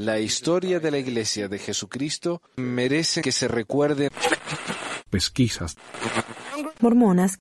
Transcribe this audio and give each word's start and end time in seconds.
La 0.00 0.18
historia 0.18 0.80
de 0.80 0.90
la 0.90 0.96
Iglesia 0.96 1.46
de 1.46 1.58
Jesucristo 1.58 2.40
merece 2.56 3.20
que 3.20 3.32
se 3.32 3.48
recuerde. 3.48 4.08
Pesquisas. 5.10 5.76
Mormonas. 6.80 7.38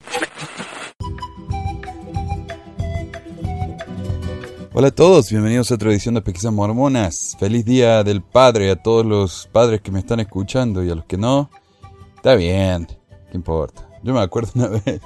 Hola 4.74 4.90
a 4.90 4.92
todos, 4.92 5.30
bienvenidos 5.30 5.72
a 5.72 5.76
otra 5.76 5.90
edición 5.90 6.15
de 6.15 6.22
Pesquisas 6.22 6.51
Mormonas. 6.51 7.37
Feliz 7.40 7.63
Día 7.63 8.03
del 8.03 8.22
Padre 8.22 8.71
a 8.71 8.76
todos 8.76 9.05
los 9.05 9.47
padres 9.53 9.79
que 9.79 9.91
me 9.91 9.99
están 9.99 10.19
escuchando 10.19 10.83
y 10.83 10.89
a 10.89 10.96
los 10.96 11.05
que 11.05 11.15
no. 11.15 11.49
Está 12.17 12.35
bien, 12.35 12.87
¿qué 13.31 13.37
importa? 13.37 13.87
Yo 14.03 14.13
me 14.13 14.19
acuerdo 14.19 14.51
una 14.55 14.67
vez, 14.85 14.99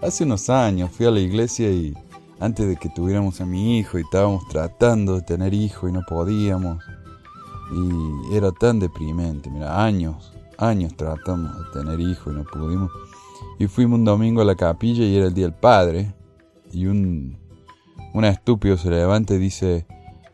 hace 0.00 0.22
unos 0.22 0.48
años, 0.48 0.92
fui 0.92 1.06
a 1.06 1.10
la 1.10 1.18
iglesia 1.18 1.68
y 1.72 1.96
antes 2.40 2.68
de 2.68 2.76
que 2.76 2.88
tuviéramos 2.88 3.40
a 3.40 3.46
mi 3.46 3.78
hijo 3.78 3.98
y 3.98 4.02
estábamos 4.02 4.46
tratando 4.48 5.16
de 5.16 5.22
tener 5.22 5.54
hijo 5.54 5.88
y 5.88 5.92
no 5.92 6.02
podíamos. 6.08 6.82
Y 7.72 8.34
era 8.34 8.52
tan 8.52 8.78
deprimente, 8.78 9.50
mira, 9.50 9.84
años, 9.84 10.32
años 10.56 10.96
tratamos 10.96 11.56
de 11.56 11.80
tener 11.80 12.00
hijo 12.00 12.30
y 12.30 12.34
no 12.34 12.44
pudimos. 12.44 12.90
Y 13.58 13.66
fuimos 13.66 13.98
un 13.98 14.04
domingo 14.04 14.40
a 14.40 14.44
la 14.44 14.54
capilla 14.54 15.04
y 15.04 15.16
era 15.16 15.26
el 15.26 15.34
Día 15.34 15.46
del 15.46 15.54
Padre. 15.54 16.14
Y 16.72 16.86
un, 16.86 17.36
un 18.14 18.24
estúpido 18.24 18.76
se 18.76 18.90
levanta 18.90 19.34
y 19.34 19.38
dice, 19.38 19.86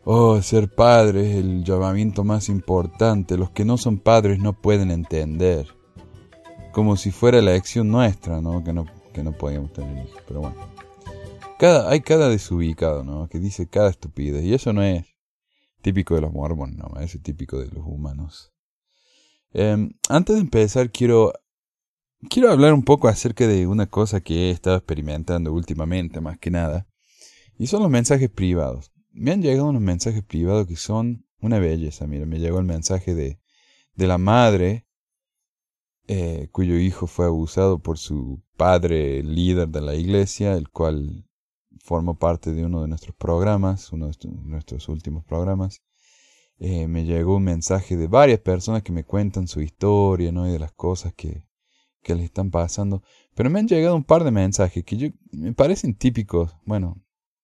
oh, 0.03 0.41
ser 0.41 0.69
padre 0.73 1.31
es 1.31 1.37
el 1.37 1.63
llamamiento 1.63 2.23
más 2.23 2.49
importante, 2.49 3.37
los 3.37 3.49
que 3.49 3.65
no 3.65 3.77
son 3.77 3.97
padres 3.97 4.39
no 4.39 4.53
pueden 4.53 4.91
entender. 4.91 5.67
Como 6.71 6.97
si 6.97 7.11
fuera 7.11 7.41
la 7.41 7.51
elección 7.51 7.89
nuestra, 7.89 8.41
¿no? 8.41 8.63
Que 8.63 8.73
no, 8.73 8.85
que 9.13 9.23
no 9.23 9.31
podíamos 9.31 9.73
tener 9.73 10.05
hijos, 10.05 10.21
pero 10.27 10.41
bueno. 10.41 10.74
Cada, 11.57 11.89
hay 11.89 12.01
cada 12.01 12.29
desubicado, 12.29 13.03
¿no? 13.03 13.27
Que 13.29 13.39
dice 13.39 13.67
cada 13.67 13.89
estupidez. 13.89 14.43
Y 14.43 14.53
eso 14.53 14.73
no 14.73 14.83
es 14.83 15.05
típico 15.81 16.15
de 16.15 16.21
los 16.21 16.33
mormones, 16.33 16.77
no, 16.77 16.99
es 16.99 17.21
típico 17.21 17.59
de 17.59 17.67
los 17.67 17.85
humanos. 17.85 18.53
Em, 19.53 19.91
antes 20.09 20.35
de 20.35 20.41
empezar, 20.41 20.91
quiero, 20.91 21.33
quiero 22.29 22.51
hablar 22.51 22.73
un 22.73 22.83
poco 22.83 23.07
acerca 23.07 23.47
de 23.47 23.67
una 23.67 23.87
cosa 23.87 24.19
que 24.19 24.47
he 24.47 24.51
estado 24.51 24.77
experimentando 24.77 25.53
últimamente, 25.53 26.19
más 26.21 26.37
que 26.37 26.51
nada. 26.51 26.87
Y 27.57 27.67
son 27.67 27.83
los 27.83 27.91
mensajes 27.91 28.29
privados. 28.29 28.91
Me 29.11 29.31
han 29.31 29.41
llegado 29.41 29.69
unos 29.69 29.81
mensajes 29.81 30.23
privados 30.23 30.67
que 30.67 30.75
son 30.75 31.25
una 31.39 31.59
belleza. 31.59 32.05
Mira, 32.07 32.25
me 32.25 32.39
llegó 32.39 32.59
el 32.59 32.65
mensaje 32.65 33.15
de, 33.15 33.39
de 33.93 34.07
la 34.07 34.17
madre 34.17 34.85
eh, 36.07 36.49
cuyo 36.51 36.77
hijo 36.77 37.07
fue 37.07 37.25
abusado 37.25 37.79
por 37.79 37.97
su 37.97 38.43
padre 38.57 39.23
líder 39.23 39.69
de 39.69 39.81
la 39.81 39.95
iglesia, 39.95 40.53
el 40.53 40.69
cual 40.69 41.24
formo 41.85 42.17
parte 42.17 42.51
de 42.51 42.65
uno 42.65 42.81
de 42.81 42.87
nuestros 42.87 43.15
programas, 43.15 43.93
uno 43.93 44.07
de 44.07 44.15
nuestros 44.43 44.89
últimos 44.89 45.23
programas, 45.23 45.83
eh, 46.57 46.87
me 46.87 47.05
llegó 47.05 47.35
un 47.35 47.43
mensaje 47.43 47.95
de 47.95 48.07
varias 48.07 48.39
personas 48.39 48.81
que 48.81 48.91
me 48.91 49.03
cuentan 49.03 49.47
su 49.47 49.61
historia, 49.61 50.31
¿no? 50.31 50.47
Y 50.49 50.51
de 50.51 50.57
las 50.57 50.71
cosas 50.71 51.13
que, 51.13 51.45
que 52.01 52.15
les 52.15 52.25
están 52.25 52.49
pasando. 52.49 53.03
Pero 53.35 53.51
me 53.51 53.59
han 53.59 53.67
llegado 53.67 53.95
un 53.95 54.03
par 54.03 54.23
de 54.23 54.31
mensajes 54.31 54.83
que 54.83 54.97
yo, 54.97 55.09
me 55.31 55.53
parecen 55.53 55.95
típicos, 55.95 56.57
bueno, 56.65 57.03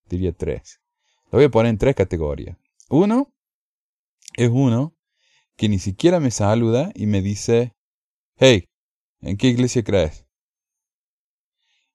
diría 0.09 0.33
tres. 0.33 0.81
Lo 1.31 1.38
voy 1.38 1.45
a 1.45 1.52
poner 1.52 1.70
en 1.70 1.78
tres 1.78 1.95
categorías. 1.95 2.58
Uno 2.89 3.31
es 4.36 4.50
uno 4.50 4.95
que 5.55 5.70
ni 5.70 5.78
siquiera 5.78 6.20
me 6.20 6.31
saluda 6.31 6.92
y 6.95 7.05
me 7.05 7.22
dice, 7.22 7.76
hey, 8.38 8.66
¿en 9.22 9.38
qué 9.38 9.50
iglesia 9.50 9.83
crees? 9.83 10.26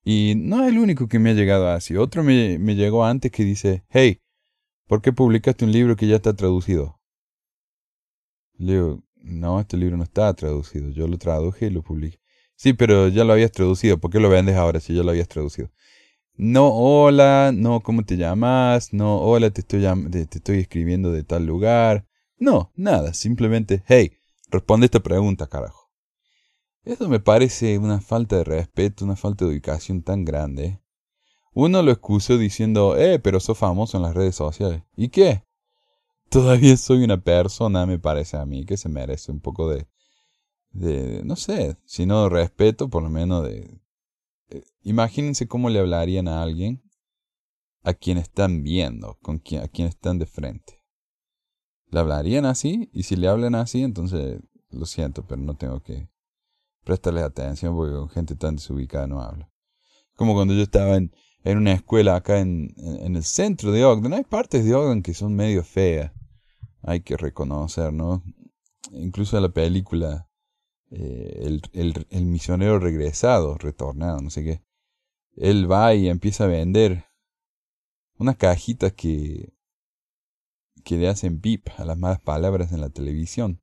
Y 0.08 0.34
no 0.36 0.62
es 0.62 0.68
el 0.68 0.78
único 0.78 1.08
que 1.08 1.18
me 1.18 1.30
ha 1.30 1.34
llegado 1.34 1.68
así. 1.68 1.96
Otro 1.96 2.22
me, 2.22 2.60
me 2.60 2.76
llegó 2.76 3.04
antes 3.04 3.32
que 3.32 3.42
dice, 3.42 3.82
hey, 3.88 4.20
¿por 4.86 5.02
qué 5.02 5.12
publicaste 5.12 5.64
un 5.64 5.72
libro 5.72 5.96
que 5.96 6.06
ya 6.06 6.14
está 6.14 6.32
traducido? 6.32 7.00
Le 8.56 8.74
digo, 8.74 9.02
no, 9.16 9.58
este 9.58 9.76
libro 9.76 9.96
no 9.96 10.04
está 10.04 10.32
traducido. 10.34 10.90
Yo 10.90 11.08
lo 11.08 11.18
traduje 11.18 11.66
y 11.66 11.70
lo 11.70 11.82
publiqué. 11.82 12.20
Sí, 12.54 12.72
pero 12.72 13.08
ya 13.08 13.24
lo 13.24 13.32
habías 13.32 13.50
traducido. 13.50 13.98
¿Por 13.98 14.12
qué 14.12 14.20
lo 14.20 14.28
vendes 14.28 14.54
ahora 14.54 14.78
si 14.78 14.94
ya 14.94 15.02
lo 15.02 15.10
habías 15.10 15.26
traducido? 15.26 15.72
No, 16.36 16.68
hola, 16.68 17.50
no, 17.52 17.80
¿cómo 17.80 18.04
te 18.04 18.16
llamas? 18.16 18.92
No, 18.92 19.18
hola, 19.18 19.50
te 19.50 19.62
estoy, 19.62 19.82
te 20.12 20.38
estoy 20.38 20.60
escribiendo 20.60 21.10
de 21.10 21.24
tal 21.24 21.46
lugar. 21.46 22.06
No, 22.38 22.70
nada, 22.76 23.12
simplemente, 23.12 23.82
hey, 23.88 24.12
responde 24.52 24.84
esta 24.84 25.00
pregunta, 25.00 25.48
carajo. 25.48 25.85
Eso 26.86 27.08
me 27.08 27.18
parece 27.18 27.78
una 27.78 28.00
falta 28.00 28.36
de 28.36 28.44
respeto, 28.44 29.04
una 29.04 29.16
falta 29.16 29.44
de 29.44 29.50
ubicación 29.50 30.02
tan 30.02 30.24
grande. 30.24 30.80
Uno 31.52 31.82
lo 31.82 31.90
excusó 31.90 32.38
diciendo, 32.38 32.96
eh, 32.96 33.18
pero 33.18 33.40
sos 33.40 33.58
famoso 33.58 33.96
en 33.96 34.04
las 34.04 34.14
redes 34.14 34.36
sociales. 34.36 34.84
¿Y 34.96 35.08
qué? 35.08 35.42
Todavía 36.30 36.76
soy 36.76 37.02
una 37.02 37.20
persona, 37.20 37.86
me 37.86 37.98
parece 37.98 38.36
a 38.36 38.46
mí, 38.46 38.64
que 38.64 38.76
se 38.76 38.88
merece 38.88 39.32
un 39.32 39.40
poco 39.40 39.68
de, 39.68 39.88
de 40.70 41.24
no 41.24 41.34
sé, 41.34 41.76
si 41.86 42.06
no 42.06 42.28
respeto, 42.28 42.88
por 42.88 43.02
lo 43.02 43.10
menos 43.10 43.42
de... 43.42 43.80
Eh, 44.50 44.62
imagínense 44.84 45.48
cómo 45.48 45.70
le 45.70 45.80
hablarían 45.80 46.28
a 46.28 46.40
alguien 46.40 46.84
a 47.82 47.94
quien 47.94 48.16
están 48.16 48.62
viendo, 48.62 49.18
con 49.22 49.38
quien, 49.38 49.64
a 49.64 49.66
quien 49.66 49.88
están 49.88 50.20
de 50.20 50.26
frente. 50.26 50.84
¿Le 51.90 51.98
hablarían 51.98 52.46
así? 52.46 52.90
Y 52.92 53.02
si 53.02 53.16
le 53.16 53.26
hablan 53.26 53.56
así, 53.56 53.82
entonces 53.82 54.40
lo 54.70 54.86
siento, 54.86 55.26
pero 55.26 55.42
no 55.42 55.56
tengo 55.56 55.82
que 55.82 56.08
prestarles 56.86 57.24
atención 57.24 57.74
porque 57.74 57.92
con 57.92 58.08
gente 58.08 58.36
tan 58.36 58.56
desubicada 58.56 59.08
no 59.08 59.20
hablo. 59.20 59.50
Como 60.14 60.34
cuando 60.34 60.54
yo 60.54 60.62
estaba 60.62 60.96
en, 60.96 61.12
en 61.42 61.58
una 61.58 61.72
escuela 61.72 62.14
acá 62.14 62.38
en, 62.38 62.72
en, 62.76 63.16
el 63.16 63.24
centro 63.24 63.72
de 63.72 63.84
Ogden. 63.84 64.14
Hay 64.14 64.22
partes 64.22 64.64
de 64.64 64.74
Ogden 64.74 65.02
que 65.02 65.12
son 65.12 65.34
medio 65.34 65.64
feas. 65.64 66.12
Hay 66.82 67.00
que 67.00 67.16
reconocer, 67.16 67.92
¿no? 67.92 68.22
Incluso 68.92 69.36
en 69.36 69.42
la 69.42 69.48
película 69.48 70.30
eh, 70.90 71.40
el, 71.42 71.62
el, 71.72 72.06
el, 72.08 72.24
misionero 72.24 72.78
regresado, 72.78 73.58
retornado, 73.58 74.20
no 74.22 74.30
sé 74.30 74.44
qué. 74.44 74.62
Él 75.34 75.70
va 75.70 75.92
y 75.92 76.08
empieza 76.08 76.44
a 76.44 76.48
vender 76.48 77.04
unas 78.16 78.36
cajitas 78.36 78.92
que, 78.92 79.52
que 80.84 80.96
le 80.96 81.08
hacen 81.08 81.40
pip 81.40 81.66
a 81.78 81.84
las 81.84 81.98
malas 81.98 82.20
palabras 82.20 82.72
en 82.72 82.80
la 82.80 82.90
televisión. 82.90 83.60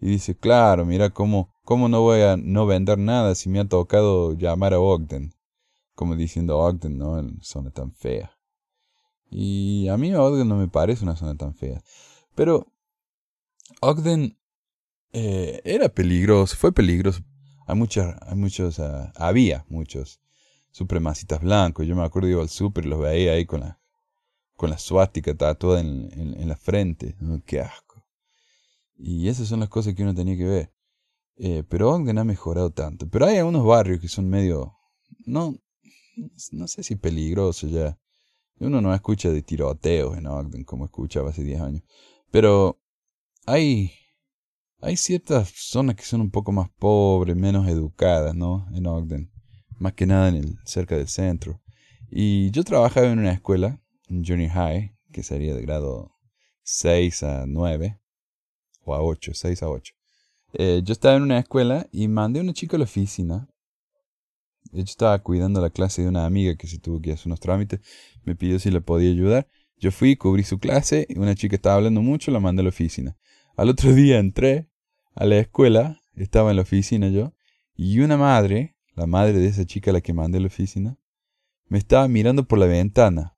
Y 0.00 0.08
dice, 0.08 0.36
claro, 0.36 0.84
mira 0.84 1.10
cómo, 1.10 1.54
cómo 1.70 1.88
no 1.88 2.00
voy 2.00 2.22
a 2.22 2.36
no 2.36 2.66
vender 2.66 2.98
nada 2.98 3.36
si 3.36 3.48
me 3.48 3.60
ha 3.60 3.64
tocado 3.64 4.36
llamar 4.36 4.74
a 4.74 4.80
Ogden. 4.80 5.32
Como 5.94 6.16
diciendo, 6.16 6.58
Ogden 6.58 6.98
no 6.98 7.12
una 7.12 7.32
zona 7.42 7.70
tan 7.70 7.92
fea. 7.92 8.36
Y 9.30 9.86
a 9.86 9.96
mí 9.96 10.12
Ogden 10.12 10.48
no 10.48 10.56
me 10.56 10.66
parece 10.66 11.04
una 11.04 11.14
zona 11.14 11.36
tan 11.36 11.54
fea. 11.54 11.80
Pero 12.34 12.66
Ogden 13.80 14.36
eh, 15.12 15.60
era 15.62 15.88
peligroso, 15.88 16.56
fue 16.56 16.72
peligroso. 16.72 17.20
Hay 17.68 17.76
muchos, 17.76 18.16
hay 18.20 18.34
muchos, 18.34 18.80
uh, 18.80 19.12
había 19.14 19.64
muchos 19.68 20.20
supremacistas 20.72 21.40
blancos. 21.40 21.86
Yo 21.86 21.94
me 21.94 22.02
acuerdo 22.02 22.28
iba 22.28 22.42
al 22.42 22.48
súper 22.48 22.84
y 22.84 22.88
los 22.88 22.98
veía 22.98 23.34
ahí 23.34 23.46
con 23.46 23.60
la, 23.60 23.78
con 24.56 24.70
la 24.70 24.78
suástica 24.78 25.36
tatuada 25.36 25.78
en, 25.78 26.10
en, 26.14 26.34
en 26.34 26.48
la 26.48 26.56
frente. 26.56 27.14
Qué 27.46 27.60
asco. 27.60 28.04
Y 28.98 29.28
esas 29.28 29.46
son 29.46 29.60
las 29.60 29.68
cosas 29.68 29.94
que 29.94 30.02
uno 30.02 30.16
tenía 30.16 30.36
que 30.36 30.46
ver. 30.46 30.79
Eh, 31.42 31.64
pero 31.66 31.90
Ogden 31.90 32.18
ha 32.18 32.24
mejorado 32.24 32.70
tanto. 32.70 33.08
Pero 33.08 33.24
hay 33.24 33.38
algunos 33.38 33.64
barrios 33.64 33.98
que 33.98 34.08
son 34.08 34.28
medio... 34.28 34.76
No, 35.24 35.58
no 36.52 36.68
sé 36.68 36.82
si 36.82 36.96
peligrosos 36.96 37.70
ya. 37.70 37.98
Uno 38.58 38.82
no 38.82 38.94
escucha 38.94 39.30
de 39.30 39.40
tiroteos 39.40 40.18
en 40.18 40.26
Ogden 40.26 40.64
como 40.64 40.84
escuchaba 40.84 41.30
hace 41.30 41.42
10 41.42 41.60
años. 41.62 41.82
Pero 42.30 42.78
hay, 43.46 43.90
hay 44.82 44.98
ciertas 44.98 45.50
zonas 45.54 45.96
que 45.96 46.02
son 46.02 46.20
un 46.20 46.30
poco 46.30 46.52
más 46.52 46.68
pobres, 46.78 47.36
menos 47.36 47.66
educadas, 47.68 48.34
¿no? 48.34 48.68
En 48.74 48.86
Ogden. 48.86 49.32
Más 49.78 49.94
que 49.94 50.04
nada 50.06 50.28
en 50.28 50.34
el, 50.36 50.58
cerca 50.66 50.94
del 50.94 51.08
centro. 51.08 51.62
Y 52.10 52.50
yo 52.50 52.64
trabajaba 52.64 53.06
en 53.06 53.18
una 53.18 53.32
escuela, 53.32 53.80
en 54.08 54.26
Junior 54.26 54.50
High, 54.50 54.94
que 55.10 55.22
sería 55.22 55.54
de 55.54 55.62
grado 55.62 56.18
6 56.64 57.22
a 57.22 57.46
9 57.46 57.98
o 58.84 58.94
a 58.94 59.02
8, 59.02 59.32
6 59.32 59.62
a 59.62 59.70
8. 59.70 59.99
Eh, 60.52 60.82
yo 60.84 60.92
estaba 60.92 61.16
en 61.16 61.22
una 61.22 61.38
escuela 61.38 61.86
y 61.92 62.08
mandé 62.08 62.40
a 62.40 62.42
una 62.42 62.52
chica 62.52 62.76
a 62.76 62.78
la 62.78 62.84
oficina. 62.84 63.48
Yo 64.72 64.82
estaba 64.82 65.18
cuidando 65.20 65.60
la 65.60 65.70
clase 65.70 66.02
de 66.02 66.08
una 66.08 66.26
amiga 66.26 66.56
que 66.56 66.66
se 66.66 66.78
tuvo 66.78 67.00
que 67.00 67.12
hacer 67.12 67.26
unos 67.26 67.40
trámites. 67.40 67.80
Me 68.24 68.36
pidió 68.36 68.58
si 68.58 68.70
le 68.70 68.80
podía 68.80 69.10
ayudar. 69.10 69.48
Yo 69.76 69.90
fui, 69.90 70.16
cubrí 70.16 70.42
su 70.42 70.58
clase 70.58 71.06
y 71.08 71.18
una 71.18 71.34
chica 71.34 71.56
estaba 71.56 71.76
hablando 71.76 72.02
mucho, 72.02 72.30
la 72.30 72.40
mandé 72.40 72.60
a 72.60 72.64
la 72.64 72.68
oficina. 72.68 73.16
Al 73.56 73.68
otro 73.68 73.92
día 73.94 74.18
entré 74.18 74.68
a 75.14 75.24
la 75.24 75.38
escuela, 75.38 76.00
estaba 76.14 76.50
en 76.50 76.56
la 76.56 76.62
oficina 76.62 77.08
yo, 77.08 77.32
y 77.74 78.00
una 78.00 78.16
madre, 78.16 78.76
la 78.94 79.06
madre 79.06 79.38
de 79.38 79.46
esa 79.46 79.64
chica 79.64 79.90
a 79.90 79.94
la 79.94 80.00
que 80.00 80.12
mandé 80.12 80.38
a 80.38 80.40
la 80.42 80.48
oficina, 80.48 80.98
me 81.68 81.78
estaba 81.78 82.06
mirando 82.08 82.46
por 82.46 82.58
la 82.58 82.66
ventana. 82.66 83.36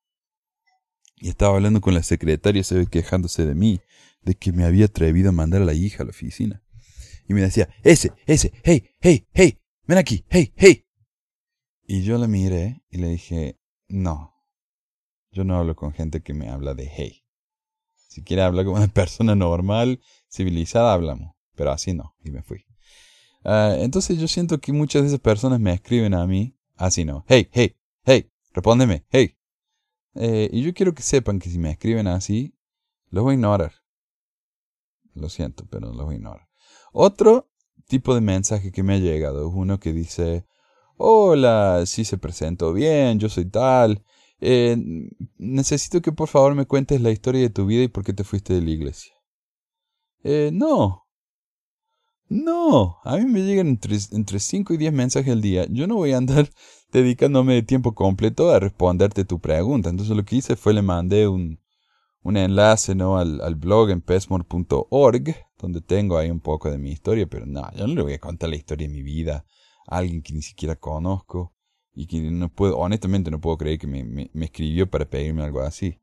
Y 1.16 1.28
estaba 1.28 1.54
hablando 1.54 1.80
con 1.80 1.94
la 1.94 2.02
secretaria, 2.02 2.64
se 2.64 2.74
ve 2.74 2.86
quejándose 2.86 3.46
de 3.46 3.54
mí 3.54 3.80
de 4.22 4.34
que 4.34 4.52
me 4.52 4.64
había 4.64 4.86
atrevido 4.86 5.28
a 5.28 5.32
mandar 5.32 5.62
a 5.62 5.64
la 5.64 5.74
hija 5.74 6.02
a 6.02 6.06
la 6.06 6.10
oficina. 6.10 6.61
Y 7.32 7.34
me 7.34 7.40
decía, 7.40 7.66
ese, 7.82 8.12
ese, 8.26 8.52
hey, 8.62 8.90
hey, 9.00 9.26
hey, 9.32 9.58
ven 9.86 9.96
aquí, 9.96 10.22
hey, 10.28 10.52
hey. 10.54 10.84
Y 11.82 12.02
yo 12.02 12.18
la 12.18 12.28
miré 12.28 12.84
y 12.90 12.98
le 12.98 13.08
dije, 13.08 13.58
no, 13.88 14.34
yo 15.30 15.42
no 15.42 15.56
hablo 15.56 15.74
con 15.74 15.94
gente 15.94 16.20
que 16.20 16.34
me 16.34 16.50
habla 16.50 16.74
de 16.74 16.90
hey. 16.94 17.24
Si 17.94 18.22
quiere 18.22 18.42
hablar 18.42 18.66
como 18.66 18.76
una 18.76 18.88
persona 18.92 19.34
normal, 19.34 20.02
civilizada, 20.30 20.92
hablamos. 20.92 21.34
Pero 21.54 21.70
así 21.70 21.94
no, 21.94 22.14
y 22.22 22.30
me 22.32 22.42
fui. 22.42 22.66
Ah, 23.44 23.76
entonces 23.78 24.18
yo 24.18 24.28
siento 24.28 24.60
que 24.60 24.74
muchas 24.74 25.00
de 25.00 25.08
esas 25.08 25.20
personas 25.20 25.58
me 25.58 25.72
escriben 25.72 26.12
a 26.12 26.26
mí, 26.26 26.54
así 26.76 27.06
no. 27.06 27.24
Hey, 27.28 27.48
hey, 27.50 27.78
hey, 28.04 28.30
respóndeme, 28.52 29.06
hey. 29.08 29.38
Eh, 30.16 30.50
y 30.52 30.60
yo 30.60 30.74
quiero 30.74 30.94
que 30.94 31.02
sepan 31.02 31.38
que 31.38 31.48
si 31.48 31.58
me 31.58 31.70
escriben 31.70 32.08
así, 32.08 32.54
los 33.08 33.24
voy 33.24 33.32
a 33.32 33.34
ignorar. 33.36 33.72
Lo 35.14 35.30
siento, 35.30 35.64
pero 35.70 35.94
los 35.94 36.04
voy 36.04 36.16
a 36.16 36.18
ignorar. 36.18 36.51
Otro 36.92 37.50
tipo 37.88 38.14
de 38.14 38.20
mensaje 38.20 38.70
que 38.70 38.82
me 38.82 38.94
ha 38.94 38.98
llegado 38.98 39.48
es 39.48 39.54
uno 39.54 39.80
que 39.80 39.92
dice, 39.92 40.46
hola, 40.96 41.84
si 41.86 42.04
se 42.04 42.18
presentó 42.18 42.72
bien, 42.72 43.18
yo 43.18 43.28
soy 43.28 43.46
tal. 43.46 44.04
Eh, 44.40 44.76
necesito 45.38 46.02
que 46.02 46.12
por 46.12 46.28
favor 46.28 46.54
me 46.54 46.66
cuentes 46.66 47.00
la 47.00 47.10
historia 47.10 47.40
de 47.40 47.50
tu 47.50 47.66
vida 47.66 47.82
y 47.82 47.88
por 47.88 48.04
qué 48.04 48.12
te 48.12 48.24
fuiste 48.24 48.54
de 48.54 48.62
la 48.62 48.70
iglesia. 48.70 49.14
Eh, 50.24 50.50
no. 50.52 51.06
No, 52.28 52.98
a 53.04 53.18
mí 53.18 53.26
me 53.26 53.42
llegan 53.42 53.68
entre, 53.68 53.98
entre 54.12 54.38
5 54.40 54.72
y 54.74 54.76
10 54.78 54.92
mensajes 54.92 55.32
al 55.32 55.42
día. 55.42 55.66
Yo 55.68 55.86
no 55.86 55.96
voy 55.96 56.12
a 56.12 56.16
andar 56.16 56.50
dedicándome 56.92 57.54
de 57.54 57.62
tiempo 57.62 57.94
completo 57.94 58.50
a 58.50 58.58
responderte 58.58 59.24
tu 59.24 59.40
pregunta. 59.40 59.90
Entonces 59.90 60.16
lo 60.16 60.24
que 60.24 60.36
hice 60.36 60.56
fue 60.56 60.72
le 60.74 60.82
mandé 60.82 61.28
un, 61.28 61.61
un 62.22 62.36
enlace 62.36 62.94
¿no? 62.94 63.18
al, 63.18 63.54
blog 63.56 63.90
en 63.90 64.00
pesmore.org, 64.00 65.36
donde 65.58 65.80
tengo 65.80 66.18
ahí 66.18 66.30
un 66.30 66.40
poco 66.40 66.70
de 66.70 66.78
mi 66.78 66.90
historia, 66.90 67.26
pero 67.26 67.46
no, 67.46 67.70
yo 67.74 67.86
no 67.86 67.94
le 67.94 68.02
voy 68.02 68.14
a 68.14 68.18
contar 68.18 68.50
la 68.50 68.56
historia 68.56 68.86
de 68.86 68.94
mi 68.94 69.02
vida 69.02 69.44
a 69.86 69.98
alguien 69.98 70.22
que 70.22 70.32
ni 70.32 70.42
siquiera 70.42 70.76
conozco 70.76 71.52
y 71.94 72.06
que 72.06 72.20
no 72.20 72.48
puedo, 72.48 72.78
honestamente 72.78 73.30
no 73.30 73.40
puedo 73.40 73.58
creer 73.58 73.78
que 73.78 73.86
me, 73.86 74.04
me, 74.04 74.30
me 74.32 74.46
escribió 74.46 74.88
para 74.88 75.04
pedirme 75.04 75.42
algo 75.42 75.60
así. 75.60 75.98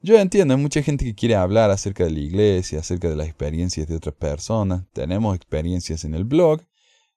Yo 0.00 0.18
entiendo, 0.18 0.54
hay 0.54 0.60
mucha 0.60 0.82
gente 0.82 1.04
que 1.04 1.14
quiere 1.14 1.36
hablar 1.36 1.70
acerca 1.70 2.04
de 2.04 2.10
la 2.10 2.20
iglesia, 2.20 2.80
acerca 2.80 3.08
de 3.08 3.16
las 3.16 3.26
experiencias 3.26 3.88
de 3.88 3.96
otras 3.96 4.14
personas. 4.14 4.84
Tenemos 4.92 5.34
experiencias 5.34 6.04
en 6.04 6.14
el 6.14 6.24
blog, 6.24 6.60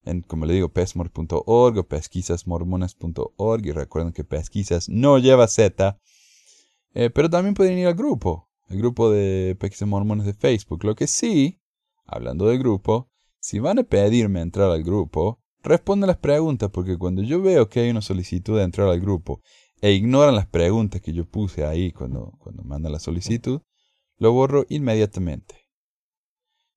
en, 0.06 0.22
como 0.22 0.46
le 0.46 0.54
digo, 0.54 0.70
pesmore.org 0.70 1.78
o 1.78 1.88
pesquisasmormonas.org. 1.88 3.66
Y 3.66 3.72
recuerden 3.74 4.14
que 4.14 4.24
pesquisas 4.24 4.88
no 4.88 5.20
lleva 5.20 5.48
Z. 5.48 6.00
Eh, 6.94 7.10
pero 7.10 7.30
también 7.30 7.54
pueden 7.54 7.78
ir 7.78 7.88
al 7.88 7.96
grupo, 7.96 8.50
el 8.68 8.78
grupo 8.78 9.12
de 9.12 9.56
Pesquisas 9.60 9.88
Mormones 9.88 10.26
de 10.26 10.34
Facebook. 10.34 10.84
Lo 10.84 10.96
que 10.96 11.08
sí, 11.08 11.62
hablando 12.06 12.48
del 12.48 12.60
grupo, 12.60 13.10
si 13.40 13.60
van 13.60 13.80
a 13.80 13.84
pedirme 13.84 14.42
entrar 14.42 14.72
al 14.72 14.84
grupo, 14.84 15.40
respondan 15.62 16.08
las 16.08 16.18
preguntas, 16.18 16.70
porque 16.72 16.98
cuando 16.98 17.22
yo 17.22 17.42
veo 17.42 17.70
que 17.70 17.82
hay 17.82 17.90
una 17.90 18.02
solicitud 18.02 18.58
de 18.58 18.64
entrar 18.64 18.88
al 18.88 19.00
grupo 19.00 19.42
e 19.82 19.94
ignoran 19.94 20.36
las 20.36 20.48
preguntas 20.48 21.02
que 21.02 21.14
yo 21.14 21.26
puse 21.26 21.66
ahí 21.66 21.92
cuando, 21.92 22.34
cuando 22.40 22.64
mandan 22.64 22.92
la 22.92 23.00
solicitud, 23.00 23.62
lo 24.18 24.34
borro 24.34 24.66
inmediatamente. 24.70 25.56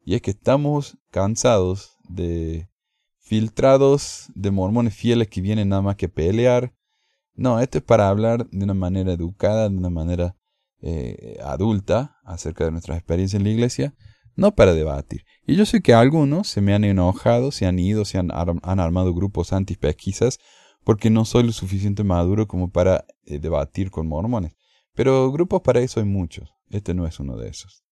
Y 0.05 0.15
es 0.15 0.23
que 0.23 0.33
estamos 0.33 0.99
cansados 1.11 1.97
de 2.09 2.69
filtrados 3.19 4.31
de 4.35 4.51
mormones 4.51 4.95
fieles 4.95 5.29
que 5.29 5.41
vienen 5.41 5.69
nada 5.69 5.83
más 5.83 5.97
que 5.97 6.09
pelear. 6.09 6.75
No, 7.35 7.61
esto 7.61 7.79
es 7.79 7.85
para 7.85 8.09
hablar 8.09 8.49
de 8.51 8.65
una 8.65 8.75
manera 8.75 9.13
educada, 9.13 9.69
de 9.69 9.77
una 9.77 9.91
manera 9.91 10.37
eh, 10.81 11.39
adulta 11.43 12.17
acerca 12.25 12.65
de 12.65 12.73
nuestras 12.73 12.99
experiencias 12.99 13.39
en 13.39 13.45
la 13.45 13.53
iglesia, 13.53 13.95
no 14.35 14.55
para 14.55 14.75
debatir. 14.75 15.25
Y 15.47 15.57
yo 15.57 15.67
sé 15.67 15.83
que 15.83 15.95
algunos 15.95 16.49
se 16.49 16.61
me 16.61 16.75
han 16.75 16.85
enojado, 16.85 17.51
se 17.53 17.67
han 17.67 17.79
ido, 17.79 18.05
se 18.05 18.19
han, 18.19 18.31
armado 18.33 19.15
grupos 19.15 19.53
antipesquisas 19.53 20.39
porque 20.85 21.11
no 21.11 21.25
soy 21.25 21.45
lo 21.45 21.53
suficiente 21.53 22.05
maduro 22.05 22.49
como 22.49 22.71
para 22.71 23.05
eh, 23.25 23.39
debatir 23.39 23.91
con 23.91 24.09
mormones. 24.09 24.55
Pero 24.95 25.31
grupos 25.33 25.63
para 25.63 25.81
eso 25.81 26.01
hay 26.01 26.07
muchos. 26.07 26.53
Este 26.69 26.95
no 26.95 27.07
es 27.07 27.21
uno 27.21 27.37
de 27.37 27.49
esos. 27.49 27.85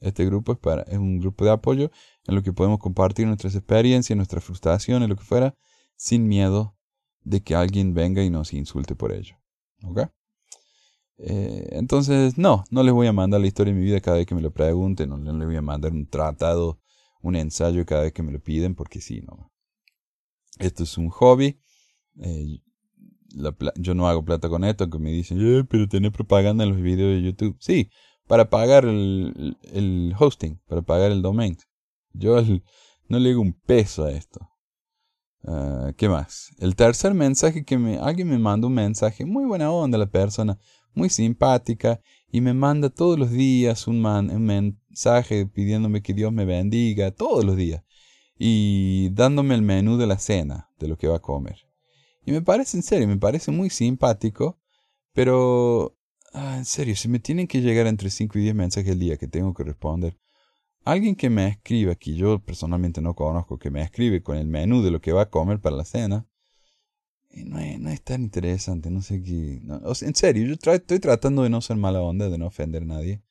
Este 0.00 0.24
grupo 0.24 0.52
es, 0.52 0.58
para, 0.58 0.82
es 0.82 0.98
un 0.98 1.18
grupo 1.18 1.44
de 1.44 1.50
apoyo 1.50 1.90
en 2.26 2.34
lo 2.34 2.42
que 2.42 2.52
podemos 2.52 2.78
compartir 2.78 3.26
nuestras 3.26 3.54
experiencias, 3.54 4.16
nuestras 4.16 4.44
frustraciones, 4.44 5.08
lo 5.08 5.16
que 5.16 5.24
fuera, 5.24 5.54
sin 5.96 6.28
miedo 6.28 6.77
de 7.24 7.42
que 7.42 7.54
alguien 7.54 7.94
venga 7.94 8.22
y 8.22 8.30
nos 8.30 8.52
insulte 8.52 8.94
por 8.94 9.12
ello. 9.12 9.36
¿Ok? 9.82 10.00
Eh, 11.18 11.68
entonces, 11.72 12.38
no, 12.38 12.64
no 12.70 12.82
les 12.82 12.94
voy 12.94 13.06
a 13.08 13.12
mandar 13.12 13.40
la 13.40 13.46
historia 13.46 13.72
de 13.72 13.78
mi 13.78 13.84
vida 13.84 14.00
cada 14.00 14.18
vez 14.18 14.26
que 14.26 14.34
me 14.34 14.40
lo 14.40 14.52
pregunten, 14.52 15.08
no, 15.08 15.16
les 15.16 15.46
voy 15.46 15.56
a 15.56 15.62
mandar 15.62 15.92
un 15.92 16.06
tratado, 16.06 16.80
un 17.22 17.36
ensayo 17.36 17.84
cada 17.84 18.02
vez 18.02 18.12
que 18.12 18.22
me 18.22 18.32
lo 18.32 18.40
piden, 18.40 18.74
porque 18.74 19.00
sí, 19.00 19.20
no. 19.22 19.52
Esto 20.58 20.84
es 20.84 20.96
un 20.96 21.08
hobby. 21.10 21.60
Eh, 22.20 22.60
yo 23.76 23.94
no 23.94 24.08
hago 24.08 24.24
plata 24.24 24.48
con 24.48 24.64
esto, 24.64 24.88
que 24.88 24.98
me 24.98 25.10
dicen, 25.10 25.38
eh, 25.40 25.64
pero 25.68 25.88
tenés 25.88 26.12
propaganda 26.12 26.64
en 26.64 26.70
los 26.70 26.80
videos 26.80 27.14
de 27.16 27.22
YouTube. 27.22 27.56
Sí, 27.60 27.90
para 28.26 28.48
pagar 28.50 28.84
el, 28.84 29.56
el 29.72 30.14
hosting, 30.18 30.60
para 30.66 30.82
pagar 30.82 31.10
el 31.10 31.22
domain. 31.22 31.56
Yo 32.12 32.40
no 33.08 33.18
le 33.18 33.28
digo 33.30 33.40
un 33.40 33.52
peso 33.52 34.04
a 34.04 34.12
esto. 34.12 34.48
Uh, 35.42 35.92
¿Qué 35.96 36.08
más? 36.08 36.50
El 36.58 36.76
tercer 36.76 37.14
mensaje 37.14 37.64
que 37.64 37.78
me... 37.78 37.98
Alguien 37.98 38.28
me 38.28 38.38
manda 38.38 38.66
un 38.66 38.74
mensaje, 38.74 39.24
muy 39.24 39.44
buena 39.44 39.70
onda 39.70 39.98
la 39.98 40.10
persona, 40.10 40.58
muy 40.94 41.08
simpática, 41.08 42.00
y 42.30 42.40
me 42.40 42.54
manda 42.54 42.90
todos 42.90 43.18
los 43.18 43.30
días 43.30 43.86
un, 43.86 44.00
man, 44.00 44.30
un 44.30 44.44
mensaje 44.44 45.46
pidiéndome 45.46 46.02
que 46.02 46.14
Dios 46.14 46.32
me 46.32 46.44
bendiga, 46.44 47.10
todos 47.10 47.44
los 47.44 47.56
días, 47.56 47.84
y 48.38 49.10
dándome 49.10 49.54
el 49.54 49.62
menú 49.62 49.96
de 49.96 50.06
la 50.06 50.18
cena, 50.18 50.70
de 50.78 50.88
lo 50.88 50.96
que 50.96 51.08
va 51.08 51.16
a 51.16 51.22
comer. 51.22 51.56
Y 52.26 52.32
me 52.32 52.42
parece, 52.42 52.76
en 52.76 52.82
serio, 52.82 53.08
me 53.08 53.16
parece 53.16 53.50
muy 53.50 53.70
simpático, 53.70 54.58
pero 55.14 55.98
Ah, 56.32 56.56
en 56.58 56.64
serio, 56.64 56.94
si 56.94 57.08
me 57.08 57.18
tienen 57.18 57.46
que 57.46 57.60
llegar 57.60 57.86
entre 57.86 58.10
5 58.10 58.38
y 58.38 58.42
10 58.42 58.54
mensajes 58.54 58.92
al 58.92 58.98
día 58.98 59.16
que 59.16 59.28
tengo 59.28 59.54
que 59.54 59.64
responder, 59.64 60.18
alguien 60.84 61.14
que 61.16 61.30
me 61.30 61.48
escriba, 61.48 61.94
que 61.94 62.14
yo 62.14 62.38
personalmente 62.40 63.00
no 63.00 63.14
conozco, 63.14 63.58
que 63.58 63.70
me 63.70 63.82
escribe 63.82 64.22
con 64.22 64.36
el 64.36 64.46
menú 64.46 64.82
de 64.82 64.90
lo 64.90 65.00
que 65.00 65.12
va 65.12 65.22
a 65.22 65.30
comer 65.30 65.60
para 65.60 65.76
la 65.76 65.84
cena, 65.84 66.26
y 67.30 67.44
no, 67.44 67.58
es, 67.58 67.78
no 67.78 67.90
es 67.90 68.02
tan 68.02 68.22
interesante, 68.22 68.90
no 68.90 69.02
sé 69.02 69.22
qué. 69.22 69.60
en 69.62 70.14
serio, 70.14 70.46
yo 70.46 70.72
estoy 70.72 70.98
tratando 70.98 71.42
de 71.42 71.50
no 71.50 71.60
ser 71.60 71.76
mala 71.76 72.00
onda, 72.00 72.28
de 72.30 72.38
no 72.38 72.46
ofender 72.46 72.82
a 72.82 72.86
nadie, 72.86 73.22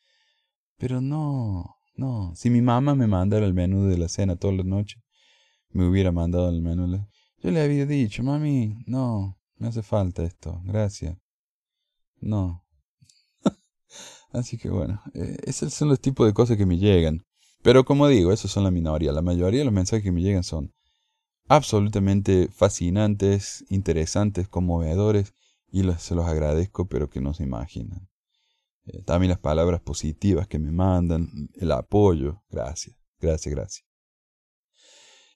pero 0.77 1.01
no, 1.01 1.77
no. 1.95 2.33
Si 2.35 2.49
mi 2.49 2.61
mamá 2.61 2.95
me 2.95 3.07
mandara 3.07 3.45
el 3.45 3.53
menú 3.53 3.87
de 3.87 3.97
la 3.97 4.07
cena 4.07 4.35
todas 4.35 4.57
las 4.57 4.65
noches, 4.65 5.01
me 5.69 5.87
hubiera 5.87 6.11
mandado 6.11 6.49
el 6.49 6.61
menú. 6.61 7.07
Yo 7.39 7.51
le 7.51 7.61
había 7.61 7.85
dicho, 7.85 8.23
mami, 8.23 8.83
no, 8.85 9.39
me 9.57 9.67
hace 9.67 9.83
falta 9.83 10.23
esto, 10.23 10.61
gracias. 10.63 11.17
No, 12.19 12.65
Así 14.31 14.57
que 14.57 14.69
bueno, 14.69 15.01
eh, 15.13 15.37
esos 15.43 15.73
son 15.73 15.89
los 15.89 15.99
tipos 15.99 16.27
de 16.27 16.33
cosas 16.33 16.57
que 16.57 16.65
me 16.65 16.77
llegan. 16.77 17.25
Pero 17.67 17.83
como 17.83 18.07
digo, 18.07 18.31
esos 18.31 18.49
son 18.49 18.63
la 18.63 18.71
minoría. 18.71 19.11
La 19.11 19.21
mayoría 19.21 19.59
de 19.59 19.65
los 19.65 19.73
mensajes 19.73 20.01
que 20.01 20.13
me 20.13 20.21
llegan 20.21 20.45
son 20.45 20.73
absolutamente 21.49 22.47
fascinantes, 22.49 23.65
interesantes, 23.67 24.47
conmovedores 24.47 25.33
y 25.69 25.83
se 25.97 26.15
los 26.15 26.25
agradezco, 26.27 26.87
pero 26.87 27.09
que 27.09 27.19
no 27.19 27.33
se 27.33 27.43
imaginan. 27.43 28.07
Eh, 28.85 29.01
también 29.03 29.31
las 29.31 29.39
palabras 29.39 29.81
positivas 29.81 30.47
que 30.47 30.59
me 30.59 30.71
mandan, 30.71 31.49
el 31.55 31.73
apoyo. 31.73 32.41
Gracias, 32.49 32.95
gracias, 33.19 33.53
gracias. 33.53 33.85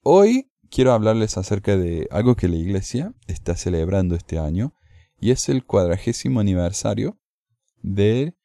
Hoy 0.01 0.53
quiero 0.69 0.93
hablarles 0.93 1.35
acerca 1.37 1.75
de 1.75 2.07
algo 2.11 2.37
que 2.37 2.47
la 2.47 2.55
iglesia 2.55 3.13
está 3.27 3.57
celebrando 3.57 4.15
este 4.15 4.39
año 4.39 4.73
y 5.19 5.31
es 5.31 5.49
el 5.49 5.65
cuadragésimo 5.65 6.39
aniversario 6.39 7.19
de 7.81 8.37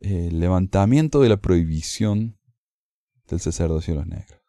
el 0.00 0.40
levantamiento 0.40 1.20
de 1.20 1.28
la 1.28 1.36
prohibición 1.36 2.37
del 3.28 3.40
sacerdocio 3.40 3.94
de 3.94 4.00
los 4.00 4.08
negros. 4.08 4.40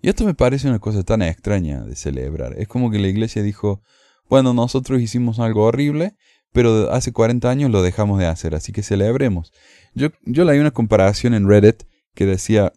Y 0.00 0.08
esto 0.08 0.24
me 0.24 0.34
parece 0.34 0.68
una 0.68 0.80
cosa 0.80 1.02
tan 1.02 1.22
extraña 1.22 1.82
de 1.84 1.96
celebrar. 1.96 2.54
Es 2.58 2.68
como 2.68 2.90
que 2.90 2.98
la 2.98 3.08
iglesia 3.08 3.42
dijo, 3.42 3.82
bueno, 4.28 4.52
nosotros 4.52 5.00
hicimos 5.00 5.38
algo 5.38 5.64
horrible, 5.64 6.16
pero 6.52 6.92
hace 6.92 7.12
40 7.12 7.48
años 7.50 7.70
lo 7.70 7.82
dejamos 7.82 8.18
de 8.18 8.26
hacer, 8.26 8.54
así 8.54 8.70
que 8.70 8.82
celebremos. 8.82 9.52
Yo, 9.94 10.08
yo 10.24 10.44
leí 10.44 10.58
una 10.58 10.72
comparación 10.72 11.32
en 11.34 11.48
Reddit 11.48 11.84
que 12.14 12.26
decía, 12.26 12.72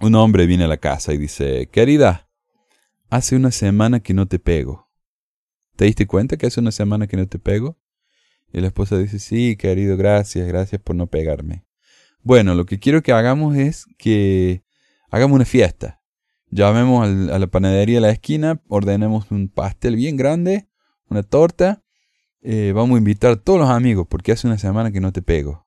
un 0.00 0.14
hombre 0.16 0.46
viene 0.46 0.64
a 0.64 0.68
la 0.68 0.76
casa 0.76 1.12
y 1.12 1.18
dice, 1.18 1.68
querida, 1.70 2.28
hace 3.10 3.36
una 3.36 3.50
semana 3.50 4.00
que 4.00 4.12
no 4.12 4.26
te 4.26 4.38
pego. 4.38 4.90
¿Te 5.76 5.84
diste 5.86 6.06
cuenta 6.06 6.36
que 6.36 6.46
hace 6.46 6.60
una 6.60 6.72
semana 6.72 7.06
que 7.06 7.16
no 7.16 7.26
te 7.26 7.38
pego? 7.38 7.78
Y 8.52 8.60
la 8.60 8.68
esposa 8.68 8.98
dice, 8.98 9.18
sí, 9.18 9.56
querido, 9.56 9.96
gracias, 9.96 10.46
gracias 10.46 10.80
por 10.80 10.94
no 10.94 11.06
pegarme. 11.06 11.64
Bueno, 12.24 12.54
lo 12.54 12.64
que 12.64 12.78
quiero 12.78 13.02
que 13.02 13.12
hagamos 13.12 13.54
es 13.54 13.84
que 13.98 14.64
hagamos 15.10 15.36
una 15.36 15.44
fiesta. 15.44 16.00
Llamemos 16.48 17.06
a 17.06 17.38
la 17.38 17.46
panadería 17.48 17.96
de 17.96 18.00
la 18.00 18.10
esquina, 18.10 18.62
ordenemos 18.68 19.30
un 19.30 19.48
pastel 19.48 19.96
bien 19.96 20.16
grande, 20.16 20.66
una 21.10 21.22
torta. 21.22 21.84
Eh, 22.40 22.72
vamos 22.74 22.94
a 22.94 22.98
invitar 22.98 23.32
a 23.32 23.36
todos 23.36 23.60
los 23.60 23.68
amigos 23.68 24.06
porque 24.08 24.32
hace 24.32 24.46
una 24.46 24.56
semana 24.56 24.90
que 24.90 25.02
no 25.02 25.12
te 25.12 25.20
pego. 25.20 25.66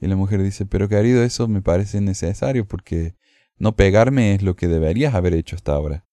Y 0.00 0.06
la 0.06 0.14
mujer 0.14 0.44
dice, 0.44 0.64
pero 0.64 0.88
querido, 0.88 1.24
eso 1.24 1.48
me 1.48 1.60
parece 1.60 2.00
necesario 2.00 2.68
porque 2.68 3.16
no 3.58 3.74
pegarme 3.74 4.32
es 4.34 4.42
lo 4.42 4.54
que 4.54 4.68
deberías 4.68 5.14
haber 5.14 5.34
hecho 5.34 5.56
hasta 5.56 5.72
ahora. 5.72 6.06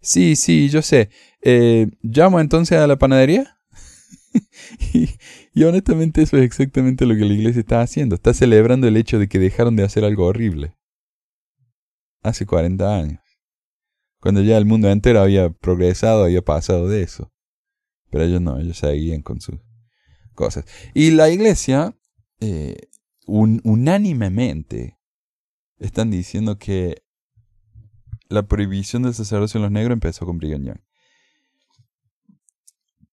Sí, 0.00 0.34
sí, 0.34 0.68
yo 0.68 0.82
sé. 0.82 1.10
Eh, 1.42 1.86
¿Llamo 2.02 2.40
entonces 2.40 2.76
a 2.78 2.88
la 2.88 2.96
panadería? 2.96 3.55
y, 5.54 5.64
honestamente 5.64 6.22
eso 6.22 6.36
es 6.36 6.44
exactamente 6.44 7.06
lo 7.06 7.14
que 7.14 7.24
la 7.24 7.34
iglesia 7.34 7.60
está 7.60 7.80
haciendo. 7.80 8.14
Está 8.14 8.34
celebrando 8.34 8.86
el 8.88 8.96
hecho 8.96 9.18
de 9.18 9.28
que 9.28 9.38
dejaron 9.38 9.76
de 9.76 9.84
hacer 9.84 10.04
algo 10.04 10.26
horrible. 10.26 10.76
Hace 12.22 12.46
40 12.46 12.96
años. 12.96 13.20
Cuando 14.20 14.42
ya 14.42 14.56
el 14.58 14.64
mundo 14.64 14.90
entero 14.90 15.20
había 15.20 15.50
progresado, 15.50 16.24
había 16.24 16.42
pasado 16.42 16.88
de 16.88 17.02
eso. 17.02 17.32
Pero 18.10 18.24
ellos 18.24 18.40
no, 18.40 18.58
ellos 18.58 18.78
seguían 18.78 19.22
con 19.22 19.40
sus 19.40 19.56
cosas. 20.34 20.64
Y 20.94 21.10
la 21.12 21.30
iglesia, 21.30 21.96
eh, 22.40 22.88
un- 23.26 23.60
unánimemente, 23.64 24.98
están 25.78 26.10
diciendo 26.10 26.58
que 26.58 27.02
la 28.28 28.46
prohibición 28.46 29.02
del 29.02 29.14
sacerdocio 29.14 29.58
en 29.58 29.62
los 29.62 29.72
negros 29.72 29.94
empezó 29.94 30.26
con 30.26 30.38
Brigham 30.38 30.64
Young. 30.64 30.80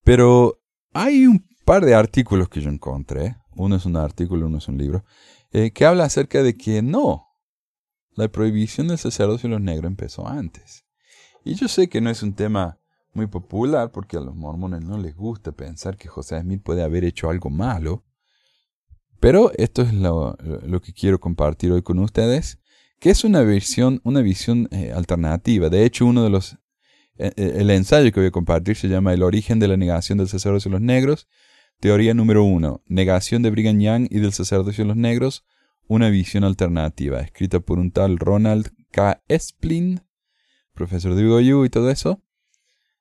Pero 0.03 0.62
hay 0.93 1.27
un 1.27 1.45
par 1.65 1.85
de 1.85 1.95
artículos 1.95 2.49
que 2.49 2.61
yo 2.61 2.69
encontré, 2.69 3.37
uno 3.55 3.75
es 3.75 3.85
un 3.85 3.97
artículo, 3.97 4.47
uno 4.47 4.57
es 4.57 4.67
un 4.67 4.77
libro, 4.77 5.03
eh, 5.51 5.71
que 5.71 5.85
habla 5.85 6.05
acerca 6.05 6.43
de 6.43 6.55
que 6.55 6.81
no, 6.81 7.27
la 8.15 8.27
prohibición 8.27 8.87
del 8.87 8.97
sacerdocio 8.97 9.47
en 9.47 9.51
los 9.51 9.61
negros 9.61 9.89
empezó 9.89 10.27
antes. 10.27 10.85
Y 11.43 11.55
yo 11.55 11.67
sé 11.67 11.89
que 11.89 12.01
no 12.01 12.09
es 12.09 12.23
un 12.23 12.33
tema 12.33 12.79
muy 13.13 13.27
popular 13.27 13.91
porque 13.91 14.17
a 14.17 14.21
los 14.21 14.35
mormones 14.35 14.83
no 14.83 14.97
les 14.97 15.15
gusta 15.15 15.51
pensar 15.51 15.97
que 15.97 16.07
José 16.07 16.39
Smith 16.41 16.61
puede 16.63 16.83
haber 16.83 17.03
hecho 17.03 17.29
algo 17.29 17.49
malo, 17.49 18.03
pero 19.19 19.51
esto 19.55 19.83
es 19.83 19.93
lo, 19.93 20.35
que 20.81 20.93
quiero 20.93 21.19
compartir 21.19 21.71
hoy 21.71 21.81
con 21.81 21.99
ustedes, 21.99 22.59
que 22.99 23.09
es 23.09 23.23
una 23.23 23.41
visión, 23.41 24.01
una 24.03 24.21
visión 24.21 24.67
eh, 24.71 24.91
alternativa. 24.91 25.69
De 25.69 25.85
hecho, 25.85 26.05
uno 26.05 26.23
de 26.23 26.29
los 26.29 26.57
el 27.17 27.69
ensayo 27.69 28.11
que 28.11 28.19
voy 28.19 28.27
a 28.27 28.31
compartir 28.31 28.75
se 28.75 28.87
llama 28.87 29.13
El 29.13 29.23
origen 29.23 29.59
de 29.59 29.67
la 29.67 29.77
negación 29.77 30.17
del 30.17 30.27
sacerdocio 30.27 30.69
en 30.69 30.73
los 30.73 30.81
negros. 30.81 31.27
Teoría 31.79 32.13
número 32.13 32.43
uno. 32.43 32.81
Negación 32.87 33.41
de 33.41 33.51
Brigham 33.51 33.79
Young 33.79 34.07
y 34.09 34.19
del 34.19 34.33
sacerdocio 34.33 34.81
en 34.81 34.87
los 34.87 34.97
negros. 34.97 35.45
Una 35.87 36.09
visión 36.09 36.43
alternativa. 36.43 37.19
Escrita 37.21 37.59
por 37.59 37.77
un 37.79 37.91
tal 37.91 38.17
Ronald 38.17 38.71
K. 38.91 39.21
Esplin, 39.27 40.01
profesor 40.73 41.15
de 41.15 41.23
BYU 41.23 41.65
y 41.65 41.69
todo 41.69 41.89
eso. 41.89 42.23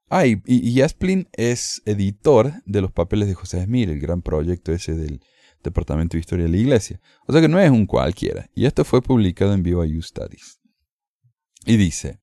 Ah, 0.08 0.26
y 0.26 0.80
Esplin 0.80 1.28
es 1.32 1.80
editor 1.86 2.52
de 2.66 2.82
los 2.82 2.92
papeles 2.92 3.28
de 3.28 3.34
José 3.34 3.64
Smith, 3.64 3.88
el 3.88 3.98
gran 3.98 4.20
proyecto 4.20 4.72
ese 4.72 4.94
del 4.94 5.22
Departamento 5.62 6.16
de 6.16 6.20
Historia 6.20 6.44
de 6.44 6.50
la 6.50 6.58
Iglesia. 6.58 7.00
O 7.26 7.32
sea 7.32 7.40
que 7.40 7.48
no 7.48 7.58
es 7.58 7.70
un 7.70 7.86
cualquiera. 7.86 8.50
Y 8.54 8.66
esto 8.66 8.84
fue 8.84 9.00
publicado 9.00 9.54
en 9.54 9.62
BYU 9.62 10.02
Studies. 10.02 10.60
Y 11.64 11.76
dice, 11.76 12.18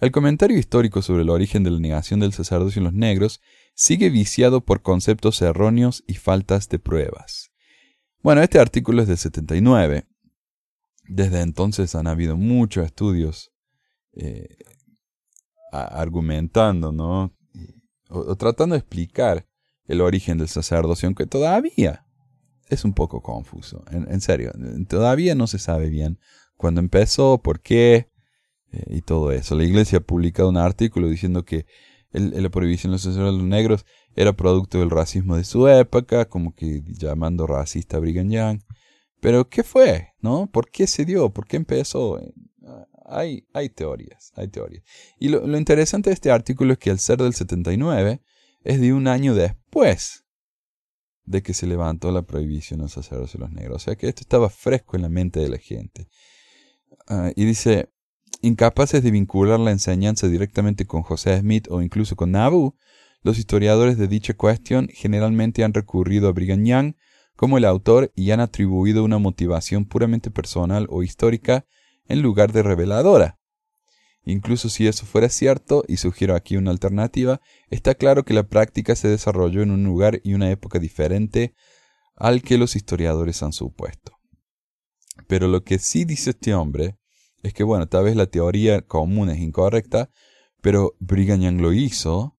el 0.00 0.12
comentario 0.12 0.58
histórico 0.58 1.02
sobre 1.02 1.22
el 1.22 1.30
origen 1.30 1.62
de 1.62 1.70
la 1.70 1.78
negación 1.78 2.20
del 2.20 2.32
sacerdocio 2.32 2.80
en 2.80 2.84
los 2.84 2.94
negros 2.94 3.40
sigue 3.74 4.10
viciado 4.10 4.64
por 4.64 4.82
conceptos 4.82 5.40
erróneos 5.42 6.04
y 6.06 6.14
faltas 6.14 6.68
de 6.68 6.78
pruebas. 6.78 7.50
Bueno, 8.22 8.42
este 8.42 8.58
artículo 8.58 9.02
es 9.02 9.08
del 9.08 9.18
79. 9.18 10.06
Desde 11.08 11.40
entonces 11.40 11.94
han 11.94 12.06
habido 12.06 12.36
muchos 12.36 12.84
estudios 12.84 13.52
eh, 14.12 14.56
argumentando, 15.72 16.92
¿no? 16.92 17.34
O, 18.08 18.36
tratando 18.36 18.74
de 18.74 18.80
explicar 18.80 19.46
el 19.86 20.00
origen 20.00 20.38
del 20.38 20.48
sacerdocio, 20.48 21.06
aunque 21.06 21.26
todavía 21.26 22.06
es 22.68 22.84
un 22.84 22.92
poco 22.92 23.22
confuso. 23.22 23.84
En, 23.90 24.10
en 24.10 24.20
serio, 24.20 24.52
todavía 24.88 25.34
no 25.34 25.46
se 25.46 25.58
sabe 25.58 25.90
bien 25.90 26.18
cuándo 26.56 26.80
empezó, 26.80 27.40
por 27.42 27.60
qué, 27.60 28.09
eh, 28.72 28.84
y 28.88 29.02
todo 29.02 29.32
eso. 29.32 29.54
La 29.54 29.64
iglesia 29.64 29.98
ha 29.98 30.02
publicado 30.02 30.48
un 30.48 30.56
artículo 30.56 31.08
diciendo 31.08 31.44
que 31.44 31.66
el, 32.12 32.42
la 32.42 32.48
prohibición 32.48 32.90
de 32.90 32.94
los 32.94 33.02
sacerdotes 33.02 33.42
negros 33.42 33.86
era 34.16 34.32
producto 34.32 34.78
del 34.78 34.90
racismo 34.90 35.36
de 35.36 35.44
su 35.44 35.68
época, 35.68 36.28
como 36.28 36.54
que 36.54 36.82
llamando 36.86 37.46
racista 37.46 37.96
a 37.96 38.00
Brigham 38.00 38.30
Young. 38.30 38.60
Pero, 39.20 39.48
¿qué 39.48 39.62
fue? 39.62 40.08
¿No? 40.20 40.48
¿Por 40.50 40.70
qué 40.70 40.86
se 40.86 41.04
dio? 41.04 41.30
¿Por 41.30 41.46
qué 41.46 41.56
empezó? 41.56 42.20
Hay, 43.06 43.46
hay 43.52 43.68
teorías, 43.68 44.32
hay 44.36 44.48
teorías. 44.48 44.82
Y 45.18 45.28
lo, 45.28 45.46
lo 45.46 45.58
interesante 45.58 46.10
de 46.10 46.14
este 46.14 46.30
artículo 46.30 46.72
es 46.72 46.78
que 46.78 46.90
al 46.90 46.98
ser 46.98 47.18
del 47.18 47.34
79 47.34 48.22
es 48.62 48.80
de 48.80 48.92
un 48.92 49.08
año 49.08 49.34
después 49.34 50.24
de 51.24 51.42
que 51.42 51.54
se 51.54 51.66
levantó 51.66 52.10
la 52.10 52.22
prohibición 52.22 52.78
de 52.80 52.84
los 52.84 52.92
sacerdotes 52.92 53.34
los 53.36 53.52
negros. 53.52 53.76
O 53.76 53.84
sea 53.84 53.96
que 53.96 54.08
esto 54.08 54.22
estaba 54.22 54.50
fresco 54.50 54.96
en 54.96 55.02
la 55.02 55.08
mente 55.08 55.40
de 55.40 55.48
la 55.48 55.58
gente. 55.58 56.08
Uh, 57.08 57.30
y 57.36 57.44
dice, 57.44 57.90
incapaces 58.42 59.02
de 59.02 59.10
vincular 59.10 59.60
la 59.60 59.70
enseñanza 59.70 60.28
directamente 60.28 60.86
con 60.86 61.02
José 61.02 61.38
Smith 61.38 61.66
o 61.70 61.82
incluso 61.82 62.16
con 62.16 62.32
Nabu, 62.32 62.74
los 63.22 63.38
historiadores 63.38 63.98
de 63.98 64.08
dicha 64.08 64.34
cuestión 64.34 64.88
generalmente 64.92 65.62
han 65.62 65.74
recurrido 65.74 66.28
a 66.28 66.32
Brigham 66.32 66.64
Young 66.64 66.94
como 67.36 67.58
el 67.58 67.64
autor 67.64 68.12
y 68.14 68.30
han 68.30 68.40
atribuido 68.40 69.04
una 69.04 69.18
motivación 69.18 69.84
puramente 69.84 70.30
personal 70.30 70.86
o 70.90 71.02
histórica 71.02 71.66
en 72.06 72.22
lugar 72.22 72.52
de 72.52 72.62
reveladora. 72.62 73.38
Incluso 74.24 74.68
si 74.68 74.86
eso 74.86 75.06
fuera 75.06 75.28
cierto, 75.28 75.84
y 75.88 75.96
sugiero 75.96 76.34
aquí 76.34 76.56
una 76.56 76.70
alternativa, 76.70 77.40
está 77.70 77.94
claro 77.94 78.24
que 78.24 78.34
la 78.34 78.42
práctica 78.42 78.94
se 78.94 79.08
desarrolló 79.08 79.62
en 79.62 79.70
un 79.70 79.84
lugar 79.84 80.20
y 80.22 80.34
una 80.34 80.50
época 80.50 80.78
diferente 80.78 81.54
al 82.16 82.42
que 82.42 82.58
los 82.58 82.76
historiadores 82.76 83.42
han 83.42 83.52
supuesto. 83.52 84.18
Pero 85.26 85.48
lo 85.48 85.64
que 85.64 85.78
sí 85.78 86.04
dice 86.04 86.30
este 86.30 86.54
hombre 86.54 86.99
es 87.42 87.54
que, 87.54 87.64
bueno, 87.64 87.88
tal 87.88 88.04
vez 88.04 88.16
la 88.16 88.26
teoría 88.26 88.82
común 88.82 89.30
es 89.30 89.38
incorrecta, 89.38 90.10
pero 90.60 90.94
Brigham 90.98 91.40
Young 91.40 91.60
lo 91.60 91.72
hizo 91.72 92.36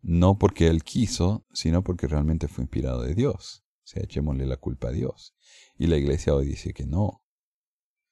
no 0.00 0.38
porque 0.38 0.68
él 0.68 0.84
quiso, 0.84 1.44
sino 1.52 1.82
porque 1.82 2.06
realmente 2.06 2.48
fue 2.48 2.62
inspirado 2.62 3.02
de 3.02 3.14
Dios. 3.14 3.64
O 3.82 3.86
sea, 3.90 4.02
echémosle 4.02 4.46
la 4.46 4.56
culpa 4.56 4.88
a 4.88 4.92
Dios. 4.92 5.34
Y 5.76 5.86
la 5.86 5.96
iglesia 5.96 6.34
hoy 6.34 6.46
dice 6.46 6.72
que 6.72 6.86
no. 6.86 7.22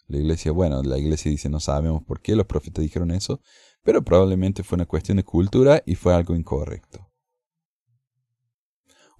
La 0.08 0.18
iglesia, 0.18 0.52
bueno, 0.52 0.82
la 0.82 0.98
iglesia 0.98 1.30
dice 1.30 1.48
no 1.48 1.60
sabemos 1.60 2.02
por 2.04 2.20
qué 2.20 2.36
los 2.36 2.46
profetas 2.46 2.82
dijeron 2.82 3.10
eso, 3.10 3.40
pero 3.82 4.02
probablemente 4.02 4.62
fue 4.62 4.76
una 4.76 4.86
cuestión 4.86 5.16
de 5.16 5.24
cultura 5.24 5.82
y 5.86 5.94
fue 5.94 6.14
algo 6.14 6.34
incorrecto. 6.34 7.10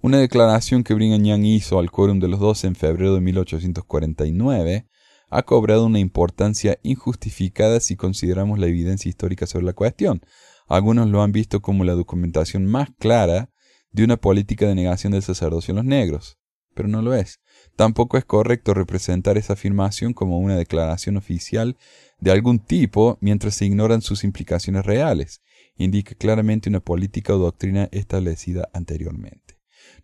Una 0.01 0.19
declaración 0.19 0.83
que 0.83 0.93
Brigham 0.93 1.23
Young 1.23 1.45
hizo 1.45 1.79
al 1.79 1.89
quórum 1.89 2.19
de 2.19 2.27
los 2.27 2.39
doce 2.39 2.67
en 2.67 2.75
febrero 2.75 3.15
de 3.15 3.21
1849 3.21 4.87
ha 5.29 5.43
cobrado 5.43 5.85
una 5.85 5.99
importancia 5.99 6.79
injustificada 6.83 7.79
si 7.79 7.95
consideramos 7.95 8.59
la 8.59 8.67
evidencia 8.67 9.09
histórica 9.09 9.45
sobre 9.45 9.65
la 9.65 9.73
cuestión. 9.73 10.21
Algunos 10.67 11.09
lo 11.09 11.21
han 11.21 11.31
visto 11.31 11.61
como 11.61 11.83
la 11.83 11.93
documentación 11.93 12.65
más 12.65 12.89
clara 12.97 13.49
de 13.91 14.03
una 14.03 14.17
política 14.17 14.67
de 14.67 14.75
negación 14.75 15.13
del 15.13 15.23
sacerdocio 15.23 15.71
en 15.71 15.77
los 15.77 15.85
negros, 15.85 16.37
pero 16.73 16.87
no 16.87 17.01
lo 17.01 17.13
es. 17.13 17.39
Tampoco 17.75 18.17
es 18.17 18.25
correcto 18.25 18.73
representar 18.73 19.37
esa 19.37 19.53
afirmación 19.53 20.13
como 20.13 20.39
una 20.39 20.55
declaración 20.55 21.17
oficial 21.17 21.77
de 22.19 22.31
algún 22.31 22.59
tipo 22.59 23.17
mientras 23.21 23.55
se 23.55 23.65
ignoran 23.65 24.01
sus 24.01 24.23
implicaciones 24.23 24.85
reales. 24.85 25.41
Indica 25.77 26.15
claramente 26.15 26.69
una 26.69 26.79
política 26.79 27.35
o 27.35 27.37
doctrina 27.37 27.87
establecida 27.91 28.69
anteriormente. 28.73 29.46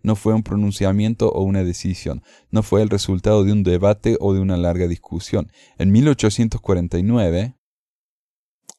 No 0.02 0.16
fue 0.16 0.34
un 0.34 0.44
pronunciamiento 0.44 1.30
o 1.32 1.44
una 1.44 1.64
decisión, 1.64 2.24
no 2.52 2.64
fue 2.64 2.82
el 2.82 2.90
resultado 2.90 3.44
de 3.44 3.52
un 3.52 3.64
debate 3.64 4.18
o 4.20 4.34
de 4.34 4.40
una 4.40 4.58
larga 4.58 4.88
discusión. 4.88 5.52
En 5.78 5.92
1849, 5.92 7.58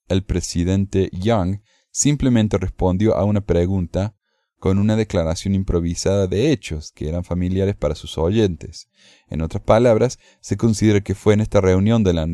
el 0.08 0.24
presidente 0.24 1.10
Young 1.12 1.60
simplemente 1.90 2.58
respondió 2.58 3.16
a 3.16 3.24
una 3.24 3.40
pregunta 3.40 4.16
con 4.58 4.78
una 4.78 4.96
declaración 4.96 5.54
improvisada 5.54 6.26
de 6.26 6.50
hechos 6.50 6.90
que 6.92 7.06
eran 7.08 7.22
familiares 7.22 7.76
para 7.76 7.94
sus 7.94 8.16
oyentes. 8.16 8.88
En 9.28 9.42
otras 9.42 9.62
palabras, 9.62 10.18
se 10.40 10.56
considera 10.56 11.02
que 11.02 11.14
fue 11.14 11.34
en 11.34 11.42
esta 11.42 11.60
reunión 11.60 12.02
de 12.02 12.14
la 12.14 12.26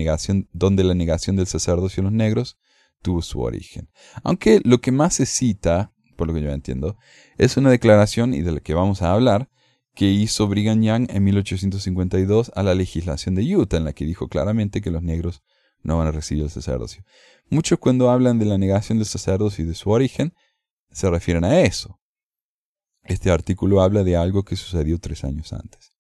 donde 0.53 0.85
la 0.85 0.95
negación 0.95 1.35
del 1.35 1.49
sacerdocio 1.49 2.03
en 2.03 2.05
los 2.05 2.13
negros 2.13 2.57
tuvo 3.03 3.23
su 3.23 3.41
origen. 3.41 3.91
Aunque 4.23 4.61
lo 4.65 4.81
que 4.81 4.93
más 4.93 5.15
se 5.15 5.27
cita, 5.27 5.93
por 6.21 6.29
lo 6.29 6.35
que 6.35 6.43
yo 6.43 6.51
entiendo, 6.51 6.99
es 7.39 7.57
una 7.57 7.71
declaración, 7.71 8.35
y 8.35 8.43
de 8.43 8.53
la 8.53 8.61
que 8.61 8.75
vamos 8.75 9.01
a 9.01 9.11
hablar, 9.11 9.49
que 9.95 10.05
hizo 10.05 10.49
Brigham 10.49 10.83
Young 10.83 11.07
en 11.09 11.25
1852 11.25 12.53
a 12.55 12.63
la 12.63 12.75
legislación 12.75 13.35
de 13.35 13.57
Utah, 13.57 13.79
en 13.79 13.85
la 13.85 13.95
que 13.95 14.05
dijo 14.05 14.29
claramente 14.29 14.83
que 14.83 14.91
los 14.91 15.03
negros 15.03 15.43
no 15.83 15.97
van 15.97 16.09
a 16.09 16.13
recibir 16.13 16.45
el 16.45 16.51
sacerdocio. 16.51 17.05
Muchos 17.49 17.79
cuando 17.79 18.11
hablan 18.11 18.39
de 18.39 18.45
la 18.45 18.59
negación 18.59 18.99
del 18.99 19.07
sacerdocio 19.07 19.65
y 19.65 19.69
de 19.69 19.75
su 19.75 19.89
origen, 19.89 20.35
se 20.91 21.09
refieren 21.09 21.43
a 21.43 21.63
eso. 21.63 21.99
Este 23.05 23.31
artículo 23.31 23.81
habla 23.81 24.05
de 24.05 24.17
algo 24.17 24.45
que 24.45 24.57
sucedió 24.57 24.99
tres 24.99 25.25
años 25.25 25.55
antes. 25.55 25.93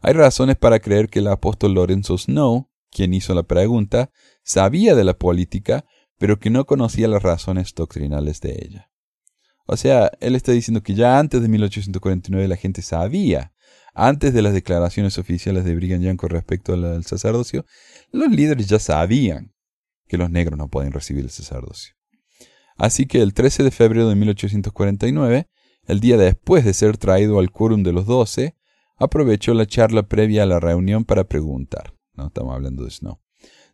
Hay 0.00 0.14
razones 0.14 0.56
para 0.56 0.80
creer 0.80 1.10
que 1.10 1.18
el 1.18 1.26
apóstol 1.26 1.74
Lorenzo 1.74 2.16
Snow, 2.16 2.70
quien 2.90 3.12
hizo 3.12 3.34
la 3.34 3.42
pregunta, 3.42 4.10
sabía 4.42 4.94
de 4.94 5.04
la 5.04 5.18
política, 5.18 5.84
pero 6.16 6.38
que 6.38 6.48
no 6.48 6.64
conocía 6.64 7.08
las 7.08 7.22
razones 7.22 7.74
doctrinales 7.74 8.40
de 8.40 8.52
ella. 8.52 8.89
O 9.72 9.76
sea, 9.76 10.10
él 10.18 10.34
está 10.34 10.50
diciendo 10.50 10.82
que 10.82 10.96
ya 10.96 11.20
antes 11.20 11.40
de 11.40 11.46
1849 11.46 12.48
la 12.48 12.56
gente 12.56 12.82
sabía, 12.82 13.52
antes 13.94 14.34
de 14.34 14.42
las 14.42 14.52
declaraciones 14.52 15.16
oficiales 15.16 15.64
de 15.64 15.76
Brigham 15.76 16.00
Young 16.00 16.16
con 16.16 16.30
respecto 16.30 16.72
al 16.72 17.04
sacerdocio, 17.04 17.64
los 18.10 18.32
líderes 18.32 18.66
ya 18.66 18.80
sabían 18.80 19.54
que 20.08 20.18
los 20.18 20.28
negros 20.28 20.58
no 20.58 20.66
pueden 20.66 20.90
recibir 20.90 21.22
el 21.22 21.30
sacerdocio. 21.30 21.94
Así 22.78 23.06
que 23.06 23.22
el 23.22 23.32
13 23.32 23.62
de 23.62 23.70
febrero 23.70 24.08
de 24.08 24.16
1849, 24.16 25.46
El 25.86 26.00
día 26.00 26.16
después 26.16 26.64
de 26.64 26.74
ser 26.74 26.96
traído 26.96 27.38
al 27.38 27.52
quórum 27.52 27.84
de 27.84 27.92
los 27.92 28.06
doce, 28.06 28.56
aprovechó 28.96 29.54
la 29.54 29.66
charla 29.66 30.02
previa 30.02 30.42
a 30.42 30.46
la 30.46 30.58
reunión 30.58 31.04
para 31.04 31.28
preguntar. 31.28 31.94
No 32.14 32.26
estamos 32.26 32.56
hablando 32.56 32.82
de 32.82 32.90
Snow. 32.90 33.20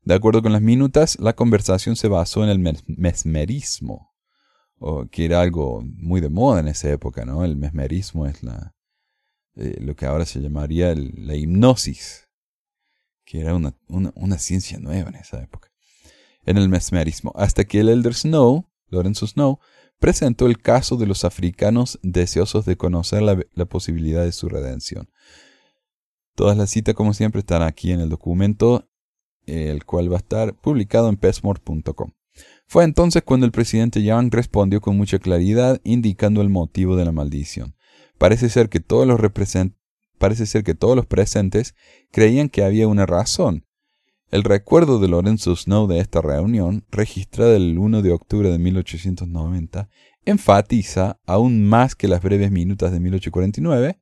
De 0.05 0.13
acuerdo 0.13 0.43
con 0.43 0.53
las 0.53 0.61
minutas, 0.61 1.19
la 1.21 1.33
conversación 1.33 1.97
se 1.97 2.09
basó 2.09 2.45
en 2.45 2.51
el 2.51 2.59
mesmerismo, 2.87 4.16
o 4.79 5.07
que 5.07 5.25
era 5.25 5.41
algo 5.41 5.83
muy 5.83 6.21
de 6.21 6.29
moda 6.29 6.61
en 6.61 6.69
esa 6.69 6.91
época, 6.91 7.25
¿no? 7.25 7.45
El 7.45 7.57
mesmerismo 7.57 8.27
es 8.27 8.43
la, 8.43 8.75
eh, 9.57 9.79
lo 9.81 9.97
que 9.97 10.07
ahora 10.07 10.27
se 10.27 10.41
llamaría 10.41 10.95
la 10.95 11.35
hipnosis, 11.35 12.29
que 13.25 13.41
era 13.41 13.55
una, 13.55 13.75
una, 13.89 14.39
ciencia 14.39 14.79
nueva 14.79 15.09
en 15.09 15.17
esa 15.17 15.43
época. 15.43 15.71
En 16.45 16.59
el 16.59 16.69
mesmerismo, 16.69 17.33
hasta 17.35 17.65
que 17.65 17.81
el 17.81 17.89
Elder 17.89 18.15
Snow, 18.15 18.69
Lorenzo 18.89 19.27
Snow, 19.27 19.59
presentó 19.99 20.47
el 20.47 20.61
caso 20.61 20.97
de 20.97 21.07
los 21.07 21.25
africanos 21.25 21.99
deseosos 22.03 22.67
de 22.67 22.77
conocer 22.77 23.23
la, 23.23 23.65
posibilidad 23.65 24.23
de 24.23 24.33
su 24.33 24.49
redención. 24.49 25.09
Todas 26.35 26.57
las 26.57 26.71
citas, 26.71 26.95
como 26.95 27.15
siempre, 27.15 27.41
están 27.41 27.63
aquí 27.63 27.93
en 27.93 28.01
el 28.01 28.11
documento, 28.11 28.89
el 29.47 29.85
cual 29.87 30.13
va 30.13 30.17
a 30.17 30.19
estar 30.19 30.55
publicado 30.55 31.09
en 31.09 31.17
pesmore.com. 31.17 32.13
Fue 32.69 32.85
entonces 32.85 33.23
cuando 33.23 33.47
el 33.47 33.53
presidente 33.53 34.03
Young 34.03 34.33
respondió 34.33 34.81
con 34.81 34.97
mucha 34.97 35.19
claridad, 35.19 35.81
indicando 35.85 36.43
el 36.43 36.49
motivo 36.49 36.97
de 36.97 37.05
la 37.05 37.13
maldición. 37.13 37.77
Parece 38.19 38.49
ser 38.49 38.69
que 38.69 38.81
todos 38.81 39.07
los, 39.07 39.21
Parece 40.19 40.47
ser 40.47 40.65
que 40.65 40.75
todos 40.75 40.97
los 40.97 41.07
presentes 41.07 41.75
creían 42.11 42.49
que 42.49 42.65
había 42.65 42.89
una 42.89 43.07
razón. 43.07 43.65
El 44.31 44.43
recuerdo 44.43 44.99
de 44.99 45.07
Lorenzo 45.07 45.55
Snow 45.55 45.87
de 45.87 46.01
esta 46.01 46.21
reunión, 46.21 46.85
registrada 46.91 47.55
el 47.55 47.79
1 47.79 48.03
de 48.03 48.11
octubre 48.11 48.51
de 48.51 48.59
1890, 48.59 49.89
enfatiza, 50.25 51.21
aún 51.27 51.65
más 51.65 51.95
que 51.95 52.09
las 52.09 52.21
breves 52.21 52.51
minutas 52.51 52.91
de 52.91 52.99
1849, 52.99 54.01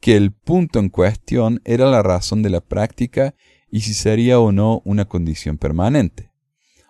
que 0.00 0.16
el 0.16 0.32
punto 0.32 0.80
en 0.80 0.88
cuestión 0.88 1.62
era 1.64 1.88
la 1.88 2.02
razón 2.02 2.42
de 2.42 2.50
la 2.50 2.60
práctica 2.60 3.36
y 3.70 3.82
si 3.82 3.94
sería 3.94 4.40
o 4.40 4.50
no 4.50 4.82
una 4.84 5.04
condición 5.04 5.56
permanente. 5.56 6.33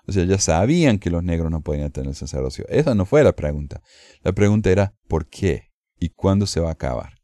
O 0.07 0.13
sea, 0.13 0.25
ya 0.25 0.39
sabían 0.39 0.99
que 0.99 1.11
los 1.11 1.23
negros 1.23 1.51
no 1.51 1.63
podían 1.63 1.91
tener 1.91 2.11
el 2.11 2.15
sacerdocio. 2.15 2.67
Esa 2.69 2.95
no 2.95 3.07
fue 3.07 3.25
la 3.25 3.35
pregunta. 3.35 3.83
La 4.23 4.33
pregunta 4.33 4.71
era 4.71 4.95
¿por 5.09 5.27
qué? 5.27 5.73
¿Y 5.99 6.11
cuándo 6.11 6.47
se 6.47 6.61
va 6.61 6.69
a 6.69 6.73
acabar? 6.73 7.15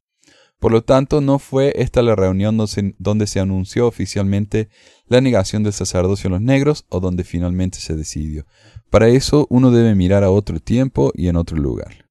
Por 0.59 0.73
lo 0.73 0.83
tanto, 0.83 1.21
no 1.21 1.39
fue 1.39 1.73
esta 1.77 2.03
la 2.03 2.15
reunión 2.15 2.59
donde 2.99 3.27
se 3.27 3.41
anunció 3.41 3.87
oficialmente 3.87 4.69
la 5.07 5.21
negación 5.21 5.63
del 5.63 5.73
sacerdocio 5.73 6.29
a 6.29 6.33
los 6.33 6.43
negros 6.43 6.85
o 6.91 7.01
donde 7.01 7.25
finalmente 7.25 7.79
se 7.79 7.97
decidió. 7.97 8.47
Para 8.91 9.09
eso 9.09 9.47
uno 9.49 9.71
debe 9.71 9.95
mirar 9.95 10.23
a 10.23 10.31
otro 10.31 10.61
tiempo 10.61 11.13
y 11.15 11.29
en 11.29 11.37
otro 11.37 11.57
lugar. 11.57 12.07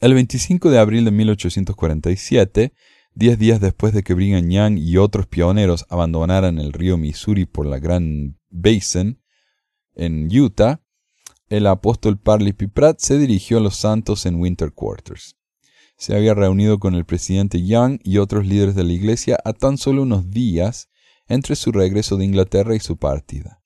El 0.00 0.14
25 0.14 0.70
de 0.70 0.78
abril 0.78 1.04
de 1.06 1.10
1847, 1.10 2.72
Diez 3.14 3.38
días 3.38 3.60
después 3.60 3.92
de 3.92 4.02
que 4.02 4.14
Brigham 4.14 4.48
Young 4.48 4.78
y 4.78 4.96
otros 4.96 5.26
pioneros 5.26 5.84
abandonaran 5.88 6.58
el 6.58 6.72
río 6.72 6.96
Missouri 6.96 7.44
por 7.44 7.66
la 7.66 7.78
Gran 7.80 8.38
Basin 8.50 9.20
en 9.94 10.28
Utah, 10.34 10.80
el 11.48 11.66
apóstol 11.66 12.18
Parley 12.18 12.52
P. 12.52 12.68
Pratt 12.68 13.00
se 13.00 13.18
dirigió 13.18 13.58
a 13.58 13.60
los 13.60 13.76
santos 13.76 14.24
en 14.26 14.36
Winter 14.36 14.72
Quarters. 14.72 15.36
Se 15.96 16.14
había 16.14 16.32
reunido 16.32 16.78
con 16.78 16.94
el 16.94 17.04
presidente 17.04 17.64
Young 17.66 17.98
y 18.04 18.18
otros 18.18 18.46
líderes 18.46 18.74
de 18.74 18.84
la 18.84 18.92
iglesia 18.92 19.38
a 19.44 19.52
tan 19.52 19.76
solo 19.76 20.02
unos 20.02 20.30
días 20.30 20.88
entre 21.28 21.56
su 21.56 21.72
regreso 21.72 22.16
de 22.16 22.24
Inglaterra 22.24 22.74
y 22.74 22.80
su 22.80 22.96
partida. 22.96 23.62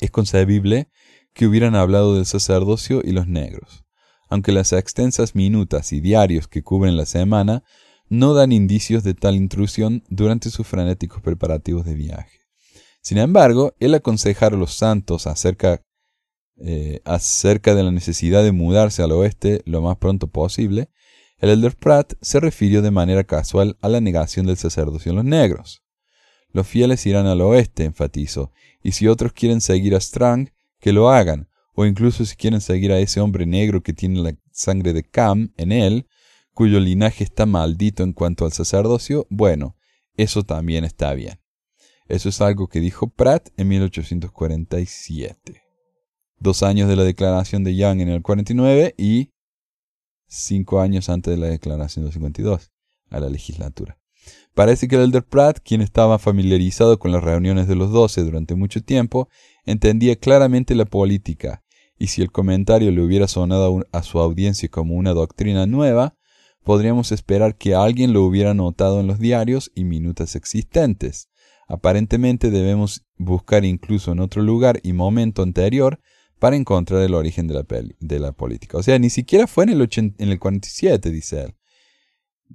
Es 0.00 0.10
concebible 0.10 0.90
que 1.32 1.46
hubieran 1.46 1.74
hablado 1.76 2.14
del 2.14 2.26
sacerdocio 2.26 3.00
y 3.04 3.12
los 3.12 3.26
negros, 3.26 3.84
aunque 4.28 4.52
las 4.52 4.72
extensas 4.72 5.34
minutas 5.34 5.92
y 5.92 6.00
diarios 6.00 6.48
que 6.48 6.62
cubren 6.62 6.96
la 6.96 7.06
semana 7.06 7.62
no 8.08 8.34
dan 8.34 8.50
indicios 8.50 9.04
de 9.04 9.14
tal 9.14 9.36
intrusión 9.36 10.02
durante 10.08 10.50
sus 10.50 10.66
frenéticos 10.66 11.22
preparativos 11.22 11.84
de 11.84 11.94
viaje. 11.94 12.39
Sin 13.02 13.18
embargo, 13.18 13.74
el 13.80 13.94
aconsejar 13.94 14.54
a 14.54 14.56
los 14.56 14.74
santos 14.74 15.26
acerca, 15.26 15.82
eh, 16.58 17.00
acerca 17.04 17.74
de 17.74 17.82
la 17.82 17.90
necesidad 17.90 18.42
de 18.42 18.52
mudarse 18.52 19.02
al 19.02 19.12
oeste 19.12 19.62
lo 19.64 19.80
más 19.80 19.96
pronto 19.96 20.26
posible, 20.26 20.90
el 21.38 21.48
elder 21.48 21.74
Pratt 21.74 22.14
se 22.20 22.38
refirió 22.38 22.82
de 22.82 22.90
manera 22.90 23.24
casual 23.24 23.78
a 23.80 23.88
la 23.88 24.00
negación 24.00 24.46
del 24.46 24.58
sacerdocio 24.58 25.10
en 25.10 25.16
los 25.16 25.24
negros. 25.24 25.82
Los 26.52 26.66
fieles 26.66 27.06
irán 27.06 27.26
al 27.26 27.40
oeste, 27.40 27.84
enfatizó, 27.84 28.52
y 28.82 28.92
si 28.92 29.08
otros 29.08 29.32
quieren 29.32 29.60
seguir 29.60 29.94
a 29.94 30.00
Strang, 30.00 30.52
que 30.80 30.92
lo 30.92 31.10
hagan, 31.10 31.48
o 31.74 31.86
incluso 31.86 32.26
si 32.26 32.36
quieren 32.36 32.60
seguir 32.60 32.92
a 32.92 32.98
ese 32.98 33.20
hombre 33.20 33.46
negro 33.46 33.82
que 33.82 33.94
tiene 33.94 34.20
la 34.20 34.36
sangre 34.50 34.92
de 34.92 35.02
Cam 35.02 35.52
en 35.56 35.72
él, 35.72 36.06
cuyo 36.52 36.78
linaje 36.80 37.24
está 37.24 37.46
maldito 37.46 38.02
en 38.02 38.12
cuanto 38.12 38.44
al 38.44 38.52
sacerdocio, 38.52 39.26
bueno, 39.30 39.76
eso 40.16 40.42
también 40.42 40.84
está 40.84 41.14
bien. 41.14 41.40
Eso 42.10 42.28
es 42.28 42.40
algo 42.40 42.66
que 42.66 42.80
dijo 42.80 43.06
Pratt 43.06 43.50
en 43.56 43.68
1847. 43.68 45.62
Dos 46.40 46.64
años 46.64 46.88
de 46.88 46.96
la 46.96 47.04
declaración 47.04 47.62
de 47.62 47.76
Young 47.76 48.00
en 48.00 48.08
el 48.08 48.20
49 48.20 48.96
y 48.98 49.30
cinco 50.26 50.80
años 50.80 51.08
antes 51.08 51.32
de 51.32 51.40
la 51.40 51.46
declaración 51.46 52.04
del 52.04 52.12
52 52.12 52.72
a 53.10 53.20
la 53.20 53.28
legislatura. 53.28 53.96
Parece 54.54 54.88
que 54.88 54.96
el 54.96 55.02
elder 55.02 55.24
Pratt, 55.24 55.60
quien 55.60 55.82
estaba 55.82 56.18
familiarizado 56.18 56.98
con 56.98 57.12
las 57.12 57.22
reuniones 57.22 57.68
de 57.68 57.76
los 57.76 57.92
doce 57.92 58.22
durante 58.22 58.56
mucho 58.56 58.82
tiempo, 58.82 59.28
entendía 59.64 60.16
claramente 60.16 60.74
la 60.74 60.86
política, 60.86 61.62
y 61.96 62.08
si 62.08 62.22
el 62.22 62.32
comentario 62.32 62.90
le 62.90 63.02
hubiera 63.02 63.28
sonado 63.28 63.86
a 63.92 64.02
su 64.02 64.18
audiencia 64.18 64.68
como 64.68 64.96
una 64.96 65.12
doctrina 65.12 65.64
nueva, 65.66 66.16
podríamos 66.64 67.12
esperar 67.12 67.56
que 67.56 67.76
alguien 67.76 68.12
lo 68.12 68.24
hubiera 68.24 68.52
notado 68.52 68.98
en 68.98 69.06
los 69.06 69.20
diarios 69.20 69.70
y 69.76 69.84
minutas 69.84 70.34
existentes. 70.34 71.29
Aparentemente 71.70 72.50
debemos 72.50 73.06
buscar 73.16 73.64
incluso 73.64 74.10
en 74.10 74.18
otro 74.18 74.42
lugar 74.42 74.80
y 74.82 74.92
momento 74.92 75.42
anterior 75.42 76.00
para 76.40 76.56
encontrar 76.56 77.00
el 77.02 77.14
origen 77.14 77.46
de 77.46 77.54
la, 77.54 77.64
de 78.00 78.18
la 78.18 78.32
política. 78.32 78.76
O 78.76 78.82
sea, 78.82 78.98
ni 78.98 79.08
siquiera 79.08 79.46
fue 79.46 79.64
en 79.64 79.70
el, 79.70 79.88
en 79.96 80.28
el 80.28 80.38
47, 80.40 81.10
dice 81.10 81.42
él. 81.42 81.54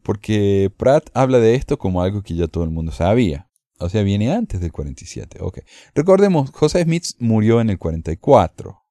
Porque 0.03 0.69
Pratt 0.75 1.09
habla 1.13 1.39
de 1.39 1.55
esto 1.55 1.77
como 1.77 2.01
algo 2.01 2.23
que 2.23 2.35
ya 2.35 2.47
todo 2.47 2.65
el 2.65 2.71
mundo 2.71 2.91
sabía. 2.91 3.49
O 3.79 3.87
sea, 3.87 4.03
viene 4.03 4.33
antes 4.33 4.59
del 4.59 4.73
47. 4.73 5.37
Okay. 5.39 5.63
Recordemos, 5.93 6.51
José 6.51 6.83
Smith 6.83 7.05
murió 7.19 7.61
en 7.61 7.69
el 7.69 7.77
44 7.77 8.84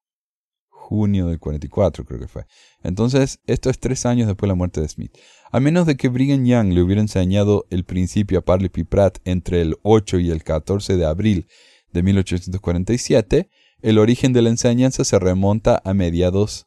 junio 0.84 1.28
del 1.28 1.38
44 1.38 2.04
creo 2.04 2.20
que 2.20 2.28
fue. 2.28 2.44
Entonces, 2.82 3.40
esto 3.46 3.70
es 3.70 3.78
tres 3.78 4.04
años 4.04 4.26
después 4.26 4.46
de 4.46 4.52
la 4.52 4.54
muerte 4.54 4.82
de 4.82 4.88
Smith. 4.88 5.16
A 5.50 5.58
menos 5.58 5.86
de 5.86 5.96
que 5.96 6.08
Brigham 6.08 6.44
Young 6.44 6.74
le 6.74 6.82
hubiera 6.82 7.00
enseñado 7.00 7.66
el 7.70 7.84
principio 7.84 8.38
a 8.38 8.42
Parley 8.42 8.68
P. 8.68 8.84
Pratt 8.84 9.18
entre 9.24 9.62
el 9.62 9.76
8 9.82 10.18
y 10.18 10.30
el 10.30 10.44
14 10.44 10.96
de 10.96 11.06
abril 11.06 11.48
de 11.92 12.02
1847, 12.02 13.48
el 13.80 13.98
origen 13.98 14.32
de 14.34 14.42
la 14.42 14.50
enseñanza 14.50 15.04
se 15.04 15.18
remonta 15.18 15.80
a 15.84 15.94
mediados, 15.94 16.66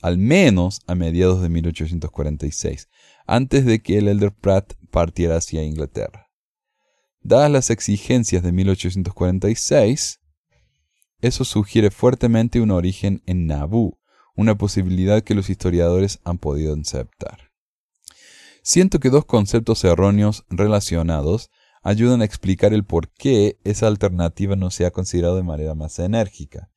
al 0.00 0.18
menos 0.18 0.80
a 0.86 0.94
mediados 0.94 1.42
de 1.42 1.48
1846, 1.48 2.88
antes 3.26 3.64
de 3.64 3.82
que 3.82 3.98
el 3.98 4.06
Elder 4.06 4.32
Pratt 4.32 4.74
partiera 4.92 5.36
hacia 5.36 5.64
Inglaterra. 5.64 6.30
Dadas 7.20 7.50
las 7.50 7.70
exigencias 7.70 8.44
de 8.44 8.52
1846, 8.52 10.20
eso 11.20 11.44
sugiere 11.44 11.90
fuertemente 11.90 12.60
un 12.60 12.70
origen 12.70 13.22
en 13.26 13.46
Nabú, 13.46 13.98
una 14.34 14.56
posibilidad 14.56 15.22
que 15.22 15.34
los 15.34 15.50
historiadores 15.50 16.20
han 16.24 16.38
podido 16.38 16.74
aceptar. 16.74 17.50
Siento 18.62 19.00
que 19.00 19.10
dos 19.10 19.24
conceptos 19.24 19.84
erróneos 19.84 20.44
relacionados 20.50 21.50
ayudan 21.82 22.20
a 22.20 22.24
explicar 22.24 22.74
el 22.74 22.84
por 22.84 23.08
qué 23.12 23.58
esa 23.62 23.86
alternativa 23.86 24.56
no 24.56 24.70
se 24.70 24.86
ha 24.86 24.90
considerado 24.90 25.36
de 25.36 25.44
manera 25.44 25.74
más 25.74 25.98
enérgica. 26.00 26.68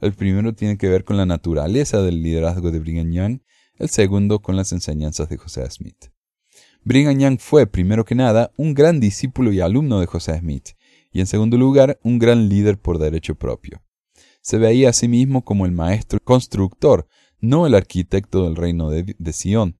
El 0.00 0.14
primero 0.14 0.54
tiene 0.54 0.78
que 0.78 0.88
ver 0.88 1.04
con 1.04 1.16
la 1.16 1.26
naturaleza 1.26 2.00
del 2.00 2.22
liderazgo 2.22 2.70
de 2.70 2.78
Brigham 2.78 3.10
Young, 3.10 3.40
el 3.78 3.88
segundo 3.88 4.40
con 4.40 4.56
las 4.56 4.72
enseñanzas 4.72 5.28
de 5.28 5.36
José 5.36 5.68
Smith. 5.70 6.12
Brigham 6.84 7.18
Young 7.18 7.38
fue, 7.38 7.66
primero 7.66 8.04
que 8.04 8.14
nada, 8.14 8.52
un 8.56 8.74
gran 8.74 9.00
discípulo 9.00 9.52
y 9.52 9.60
alumno 9.60 10.00
de 10.00 10.06
José 10.06 10.38
Smith, 10.38 10.70
y 11.12 11.20
en 11.20 11.26
segundo 11.26 11.56
lugar, 11.56 11.98
un 12.02 12.18
gran 12.18 12.48
líder 12.48 12.78
por 12.78 12.98
derecho 12.98 13.34
propio. 13.34 13.82
Se 14.40 14.58
veía 14.58 14.88
a 14.88 14.92
sí 14.92 15.08
mismo 15.08 15.44
como 15.44 15.66
el 15.66 15.72
maestro 15.72 16.18
constructor, 16.22 17.06
no 17.40 17.66
el 17.66 17.74
arquitecto 17.74 18.44
del 18.44 18.56
reino 18.56 18.90
de, 18.90 19.14
de 19.18 19.32
Sion. 19.32 19.78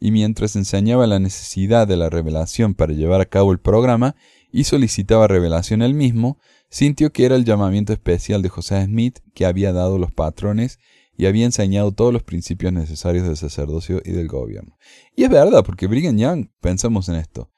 Y 0.00 0.10
mientras 0.10 0.56
enseñaba 0.56 1.06
la 1.06 1.20
necesidad 1.20 1.86
de 1.86 1.96
la 1.96 2.10
revelación 2.10 2.74
para 2.74 2.92
llevar 2.92 3.20
a 3.20 3.26
cabo 3.26 3.52
el 3.52 3.60
programa 3.60 4.16
y 4.50 4.64
solicitaba 4.64 5.28
revelación 5.28 5.82
él 5.82 5.94
mismo, 5.94 6.38
sintió 6.70 7.12
que 7.12 7.24
era 7.24 7.36
el 7.36 7.44
llamamiento 7.44 7.92
especial 7.92 8.42
de 8.42 8.48
José 8.48 8.84
Smith 8.84 9.18
que 9.34 9.46
había 9.46 9.72
dado 9.72 9.98
los 9.98 10.12
patrones 10.12 10.78
y 11.16 11.26
había 11.26 11.44
enseñado 11.44 11.92
todos 11.92 12.12
los 12.12 12.22
principios 12.22 12.72
necesarios 12.72 13.26
del 13.26 13.36
sacerdocio 13.36 14.00
y 14.04 14.12
del 14.12 14.28
gobierno. 14.28 14.76
Y 15.14 15.24
es 15.24 15.30
verdad, 15.30 15.62
porque 15.64 15.86
Brigham 15.86 16.16
Young, 16.16 16.48
pensamos 16.60 17.08
en 17.08 17.16
esto, 17.16 17.50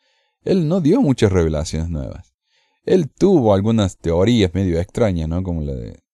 él 0.42 0.68
no 0.68 0.80
dio 0.80 1.00
muchas 1.00 1.32
revelaciones 1.32 1.88
nuevas. 1.88 2.33
Él 2.84 3.10
tuvo 3.10 3.54
algunas 3.54 3.98
teorías 3.98 4.52
medio 4.54 4.78
extrañas, 4.78 5.28
¿no? 5.28 5.42
Como 5.42 5.62
la 5.62 5.74
de 5.74 6.04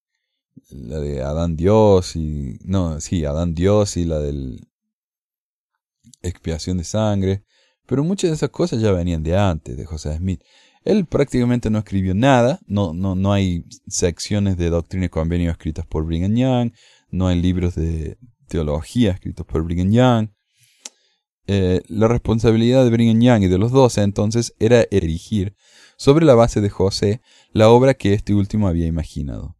la 0.71 1.01
de 1.01 1.23
Adán 1.23 1.57
Dios 1.57 2.17
y 2.17 2.59
no, 2.65 3.01
sí, 3.01 3.25
Adán 3.25 3.55
Dios 3.55 3.97
y 3.97 4.05
la 4.05 4.19
del 4.19 4.69
expiación 6.23 6.79
de 6.79 6.85
sangre, 6.85 7.45
pero 7.87 8.05
muchas 8.05 8.31
de 8.31 8.37
esas 8.37 8.51
cosas 8.51 8.81
ya 8.81 8.93
venían 8.93 9.23
de 9.23 9.37
antes, 9.37 9.77
de 9.77 9.85
José 9.85 10.17
Smith. 10.17 10.43
Él 10.85 11.07
prácticamente 11.07 11.71
no 11.71 11.79
escribió 11.79 12.15
nada, 12.15 12.61
no, 12.67 12.95
no, 12.95 13.15
no 13.15 13.33
hay 13.33 13.65
secciones 13.87 14.57
de 14.57 14.71
doctrina 14.71 15.07
y 15.07 15.11
convenio 15.11 15.51
escritas 15.51 15.87
por 15.87 16.05
Brigham 16.05 16.35
Young, 16.35 16.73
no 17.11 17.27
hay 17.29 17.41
libros 17.41 17.75
de 17.75 18.19
teología 18.49 19.13
escritos 19.13 19.47
por 19.47 19.63
Brigham 19.63 19.91
Young. 19.91 20.29
Eh, 21.47 21.83
la 21.89 22.07
responsabilidad 22.07 22.85
de 22.85 22.91
Brigham 22.91 23.21
Young 23.21 23.43
y 23.43 23.49
de 23.49 23.59
los 23.59 23.73
doce 23.73 24.03
entonces 24.03 24.55
era 24.59 24.87
erigir, 24.91 25.55
sobre 26.01 26.25
la 26.25 26.35
base 26.35 26.63
de 26.63 26.71
José, 26.71 27.21
la 27.53 27.69
obra 27.69 27.93
que 27.93 28.15
este 28.15 28.33
último 28.33 28.69
había 28.69 28.87
imaginado. 28.87 29.59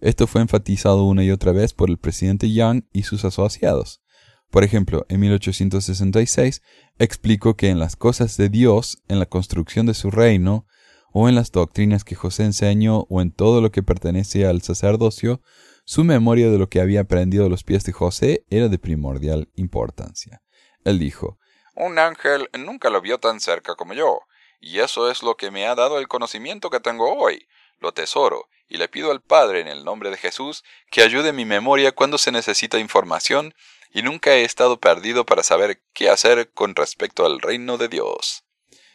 Esto 0.00 0.26
fue 0.26 0.42
enfatizado 0.42 1.04
una 1.04 1.24
y 1.24 1.30
otra 1.30 1.52
vez 1.52 1.72
por 1.72 1.88
el 1.88 1.96
presidente 1.96 2.52
Young 2.52 2.82
y 2.92 3.04
sus 3.04 3.24
asociados. 3.24 4.02
Por 4.50 4.64
ejemplo, 4.64 5.06
en 5.08 5.20
1866 5.20 6.60
explicó 6.98 7.56
que 7.56 7.70
en 7.70 7.78
las 7.78 7.96
cosas 7.96 8.36
de 8.36 8.50
Dios, 8.50 9.02
en 9.08 9.18
la 9.18 9.24
construcción 9.24 9.86
de 9.86 9.94
su 9.94 10.10
reino, 10.10 10.66
o 11.10 11.30
en 11.30 11.36
las 11.36 11.50
doctrinas 11.50 12.04
que 12.04 12.16
José 12.16 12.44
enseñó, 12.44 13.06
o 13.08 13.22
en 13.22 13.32
todo 13.32 13.62
lo 13.62 13.72
que 13.72 13.82
pertenece 13.82 14.44
al 14.44 14.60
sacerdocio, 14.60 15.40
su 15.86 16.04
memoria 16.04 16.50
de 16.50 16.58
lo 16.58 16.68
que 16.68 16.82
había 16.82 17.00
aprendido 17.00 17.46
a 17.46 17.48
los 17.48 17.64
pies 17.64 17.82
de 17.84 17.92
José 17.92 18.44
era 18.50 18.68
de 18.68 18.78
primordial 18.78 19.48
importancia. 19.54 20.42
Él 20.84 20.98
dijo, 20.98 21.38
Un 21.74 21.98
ángel 21.98 22.50
nunca 22.58 22.90
lo 22.90 23.00
vio 23.00 23.16
tan 23.16 23.40
cerca 23.40 23.74
como 23.74 23.94
yo, 23.94 24.18
y 24.62 24.78
eso 24.78 25.10
es 25.10 25.22
lo 25.22 25.36
que 25.36 25.50
me 25.50 25.66
ha 25.66 25.74
dado 25.74 25.98
el 25.98 26.08
conocimiento 26.08 26.70
que 26.70 26.80
tengo 26.80 27.14
hoy. 27.14 27.46
Lo 27.80 27.92
tesoro, 27.92 28.48
y 28.68 28.78
le 28.78 28.88
pido 28.88 29.10
al 29.10 29.20
Padre 29.20 29.60
en 29.60 29.68
el 29.68 29.84
nombre 29.84 30.08
de 30.10 30.16
Jesús 30.16 30.64
que 30.90 31.02
ayude 31.02 31.32
mi 31.32 31.44
memoria 31.44 31.92
cuando 31.92 32.16
se 32.16 32.32
necesita 32.32 32.78
información 32.78 33.54
y 33.92 34.02
nunca 34.02 34.32
he 34.32 34.44
estado 34.44 34.80
perdido 34.80 35.26
para 35.26 35.42
saber 35.42 35.82
qué 35.92 36.08
hacer 36.08 36.52
con 36.52 36.74
respecto 36.74 37.26
al 37.26 37.40
reino 37.40 37.76
de 37.76 37.88
Dios. 37.88 38.44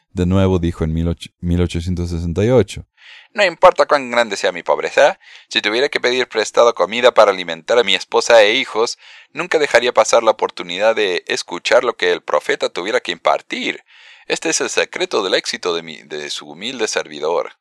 De 0.09 0.25
nuevo 0.25 0.57
dijo 0.57 0.83
en 0.83 0.93
1868. 0.93 2.87
No 3.33 3.45
importa 3.45 3.85
cuán 3.85 4.09
grande 4.09 4.35
sea 4.35 4.51
mi 4.51 4.63
pobreza, 4.63 5.19
si 5.47 5.61
tuviera 5.61 5.89
que 5.89 5.99
pedir 5.99 6.27
prestado 6.27 6.73
comida 6.73 7.13
para 7.13 7.31
alimentar 7.31 7.77
a 7.77 7.83
mi 7.83 7.93
esposa 7.93 8.41
e 8.41 8.55
hijos, 8.55 8.97
nunca 9.31 9.59
dejaría 9.59 9.93
pasar 9.93 10.23
la 10.23 10.31
oportunidad 10.31 10.95
de 10.95 11.23
escuchar 11.27 11.83
lo 11.83 11.95
que 11.97 12.11
el 12.11 12.21
profeta 12.21 12.69
tuviera 12.69 12.99
que 12.99 13.11
impartir. 13.11 13.83
Este 14.27 14.49
es 14.49 14.59
el 14.59 14.69
secreto 14.69 15.23
del 15.23 15.35
éxito 15.35 15.73
de, 15.73 15.83
mi, 15.83 16.01
de 16.03 16.29
su 16.29 16.49
humilde 16.49 16.89
servidor. 16.89 17.53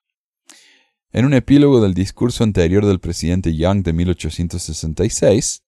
En 1.13 1.25
un 1.25 1.33
epílogo 1.33 1.81
del 1.81 1.95
discurso 1.95 2.43
anterior 2.43 2.85
del 2.85 2.99
presidente 2.99 3.57
Young 3.57 3.85
de 3.85 3.93
1866, 3.93 5.63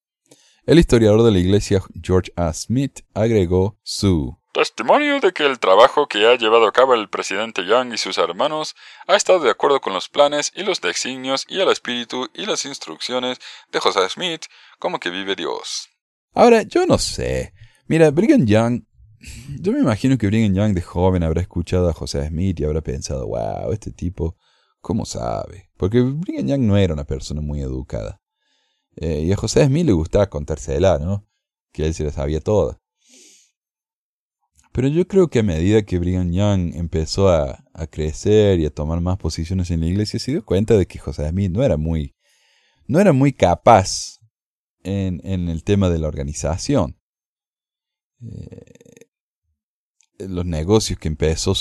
el 0.67 0.79
historiador 0.81 1.23
de 1.23 1.31
la 1.31 1.39
iglesia 1.39 1.81
George 2.03 2.33
A. 2.35 2.53
Smith 2.53 3.01
agregó 3.15 3.79
su 3.85 4.37
testimonio 4.53 5.21
de 5.21 5.33
que 5.33 5.47
el 5.47 5.61
trabajo 5.61 6.09
que 6.09 6.27
ha 6.27 6.35
llevado 6.35 6.67
a 6.67 6.73
cabo 6.73 6.95
el 6.95 7.09
presidente 7.09 7.65
Young 7.65 7.95
y 7.95 7.99
sus 7.99 8.19
hermanos 8.19 8.75
ha 9.07 9.15
estado 9.15 9.39
de 9.39 9.51
acuerdo 9.51 9.81
con 9.81 9.93
los 9.93 10.09
planes 10.09 10.51
y 10.57 10.65
los 10.65 10.81
designios 10.81 11.45
y 11.49 11.61
el 11.61 11.69
espíritu 11.69 12.29
y 12.35 12.45
las 12.45 12.65
instrucciones 12.65 13.39
de 13.71 13.79
José 13.79 14.01
Smith 14.09 14.47
como 14.81 14.99
que 14.99 15.11
vive 15.11 15.37
Dios. 15.37 15.91
Ahora, 16.35 16.63
yo 16.63 16.87
no 16.87 16.99
sé. 16.99 17.53
Mira, 17.87 18.11
Brigham 18.11 18.47
Young 18.47 18.83
yo 19.61 19.73
me 19.73 19.81
imagino 19.81 20.19
que 20.19 20.27
Brigham 20.27 20.55
Young 20.55 20.75
de 20.75 20.83
joven 20.83 21.23
habrá 21.23 21.41
escuchado 21.41 21.89
a 21.89 21.93
José 21.93 22.27
Smith 22.29 22.61
y 22.61 22.65
habrá 22.65 22.81
pensado, 22.81 23.27
wow, 23.27 23.73
este 23.73 23.91
tipo 23.91 24.37
¿Cómo 24.81 25.05
sabe? 25.05 25.71
Porque 25.77 26.01
Brigham 26.01 26.47
Young 26.47 26.61
no 26.61 26.77
era 26.77 26.95
una 26.95 27.05
persona 27.05 27.41
muy 27.41 27.61
educada. 27.61 28.21
Eh, 28.97 29.23
y 29.23 29.33
a 29.33 29.37
José 29.37 29.65
Smith 29.67 29.87
le 29.87 29.93
gustaba 29.93 30.29
contársela, 30.29 30.99
¿no? 30.99 31.27
Que 31.73 31.87
él 31.87 31.95
se 31.95 32.05
la 32.05 32.13
sabía 32.13 32.41
toda. 32.41 32.81
Pero 34.73 34.89
yo 34.89 35.07
creo 35.09 35.29
que 35.29 35.41
a 35.41 35.43
medida 35.43 35.83
que 35.83 35.99
Brigham 35.99 36.33
Young 36.33 36.75
empezó 36.75 37.29
a, 37.29 37.65
crecer 37.91 38.59
y 38.59 38.67
a 38.67 38.71
tomar 38.71 39.01
más 39.01 39.19
posiciones 39.19 39.71
en 39.71 39.81
la 39.81 39.87
iglesia, 39.87 40.19
se 40.19 40.33
dio 40.33 40.45
cuenta 40.45 40.77
de 40.77 40.87
que 40.87 40.99
José 40.99 41.29
Smith 41.29 41.51
no 41.51 41.63
era 41.63 41.77
muy, 41.77 42.17
no 42.87 42.99
era 43.01 43.13
muy 43.13 43.33
capaz 43.33 44.21
en, 44.83 45.21
el 45.25 45.63
tema 45.65 45.89
de 45.91 45.99
la 45.99 46.09
organización. 46.09 46.99
Eh, 48.21 48.88
los 50.19 50.47
negocios 50.47 50.99
que 50.99 51.09
empezó 51.09 51.55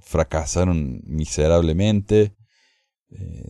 fracasaron 0.00 1.02
miserablemente. 1.04 2.34
Eh, 3.10 3.44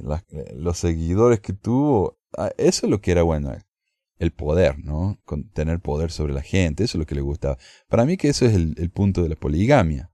los 0.55 0.79
seguidores 0.79 1.41
que 1.41 1.53
tuvo, 1.53 2.19
ah, 2.37 2.51
eso 2.57 2.87
es 2.87 2.91
lo 2.91 3.01
que 3.01 3.13
era 3.13 3.23
bueno 3.23 3.55
el 4.23 4.31
poder, 4.31 4.79
¿no? 4.79 5.21
Con 5.25 5.51
tener 5.51 5.81
poder 5.81 6.13
sobre 6.13 6.33
la 6.33 6.43
gente, 6.43 6.85
eso 6.85 6.97
es 6.97 7.01
lo 7.01 7.07
que 7.07 7.17
le 7.17 7.23
gustaba. 7.23 7.59
Para 7.89 8.05
mí 8.05 8.17
que 8.17 8.29
eso 8.29 8.47
es 8.47 8.55
el, 8.55 8.91
punto 8.91 9.25
de 9.25 9.29
la 9.29 9.35
poligamia, 9.35 10.13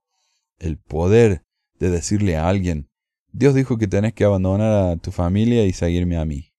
el 0.58 0.78
poder 0.78 1.44
de 1.78 1.90
decirle 1.90 2.36
a 2.36 2.48
alguien, 2.48 2.88
Dios 3.32 3.54
dijo 3.54 3.76
que 3.76 3.86
tenés 3.86 4.14
que 4.14 4.24
abandonar 4.24 4.92
a 4.92 4.96
tu 4.96 5.12
familia 5.12 5.66
y 5.66 5.74
seguirme 5.74 6.16
a 6.16 6.24
mí. 6.24 6.54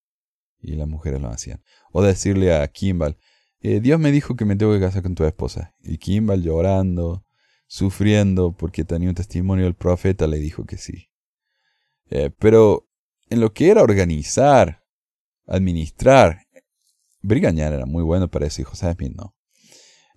Y 0.62 0.76
las 0.76 0.88
mujeres 0.88 1.22
lo 1.22 1.30
hacían. 1.30 1.64
O 1.92 2.04
decirle 2.04 2.54
a 2.54 2.68
Kimball, 2.68 3.18
eh, 3.62 3.80
Dios 3.80 4.00
me 4.00 4.12
dijo 4.12 4.36
que 4.36 4.46
me 4.46 4.56
tengo 4.56 4.74
que 4.74 4.80
casar 4.80 5.02
con 5.02 5.16
tu 5.16 5.24
esposa. 5.24 5.74
Y 5.82 5.98
Kimball 5.98 6.44
llorando, 6.44 7.26
sufriendo 7.70 8.52
porque 8.52 8.84
tenía 8.84 9.10
un 9.10 9.16
testimonio 9.16 9.66
del 9.66 9.76
profeta, 9.76 10.26
le 10.26 10.40
dijo 10.40 10.66
que 10.66 10.78
sí. 10.78 11.10
Eh, 12.10 12.32
pero 12.38 12.90
en 13.30 13.40
lo 13.40 13.54
que 13.54 13.70
era 13.70 13.84
organizar, 13.84 14.84
administrar, 15.46 16.48
Brigham 17.22 17.60
era 17.60 17.86
muy 17.86 18.02
bueno 18.04 18.28
para 18.28 18.48
y 18.48 18.64
José 18.64 18.92
Smith 18.94 19.14
no. 19.16 19.36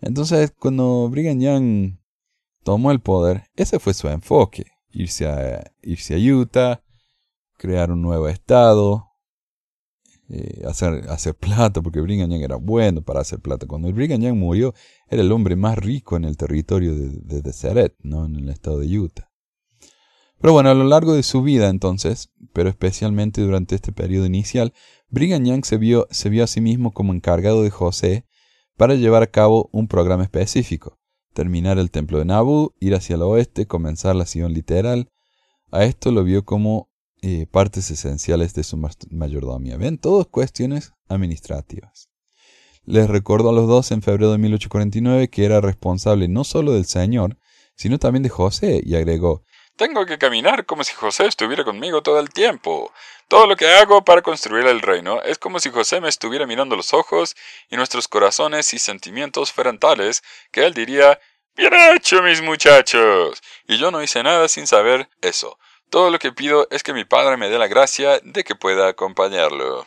Entonces, 0.01 0.53
cuando 0.59 1.11
Brigham 1.11 1.99
tomó 2.65 2.91
el 2.91 3.01
poder, 3.01 3.45
ese 3.55 3.79
fue 3.79 3.93
su 3.93 4.09
enfoque. 4.09 4.65
Irse 4.91 5.27
a, 5.27 5.73
irse 5.83 6.15
a 6.15 6.19
Utah, 6.19 6.83
crear 7.59 7.91
un 7.93 8.01
nuevo 8.01 8.29
estado, 8.29 9.12
eh, 10.35 10.63
hacer, 10.67 11.11
hacer 11.11 11.35
plata, 11.35 11.83
porque 11.83 12.01
Brigham 12.01 12.31
Young 12.31 12.43
era 12.43 12.57
bueno 12.57 13.03
para 13.03 13.21
hacer 13.21 13.41
plata. 13.41 13.67
Cuando 13.67 13.93
Brigham 13.93 14.23
Young 14.23 14.39
murió, 14.39 14.73
era 15.09 15.21
el 15.21 15.31
hombre 15.31 15.57
más 15.57 15.77
rico 15.77 16.17
en 16.17 16.25
el 16.25 16.39
territorio 16.39 16.95
de, 16.95 17.11
de 17.11 17.43
Deseret, 17.43 17.95
¿no? 18.03 18.25
en 18.25 18.37
el 18.37 18.49
estado 18.49 18.79
de 18.79 18.99
Utah. 18.99 19.31
Pero 20.41 20.55
bueno, 20.55 20.71
a 20.71 20.75
lo 20.75 20.85
largo 20.85 21.15
de 21.15 21.23
su 21.23 21.43
vida 21.43 21.69
entonces, 21.69 22.31
pero 22.55 22.71
especialmente 22.71 23.43
durante 23.43 23.75
este 23.75 23.93
periodo 23.93 24.25
inicial, 24.25 24.73
Brigham 25.11 25.45
Young 25.45 25.65
se 25.67 25.77
vio, 25.77 26.09
se 26.11 26.31
vio 26.31 26.45
a 26.45 26.47
sí 26.47 26.63
mismo 26.63 26.93
como 26.93 27.13
encargado 27.13 27.63
de 27.63 27.71
José 27.71 28.27
para 28.79 28.95
llevar 28.95 29.23
a 29.23 29.31
cabo 29.31 29.69
un 29.71 29.87
programa 29.87 30.23
específico, 30.23 30.99
terminar 31.35 31.79
el 31.79 31.91
templo 31.91 32.19
de 32.19 32.25
Nabu, 32.25 32.75
ir 32.81 32.95
hacia 32.95 33.17
el 33.17 33.23
oeste, 33.23 33.67
comenzar 33.67 34.17
la 34.17 34.25
Sion 34.25 34.55
literal. 34.55 35.11
A 35.71 35.85
esto 35.85 36.11
lo 36.11 36.25
vio 36.25 36.47
como 36.47 36.89
eh, 37.23 37.47
partes 37.51 37.91
esenciales 37.91 38.55
de 38.55 38.65
su 38.65 38.77
mayordomía. 39.11 39.77
Ven, 39.77 39.99
todas 39.99 40.27
cuestiones 40.27 40.93
administrativas. 41.09 42.09
Les 42.85 43.09
recordó 43.09 43.51
a 43.51 43.53
los 43.53 43.69
dos 43.69 43.91
en 43.93 44.03
febrero 44.03 44.33
de 44.33 44.39
1849 44.39 45.29
que 45.31 45.45
era 45.45 45.61
responsable 45.61 46.29
no 46.29 46.45
solo 46.45 46.73
del 46.73 46.85
Señor, 46.85 47.39
sino 47.77 47.99
también 47.99 48.23
de 48.23 48.29
José, 48.29 48.83
y 48.85 48.97
agregó, 48.97 49.45
tengo 49.77 50.05
que 50.05 50.19
caminar 50.19 50.67
como 50.67 50.85
si 50.85 50.93
José 50.93 51.27
estuviera 51.27 51.65
conmigo 51.65 52.03
todo 52.03 52.21
el 52.21 52.31
tiempo. 52.31 52.93
Todo 53.27 53.47
lo 53.47 53.57
que 53.57 53.69
hago 53.69 54.05
para 54.05 54.21
construir 54.21 54.67
el 54.67 54.83
reino 54.83 55.23
es 55.23 55.39
como 55.39 55.61
si 55.61 55.71
José 55.71 56.01
me 56.01 56.11
estuviera 56.11 56.47
mirando 56.47 56.77
los 56.77 56.93
ojos 56.93 57.35
y 57.71 57.77
nuestros 57.77 58.07
corazones 58.07 58.75
y 58.75 58.79
sentimientos 58.79 59.51
fueran 59.51 59.79
tales 59.79 60.23
que 60.51 60.67
él 60.67 60.75
diría, 60.75 61.19
Bien 61.55 61.73
hecho, 61.95 62.23
mis 62.23 62.41
muchachos. 62.41 63.43
Y 63.67 63.77
yo 63.77 63.91
no 63.91 64.03
hice 64.03 64.23
nada 64.23 64.49
sin 64.49 64.67
saber 64.67 65.09
eso. 65.21 65.59
Todo 65.93 66.11
lo 66.11 66.19
que 66.19 66.33
pido 66.33 66.67
es 66.71 66.83
que 66.83 66.95
mi 66.95 67.05
Padre 67.05 67.37
me 67.37 67.51
dé 67.51 67.59
la 67.59 67.69
gracia 67.69 68.19
de 68.25 68.45
que 68.45 68.55
pueda 68.55 68.89
acompañarlo. 68.89 69.87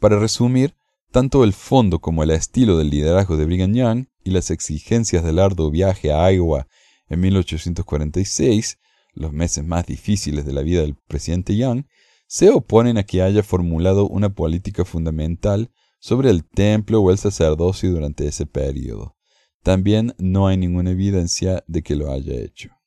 Para 0.00 0.18
resumir, 0.18 0.74
tanto 1.12 1.44
el 1.44 1.52
fondo 1.52 2.00
como 2.00 2.24
el 2.24 2.32
estilo 2.32 2.76
del 2.76 2.90
liderazgo 2.90 3.36
de 3.36 3.44
Brigham 3.44 3.74
Young 3.74 4.06
y 4.24 4.32
las 4.32 4.50
exigencias 4.50 5.22
del 5.22 5.38
arduo 5.38 5.70
viaje 5.70 6.12
a 6.12 6.32
Iowa 6.32 6.66
en 7.08 7.20
1846, 7.20 8.80
los 9.12 9.32
meses 9.32 9.64
más 9.64 9.86
difíciles 9.86 10.44
de 10.44 10.52
la 10.52 10.62
vida 10.62 10.80
del 10.80 10.96
presidente 10.96 11.56
Young, 11.56 11.84
se 12.26 12.50
oponen 12.50 12.98
a 12.98 13.04
que 13.04 13.22
haya 13.22 13.44
formulado 13.44 14.08
una 14.08 14.30
política 14.30 14.84
fundamental 14.84 15.70
sobre 16.00 16.30
el 16.30 16.44
templo 16.44 17.00
o 17.02 17.12
el 17.12 17.18
sacerdocio 17.18 17.92
durante 17.92 18.26
ese 18.26 18.46
periodo. 18.46 19.14
También 19.62 20.16
no 20.18 20.48
hay 20.48 20.56
ninguna 20.56 20.90
evidencia 20.90 21.62
de 21.68 21.82
que 21.82 21.94
lo 21.94 22.10
haya 22.10 22.34
hecho. 22.34 22.77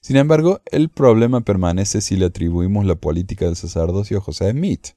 Sin 0.00 0.16
embargo, 0.16 0.60
el 0.70 0.88
problema 0.88 1.40
permanece 1.40 2.00
si 2.00 2.16
le 2.16 2.26
atribuimos 2.26 2.84
la 2.86 2.94
política 2.94 3.46
del 3.46 3.56
sacerdocio 3.56 4.18
a 4.18 4.20
José 4.20 4.50
Smith. 4.52 4.88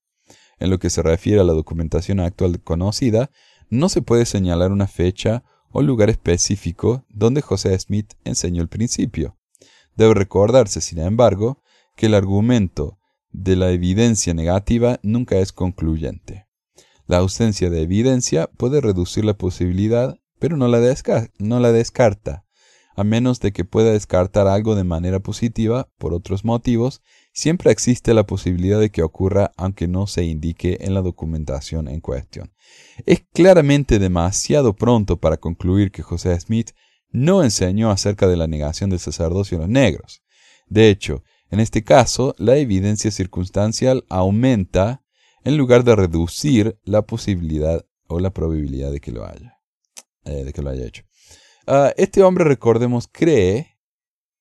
En 0.59 0.69
lo 0.69 0.79
que 0.79 0.89
se 0.89 1.01
refiere 1.01 1.41
a 1.41 1.43
la 1.43 1.53
documentación 1.53 2.19
actual 2.19 2.61
conocida, 2.61 3.31
no 3.69 3.89
se 3.89 4.01
puede 4.01 4.25
señalar 4.25 4.71
una 4.71 4.87
fecha 4.87 5.43
o 5.71 5.81
lugar 5.81 6.09
específico 6.09 7.05
donde 7.09 7.41
José 7.41 7.77
Smith 7.79 8.13
enseñó 8.25 8.61
el 8.61 8.67
principio. 8.67 9.37
Debe 9.95 10.13
recordarse, 10.13 10.81
sin 10.81 10.99
embargo, 10.99 11.61
que 11.95 12.05
el 12.05 12.13
argumento 12.13 12.99
de 13.31 13.55
la 13.55 13.71
evidencia 13.71 14.33
negativa 14.33 14.99
nunca 15.03 15.37
es 15.37 15.51
concluyente. 15.51 16.47
La 17.07 17.17
ausencia 17.17 17.69
de 17.69 17.81
evidencia 17.81 18.47
puede 18.47 18.81
reducir 18.81 19.25
la 19.25 19.37
posibilidad, 19.37 20.17
pero 20.39 20.57
no 20.57 20.67
la, 20.67 20.79
no 21.39 21.59
la 21.59 21.71
descarta. 21.71 22.45
A 22.95 23.03
menos 23.03 23.39
de 23.39 23.51
que 23.51 23.65
pueda 23.65 23.91
descartar 23.91 24.47
algo 24.47 24.75
de 24.75 24.83
manera 24.83 25.19
positiva 25.19 25.89
por 25.97 26.13
otros 26.13 26.43
motivos, 26.43 27.01
siempre 27.33 27.71
existe 27.71 28.13
la 28.13 28.25
posibilidad 28.25 28.79
de 28.79 28.91
que 28.91 29.03
ocurra 29.03 29.51
aunque 29.55 29.87
no 29.87 30.07
se 30.07 30.25
indique 30.25 30.79
en 30.81 30.93
la 30.93 31.01
documentación 31.01 31.87
en 31.87 32.01
cuestión. 32.01 32.53
Es 33.05 33.23
claramente 33.33 33.99
demasiado 33.99 34.75
pronto 34.75 35.17
para 35.17 35.37
concluir 35.37 35.91
que 35.91 36.03
José 36.03 36.37
Smith 36.39 36.71
no 37.11 37.43
enseñó 37.43 37.91
acerca 37.91 38.27
de 38.27 38.37
la 38.37 38.47
negación 38.47 38.89
del 38.89 38.99
sacerdocio 38.99 39.57
a 39.57 39.61
los 39.61 39.69
negros. 39.69 40.21
De 40.67 40.89
hecho, 40.89 41.23
en 41.49 41.59
este 41.59 41.83
caso, 41.83 42.33
la 42.37 42.57
evidencia 42.57 43.11
circunstancial 43.11 44.05
aumenta 44.09 45.03
en 45.43 45.57
lugar 45.57 45.83
de 45.83 45.95
reducir 45.95 46.79
la 46.83 47.01
posibilidad 47.01 47.85
o 48.07 48.19
la 48.19 48.29
probabilidad 48.29 48.91
de 48.91 48.99
que 48.99 49.11
lo 49.11 49.25
haya, 49.25 49.59
eh, 50.23 50.45
de 50.45 50.53
que 50.53 50.61
lo 50.61 50.69
haya 50.69 50.85
hecho. 50.85 51.03
Ah, 51.67 51.93
este 51.97 52.23
hombre, 52.23 52.43
recordemos, 52.43 53.07
cree 53.11 53.77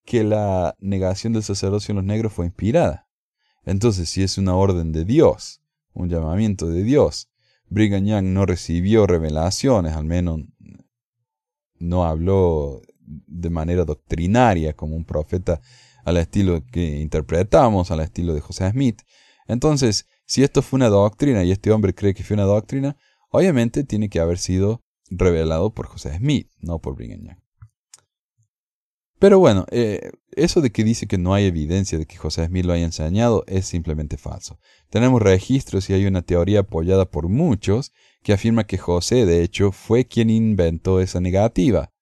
que 0.05 0.25
la 0.25 0.75
negación 0.81 1.33
del 1.33 1.43
sacerdocio 1.43 1.93
en 1.93 1.97
los 1.97 2.05
negros 2.05 2.33
fue 2.33 2.47
inspirada. 2.47 3.09
Entonces, 3.65 4.09
si 4.09 4.23
es 4.23 4.39
una 4.39 4.55
orden 4.57 4.93
de 4.93 5.05
Dios, 5.05 5.63
un 5.93 6.09
llamamiento 6.09 6.67
de 6.67 6.83
Dios, 6.83 7.31
Brigham 7.69 8.05
Young 8.05 8.25
no 8.25 8.47
recibió 8.47 9.07
revelaciones, 9.07 9.95
al 9.95 10.05
menos 10.05 10.41
no 11.79 12.05
habló 12.05 12.83
de 12.99 13.51
manera 13.51 13.85
doctrinaria 13.85 14.75
como 14.75 14.97
un 14.97 15.05
profeta 15.05 15.61
al 16.05 16.17
estilo 16.17 16.65
que 16.67 17.01
interpretamos, 17.01 17.91
al 17.91 18.01
estilo 18.01 18.35
de 18.35 18.41
José 18.41 18.71
Smith. 18.71 19.03
Entonces, 19.47 20.07
si 20.27 20.43
esto 20.43 20.63
fue 20.63 20.79
una 20.79 20.89
doctrina 20.89 21.45
y 21.45 21.53
este 21.53 21.71
hombre 21.71 21.95
cree 21.95 22.15
que 22.15 22.25
fue 22.25 22.35
una 22.35 22.45
doctrina, 22.45 22.97
obviamente 23.31 23.85
tiene 23.85 24.09
que 24.09 24.21
haber 24.21 24.39
sido 24.39 24.83
revelado 25.11 25.75
por 25.75 25.87
José 25.87 26.17
Smith, 26.17 26.49
no 26.61 26.79
por 26.79 26.97
Brigham 26.97 27.23
Young. 27.23 27.39
Pero 29.21 29.39
bueno, 29.39 29.67
eh, 29.71 30.13
eso 30.33 30.63
de 30.63 30.71
que 30.71 30.83
dice 30.83 31.07
que 31.07 31.19
no 31.19 31.35
hay 31.35 31.45
evidencia 31.45 31.99
de 31.99 32.07
que 32.07 32.17
José 32.17 32.47
Smith 32.47 32.65
lo 32.65 32.73
haya 32.73 32.87
enseñado 32.87 33.45
es 33.47 33.67
simplemente 33.67 34.17
falso. 34.17 34.59
Tenemos 34.89 35.21
registros 35.21 35.91
y 35.91 35.93
hay 35.93 36.07
una 36.07 36.23
teoría 36.23 36.61
apoyada 36.61 37.05
por 37.05 37.29
muchos 37.29 37.93
que 38.23 38.33
afirma 38.33 38.65
que 38.65 38.79
José, 38.79 39.27
de 39.27 39.43
hecho, 39.43 39.73
fue 39.73 40.07
quien 40.07 40.31
inventó 40.31 41.01
esa 41.01 41.21
negativa 41.21 41.93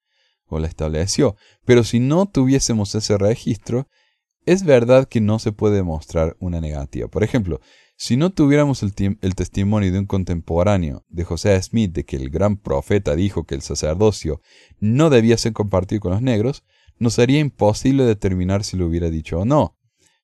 o 0.46 0.60
la 0.60 0.68
estableció. 0.68 1.34
Pero 1.64 1.82
si 1.82 1.98
no 1.98 2.26
tuviésemos 2.26 2.94
ese 2.94 3.18
registro, 3.18 3.88
es 4.46 4.62
verdad 4.62 5.08
que 5.08 5.20
no 5.20 5.40
se 5.40 5.50
puede 5.50 5.74
demostrar 5.74 6.36
una 6.38 6.60
negativa. 6.60 7.08
Por 7.08 7.24
ejemplo, 7.24 7.60
si 8.00 8.16
no 8.16 8.30
tuviéramos 8.30 8.84
el, 8.84 8.94
testimonio 9.34 9.90
de 9.90 9.98
un 9.98 10.06
contemporáneo 10.06 11.04
de 11.08 11.24
José 11.24 11.60
Smith 11.60 11.92
de 11.92 12.04
que 12.04 12.14
el 12.14 12.30
gran 12.30 12.56
profeta 12.56 13.16
dijo 13.16 13.42
que 13.42 13.56
el 13.56 13.60
sacerdocio 13.60 14.40
no 14.78 15.10
debía 15.10 15.36
ser 15.36 15.52
compartido 15.52 16.02
con 16.02 16.12
los 16.12 16.22
negros, 16.22 16.62
nos 17.00 17.14
sería 17.14 17.40
imposible 17.40 18.04
determinar 18.04 18.62
si 18.62 18.76
lo 18.76 18.86
hubiera 18.86 19.10
dicho 19.10 19.40
o 19.40 19.44
no, 19.44 19.76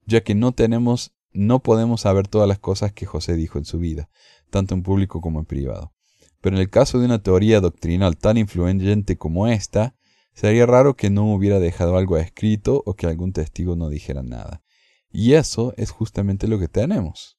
ya 0.06 0.22
que 0.22 0.36
no 0.36 0.52
tenemos, 0.52 1.16
no 1.32 1.64
podemos 1.64 2.02
saber 2.02 2.28
todas 2.28 2.46
las 2.46 2.60
cosas 2.60 2.92
que 2.92 3.06
José 3.06 3.34
dijo 3.34 3.58
en 3.58 3.64
su 3.64 3.80
vida, 3.80 4.08
tanto 4.50 4.74
en 4.74 4.84
público 4.84 5.20
como 5.20 5.40
en 5.40 5.44
privado. 5.44 5.92
Pero 6.40 6.54
en 6.54 6.62
el 6.62 6.70
caso 6.70 7.00
de 7.00 7.06
una 7.06 7.24
teoría 7.24 7.60
doctrinal 7.60 8.16
tan 8.16 8.36
influyente 8.36 9.18
como 9.18 9.48
esta, 9.48 9.96
sería 10.32 10.64
raro 10.64 10.94
que 10.94 11.10
no 11.10 11.34
hubiera 11.34 11.58
dejado 11.58 11.96
algo 11.96 12.18
escrito 12.18 12.84
o 12.86 12.94
que 12.94 13.08
algún 13.08 13.32
testigo 13.32 13.74
no 13.74 13.88
dijera 13.88 14.22
nada. 14.22 14.62
Y 15.10 15.32
eso 15.32 15.74
es 15.76 15.90
justamente 15.90 16.46
lo 16.46 16.60
que 16.60 16.68
tenemos. 16.68 17.36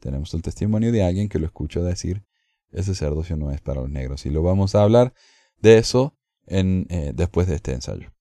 Tenemos 0.00 0.32
el 0.34 0.42
testimonio 0.42 0.92
de 0.92 1.02
alguien 1.02 1.28
que 1.28 1.38
lo 1.38 1.46
escuchó 1.46 1.82
decir, 1.82 2.24
ese 2.70 2.94
sacerdocio 2.94 3.36
no 3.36 3.50
es 3.52 3.60
para 3.60 3.80
los 3.80 3.90
negros. 3.90 4.26
Y 4.26 4.30
lo 4.30 4.42
vamos 4.42 4.74
a 4.74 4.82
hablar 4.82 5.14
de 5.58 5.78
eso 5.78 6.16
en, 6.46 6.86
eh, 6.90 7.12
después 7.14 7.46
de 7.46 7.56
este 7.56 7.72
ensayo. 7.72 8.12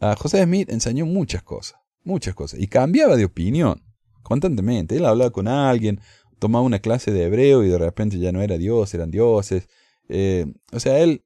A 0.00 0.16
José 0.16 0.42
Smith 0.42 0.70
enseñó 0.70 1.06
muchas 1.06 1.42
cosas, 1.42 1.78
muchas 2.02 2.34
cosas, 2.34 2.60
y 2.60 2.66
cambiaba 2.66 3.16
de 3.16 3.24
opinión 3.24 3.82
constantemente. 4.22 4.96
Él 4.96 5.04
hablaba 5.04 5.30
con 5.30 5.46
alguien, 5.46 6.00
tomaba 6.38 6.64
una 6.64 6.80
clase 6.80 7.12
de 7.12 7.24
hebreo 7.24 7.62
y 7.62 7.68
de 7.68 7.78
repente 7.78 8.18
ya 8.18 8.32
no 8.32 8.42
era 8.42 8.58
Dios, 8.58 8.92
eran 8.94 9.10
dioses. 9.10 9.68
Eh, 10.08 10.46
o 10.72 10.80
sea, 10.80 10.98
él, 10.98 11.24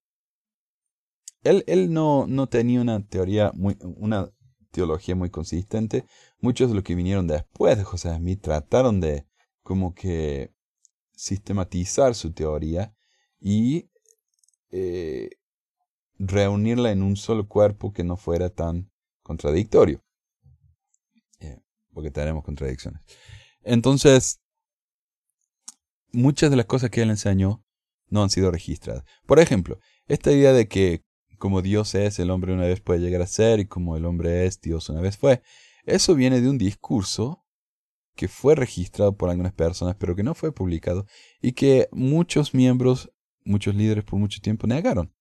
él, 1.45 1.65
él 1.67 1.93
no, 1.93 2.27
no 2.27 2.49
tenía 2.49 2.81
una 2.81 3.07
teoría 3.07 3.53
muy, 3.55 3.79
una 3.81 4.31
teología 4.71 5.15
muy 5.15 5.31
consistente. 5.31 6.05
Muchos 6.41 6.69
de 6.69 6.75
los 6.75 6.85
que 6.85 6.95
vinieron 6.95 7.27
después 7.27 7.77
de 7.77 7.85
José 7.85 8.15
Smith 8.15 8.41
trataron 8.41 9.01
de 9.01 9.27
como 9.63 9.95
que 9.95 10.53
sistematizar 11.15 12.15
su 12.15 12.33
teoría 12.33 12.95
y 13.41 13.91
eh, 14.71 15.31
reunirla 16.19 16.91
en 16.91 17.03
un 17.03 17.17
solo 17.17 17.49
cuerpo 17.49 17.93
que 17.93 18.05
no 18.05 18.17
fuera 18.17 18.51
tan 18.51 18.91
contradictorio. 19.23 20.03
Eh, 21.41 21.61
porque 21.93 22.11
tenemos 22.11 22.45
contradicciones. 22.45 23.03
Entonces, 23.63 24.41
muchas 26.13 26.51
de 26.51 26.57
las 26.57 26.67
cosas 26.67 26.91
que 26.91 27.03
él 27.03 27.11
enseñó 27.11 27.65
no 28.09 28.23
han 28.23 28.31
sido 28.31 28.51
registradas. 28.51 29.05
Por 29.27 29.39
ejemplo, 29.39 29.79
esta 30.07 30.33
idea 30.33 30.53
de 30.53 30.69
que 30.69 31.05
como 31.39 31.63
Dios 31.63 31.95
es, 31.95 32.19
el 32.19 32.31
hombre 32.31 32.53
una 32.53 32.67
vez 32.67 32.81
puede 32.81 33.01
llegar 33.01 33.23
a 33.23 33.27
ser 33.27 33.61
y 33.61 33.67
como 33.67 33.97
el 33.97 34.05
hombre 34.05 34.47
es, 34.47 34.61
Dios 34.61 34.89
una 34.89 35.01
vez 35.01 35.17
fue. 35.17 35.43
Eso 35.85 36.15
viene 36.15 36.41
de 36.41 36.51
un 36.51 36.59
discurso 36.59 37.45
que 38.15 38.29
fue 38.29 38.55
registrado 38.55 39.17
por 39.17 39.31
algunas 39.31 39.53
personas, 39.53 39.97
pero 39.99 40.17
que 40.17 40.25
no 40.25 40.35
fue 40.35 40.53
publicado 40.53 41.07
y 41.41 41.53
que 41.53 41.89
muchos 41.93 42.53
miembros 42.53 43.13
muchos 43.49 43.75
líderes 43.75 44.05
por 44.05 44.19
mucho 44.19 44.41
tiempo 44.41 44.67
negaron. 44.67 45.13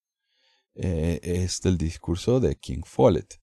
Eh, 0.75 1.19
es 1.23 1.61
del 1.61 1.77
discurso 1.77 2.39
de 2.39 2.55
King 2.55 2.81
Follett. 2.85 3.41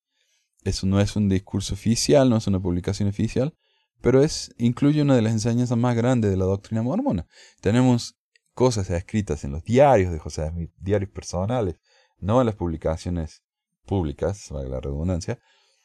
Eso 0.63 0.87
no 0.87 1.01
es 1.01 1.17
un 1.17 1.29
discurso 1.29 1.75
oficial, 1.75 2.31
no 2.31 2.37
es 2.37 2.47
una 2.47 2.61
publicación 2.61 3.09
oficial, 3.09 3.57
pero 4.01 4.23
es, 4.23 4.55
incluye 4.57 5.03
una 5.03 5.17
de 5.17 5.23
las 5.23 5.33
enseñanzas 5.33 5.77
más 5.77 5.97
grandes 5.97 6.31
de 6.31 6.37
la 6.37 6.45
doctrina 6.45 6.83
mormona. 6.83 7.27
Tenemos 7.61 8.17
cosas 8.53 8.89
escritas 8.91 9.43
en 9.45 9.51
los 9.51 9.65
diarios 9.65 10.13
de 10.13 10.19
José 10.19 10.51
diarios 10.79 11.11
personales, 11.11 11.77
no 12.19 12.41
en 12.41 12.47
las 12.47 12.57
publicaciones 12.57 13.43
públicas, 13.85 14.51
la 14.51 14.81
redundancia. 14.81 15.39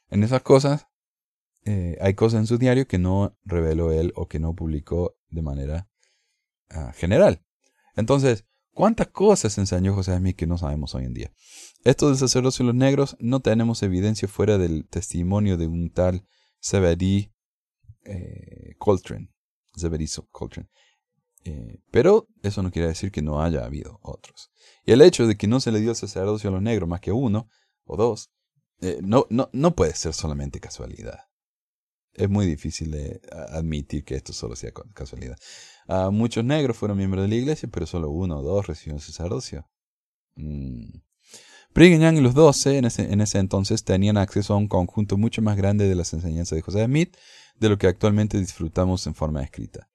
En 0.09 0.23
esas 0.23 0.41
cosas 0.41 0.87
eh, 1.65 1.97
hay 2.01 2.13
cosas 2.13 2.41
en 2.41 2.47
su 2.47 2.57
diario 2.57 2.87
que 2.87 2.97
no 2.97 3.37
reveló 3.43 3.91
él 3.91 4.13
o 4.15 4.27
que 4.27 4.39
no 4.39 4.55
publicó 4.55 5.15
de 5.29 5.41
manera 5.41 5.89
ah, 6.69 6.93
general. 6.93 7.43
Entonces, 7.95 8.45
¿cuántas 8.71 9.07
cosas 9.07 9.57
enseñó 9.57 9.93
José 9.93 10.17
Smith 10.17 10.37
que 10.37 10.47
no 10.47 10.57
sabemos 10.57 10.95
hoy 10.95 11.05
en 11.05 11.13
día? 11.13 11.33
Esto 11.83 12.07
del 12.07 12.17
sacerdocio 12.17 12.63
de 12.63 12.67
los 12.67 12.75
negros 12.75 13.17
no 13.19 13.41
tenemos 13.41 13.83
evidencia 13.83 14.27
fuera 14.27 14.57
del 14.57 14.87
testimonio 14.87 15.57
de 15.57 15.67
un 15.67 15.91
tal 15.91 16.25
Zebedee 16.61 17.33
eh, 18.05 18.75
Coltrane. 18.77 19.29
Zebedee 19.77 20.07
Coltrane. 20.31 20.69
Eh, 21.43 21.81
pero 21.91 22.27
eso 22.41 22.61
no 22.63 22.71
quiere 22.71 22.89
decir 22.89 23.11
que 23.11 23.21
no 23.21 23.41
haya 23.41 23.65
habido 23.65 23.99
otros. 24.01 24.51
Y 24.85 24.91
el 24.91 25.01
hecho 25.01 25.27
de 25.27 25.35
que 25.35 25.47
no 25.47 25.59
se 25.59 25.71
le 25.71 25.79
dio 25.79 25.93
sacerdocio 25.95 26.49
a 26.49 26.53
los 26.53 26.61
negros 26.61 26.89
más 26.89 27.01
que 27.01 27.11
uno 27.11 27.49
o 27.85 27.97
dos, 27.97 28.31
eh, 28.81 28.99
no, 29.01 29.25
no, 29.29 29.49
no 29.51 29.75
puede 29.75 29.93
ser 29.93 30.13
solamente 30.13 30.59
casualidad. 30.59 31.19
Es 32.13 32.29
muy 32.29 32.45
difícil 32.45 32.91
de 32.91 33.21
admitir 33.49 34.03
que 34.03 34.15
esto 34.15 34.33
solo 34.33 34.55
sea 34.55 34.71
casualidad. 34.93 35.37
Muchos 36.11 36.43
negros 36.43 36.77
fueron 36.77 36.97
miembros 36.97 37.23
de 37.23 37.29
la 37.29 37.35
iglesia, 37.35 37.69
pero 37.71 37.85
solo 37.85 38.09
uno 38.09 38.39
o 38.39 38.41
dos 38.43 38.67
recibieron 38.67 38.99
sacerdocio. 38.99 39.69
Mm. 40.35 40.99
Brigham 41.73 42.17
y 42.17 42.21
los 42.21 42.33
doce 42.33 42.77
en 42.77 42.85
ese, 42.85 43.13
en 43.13 43.21
ese 43.21 43.37
entonces 43.37 43.83
tenían 43.83 44.17
acceso 44.17 44.53
a 44.53 44.57
un 44.57 44.67
conjunto 44.67 45.17
mucho 45.17 45.41
más 45.41 45.55
grande 45.55 45.87
de 45.87 45.95
las 45.95 46.13
enseñanzas 46.13 46.55
de 46.55 46.61
José 46.61 46.85
Smith 46.85 47.15
de 47.59 47.69
lo 47.69 47.77
que 47.77 47.87
actualmente 47.87 48.39
disfrutamos 48.39 49.05
en 49.07 49.13
forma 49.13 49.43
escrita. 49.43 49.89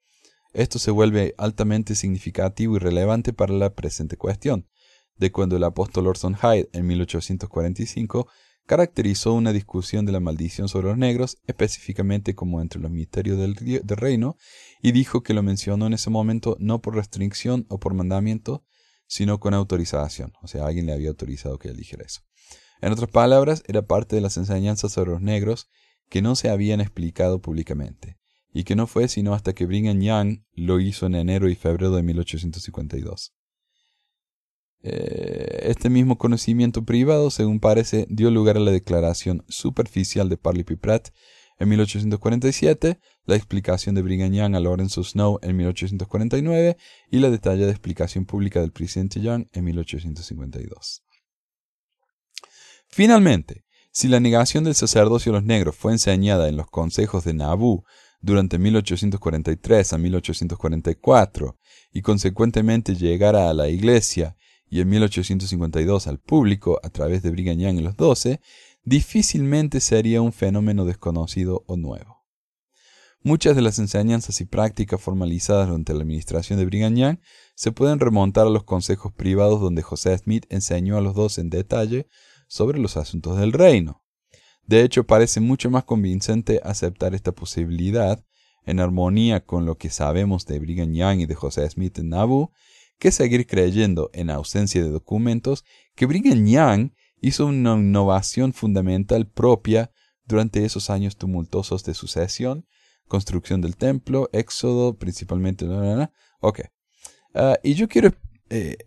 Esto 0.52 0.78
se 0.78 0.92
vuelve 0.92 1.34
altamente 1.36 1.96
significativo 1.96 2.76
y 2.76 2.78
relevante 2.78 3.32
para 3.32 3.52
la 3.54 3.74
presente 3.74 4.16
cuestión, 4.16 4.68
de 5.16 5.32
cuando 5.32 5.56
el 5.56 5.64
apóstol 5.64 6.06
Orson 6.06 6.34
Hyde 6.34 6.68
en 6.72 6.86
1845 6.86 8.28
caracterizó 8.66 9.34
una 9.34 9.52
discusión 9.52 10.06
de 10.06 10.12
la 10.12 10.20
maldición 10.20 10.68
sobre 10.68 10.88
los 10.88 10.96
negros, 10.96 11.38
específicamente 11.46 12.34
como 12.34 12.60
entre 12.60 12.80
los 12.80 12.90
misterios 12.90 13.38
del, 13.38 13.56
reino, 13.96 14.36
y 14.82 14.92
dijo 14.92 15.22
que 15.22 15.34
lo 15.34 15.42
mencionó 15.42 15.86
en 15.86 15.92
ese 15.92 16.10
momento 16.10 16.56
no 16.58 16.80
por 16.80 16.94
restricción 16.94 17.66
o 17.68 17.78
por 17.78 17.94
mandamiento, 17.94 18.64
sino 19.06 19.38
con 19.38 19.54
autorización. 19.54 20.32
O 20.42 20.48
sea, 20.48 20.66
alguien 20.66 20.86
le 20.86 20.92
había 20.92 21.10
autorizado 21.10 21.58
que 21.58 21.68
él 21.68 21.76
dijera 21.76 22.04
eso. 22.04 22.22
En 22.80 22.92
otras 22.92 23.10
palabras, 23.10 23.62
era 23.66 23.82
parte 23.82 24.16
de 24.16 24.22
las 24.22 24.36
enseñanzas 24.36 24.92
sobre 24.92 25.10
los 25.10 25.20
negros 25.20 25.68
que 26.08 26.22
no 26.22 26.34
se 26.36 26.48
habían 26.48 26.80
explicado 26.80 27.40
públicamente 27.40 28.18
y 28.52 28.64
que 28.64 28.76
no 28.76 28.86
fue 28.86 29.08
sino 29.08 29.34
hasta 29.34 29.52
que 29.52 29.66
Brigham 29.66 30.00
Young 30.00 30.44
lo 30.52 30.80
hizo 30.80 31.06
en 31.06 31.16
enero 31.16 31.48
y 31.48 31.54
febrero 31.54 31.90
de 31.90 32.02
1852. 32.02 33.34
Eh, 34.86 35.60
este 35.62 35.88
mismo 35.88 36.18
conocimiento 36.18 36.84
privado, 36.84 37.30
según 37.30 37.58
parece, 37.58 38.06
dio 38.10 38.30
lugar 38.30 38.58
a 38.58 38.60
la 38.60 38.70
declaración 38.70 39.42
superficial 39.48 40.28
de 40.28 40.36
Parley 40.36 40.62
P. 40.62 40.76
Pratt 40.76 41.08
en 41.58 41.70
1847, 41.70 43.00
la 43.24 43.34
explicación 43.34 43.94
de 43.94 44.02
Brigham 44.02 44.34
Young 44.34 44.54
a 44.54 44.60
Lorenzo 44.60 45.02
Snow 45.02 45.38
en 45.40 45.56
1849 45.56 46.76
y 47.10 47.18
la 47.18 47.30
detallada 47.30 47.70
explicación 47.70 48.26
pública 48.26 48.60
del 48.60 48.72
presidente 48.72 49.22
Young 49.22 49.46
en 49.52 49.64
1852. 49.64 51.02
Finalmente, 52.88 53.64
si 53.90 54.08
la 54.08 54.20
negación 54.20 54.64
del 54.64 54.74
sacerdocio 54.74 55.32
a 55.32 55.36
los 55.36 55.44
negros 55.44 55.76
fue 55.76 55.92
enseñada 55.92 56.46
en 56.48 56.58
los 56.58 56.66
consejos 56.66 57.24
de 57.24 57.32
Nauvoo 57.32 57.84
durante 58.20 58.58
1843 58.58 59.94
a 59.94 59.98
1844 59.98 61.58
y 61.90 62.02
consecuentemente 62.02 62.94
llegara 62.96 63.48
a 63.48 63.54
la 63.54 63.68
iglesia 63.68 64.36
y 64.68 64.80
en 64.80 64.88
1852 64.88 66.06
al 66.06 66.18
público 66.18 66.80
a 66.82 66.90
través 66.90 67.22
de 67.22 67.30
Brigham 67.30 67.58
Young 67.58 67.78
y 67.78 67.82
los 67.82 67.96
Doce, 67.96 68.40
difícilmente 68.84 69.80
sería 69.80 70.22
un 70.22 70.32
fenómeno 70.32 70.84
desconocido 70.84 71.64
o 71.66 71.76
nuevo. 71.76 72.24
Muchas 73.22 73.56
de 73.56 73.62
las 73.62 73.78
enseñanzas 73.78 74.42
y 74.42 74.44
prácticas 74.44 75.00
formalizadas 75.00 75.68
durante 75.68 75.94
la 75.94 76.02
administración 76.02 76.58
de 76.58 76.66
Brigham 76.66 76.94
Young 76.94 77.18
se 77.54 77.72
pueden 77.72 77.98
remontar 77.98 78.46
a 78.46 78.50
los 78.50 78.64
consejos 78.64 79.14
privados 79.14 79.62
donde 79.62 79.80
José 79.80 80.16
Smith 80.18 80.44
enseñó 80.50 80.98
a 80.98 81.00
los 81.00 81.14
dos 81.14 81.38
en 81.38 81.48
detalle 81.48 82.06
sobre 82.48 82.78
los 82.78 82.98
asuntos 82.98 83.38
del 83.38 83.52
reino. 83.52 84.02
De 84.66 84.82
hecho, 84.82 85.04
parece 85.04 85.40
mucho 85.40 85.70
más 85.70 85.84
convincente 85.84 86.60
aceptar 86.64 87.14
esta 87.14 87.32
posibilidad, 87.32 88.22
en 88.66 88.80
armonía 88.80 89.44
con 89.44 89.66
lo 89.66 89.76
que 89.76 89.90
sabemos 89.90 90.46
de 90.46 90.58
Brigham 90.58 90.92
Young 90.92 91.20
y 91.20 91.26
de 91.26 91.34
José 91.34 91.68
Smith 91.68 91.98
en 91.98 92.10
Nauvoo, 92.10 92.52
que 93.04 93.10
seguir 93.10 93.46
creyendo, 93.46 94.08
en 94.14 94.30
ausencia 94.30 94.82
de 94.82 94.88
documentos, 94.88 95.62
que 95.94 96.06
Brigham 96.06 96.90
hizo 97.20 97.44
una 97.44 97.74
innovación 97.74 98.54
fundamental 98.54 99.26
propia 99.26 99.92
durante 100.24 100.64
esos 100.64 100.88
años 100.88 101.18
tumultuosos 101.18 101.84
de 101.84 101.92
sucesión, 101.92 102.66
construcción 103.06 103.60
del 103.60 103.76
templo, 103.76 104.30
éxodo, 104.32 104.96
principalmente. 104.96 105.66
Ok. 106.40 106.60
Ah, 107.34 107.58
y 107.62 107.74
yo 107.74 107.88
quiero 107.88 108.10
eh, 108.48 108.78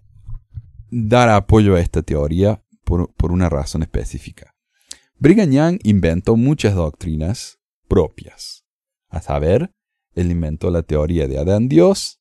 dar 0.89 1.29
apoyo 1.29 1.75
a 1.75 1.79
esta 1.79 2.01
teoría 2.01 2.63
por 2.83 3.31
una 3.31 3.49
razón 3.49 3.83
específica. 3.83 4.55
Brigham 5.19 5.51
Young 5.51 5.79
inventó 5.83 6.37
muchas 6.37 6.73
doctrinas 6.73 7.59
propias. 7.87 8.65
A 9.09 9.21
saber, 9.21 9.69
él 10.15 10.31
inventó 10.31 10.71
la 10.71 10.81
teoría 10.81 11.27
de 11.27 11.37
Adán 11.37 11.69
Dios, 11.69 12.16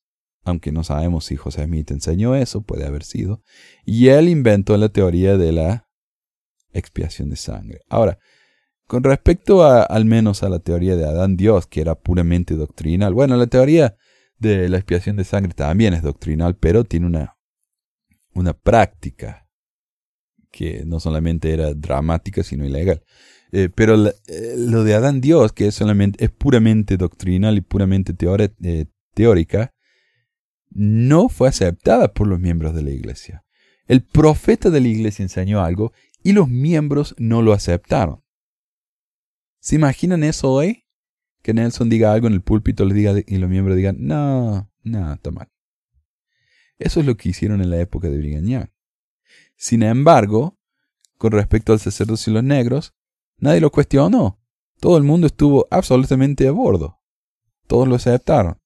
aunque 0.47 0.71
no 0.71 0.83
sabemos 0.83 1.25
si 1.25 1.35
José 1.35 1.65
Smith 1.65 1.91
enseñó 1.91 2.35
eso, 2.35 2.61
puede 2.61 2.85
haber 2.85 3.03
sido, 3.03 3.41
y 3.85 4.07
él 4.07 4.29
inventó 4.29 4.77
la 4.77 4.89
teoría 4.89 5.37
de 5.37 5.51
la 5.51 5.87
expiación 6.71 7.29
de 7.29 7.35
sangre. 7.35 7.81
Ahora, 7.89 8.19
con 8.87 9.03
respecto 9.03 9.63
a, 9.63 9.83
al 9.83 10.05
menos 10.05 10.43
a 10.43 10.49
la 10.49 10.59
teoría 10.59 10.95
de 10.95 11.05
Adán 11.05 11.35
Dios, 11.35 11.67
que 11.67 11.81
era 11.81 11.95
puramente 11.95 12.55
doctrinal, 12.55 13.13
bueno, 13.13 13.35
la 13.35 13.47
teoría 13.47 13.95
de 14.39 14.69
la 14.69 14.77
expiación 14.77 15.15
de 15.17 15.23
sangre 15.23 15.53
también 15.53 15.93
es 15.93 16.03
doctrinal, 16.03 16.55
pero 16.55 16.83
tiene 16.83 17.07
una, 17.07 17.37
una 18.33 18.53
práctica 18.53 19.47
que 20.51 20.83
no 20.85 20.99
solamente 20.99 21.53
era 21.53 21.73
dramática, 21.73 22.43
sino 22.43 22.65
ilegal. 22.65 23.03
Eh, 23.51 23.69
pero 23.73 23.95
eh, 24.07 24.55
lo 24.57 24.83
de 24.83 24.93
Adán 24.93 25.21
Dios, 25.21 25.53
que 25.53 25.67
es, 25.67 25.75
solamente, 25.75 26.23
es 26.23 26.31
puramente 26.31 26.97
doctrinal 26.97 27.57
y 27.57 27.61
puramente 27.61 28.13
eh, 28.63 28.85
teórica, 29.13 29.73
no 30.69 31.29
fue 31.29 31.49
aceptada 31.49 32.13
por 32.13 32.27
los 32.27 32.39
miembros 32.39 32.73
de 32.75 32.83
la 32.83 32.91
iglesia. 32.91 33.45
El 33.87 34.03
profeta 34.03 34.69
de 34.69 34.81
la 34.81 34.87
iglesia 34.87 35.23
enseñó 35.23 35.61
algo 35.61 35.93
y 36.23 36.33
los 36.33 36.49
miembros 36.49 37.15
no 37.17 37.41
lo 37.41 37.53
aceptaron. 37.53 38.23
¿Se 39.59 39.75
imaginan 39.75 40.23
eso 40.23 40.51
hoy? 40.51 40.85
Que 41.41 41.53
Nelson 41.53 41.89
diga 41.89 42.11
algo 42.11 42.27
en 42.27 42.33
el 42.33 42.41
púlpito 42.41 42.85
y 42.85 43.37
los 43.37 43.49
miembros 43.49 43.77
digan, 43.77 43.97
no, 43.99 44.69
no, 44.83 45.13
está 45.13 45.31
mal. 45.31 45.49
Eso 46.77 46.99
es 46.99 47.05
lo 47.05 47.15
que 47.15 47.29
hicieron 47.29 47.61
en 47.61 47.69
la 47.69 47.79
época 47.79 48.09
de 48.09 48.17
Brigham 48.17 48.67
sin 49.57 49.81
embargo, 49.81 50.57
con 51.17 51.31
respecto 51.31 51.73
al 51.73 51.79
sacerdocio 51.79 52.31
y 52.31 52.35
los 52.35 52.43
negros, 52.43 52.93
nadie 53.37 53.59
lo 53.59 53.71
cuestionó. 53.71 54.39
Todo 54.79 54.97
el 54.97 55.03
mundo 55.03 55.25
estuvo 55.25 55.67
absolutamente 55.71 56.47
a 56.47 56.51
bordo. 56.51 57.01
Todos 57.65 57.87
lo 57.87 57.95
aceptaron. 57.95 58.61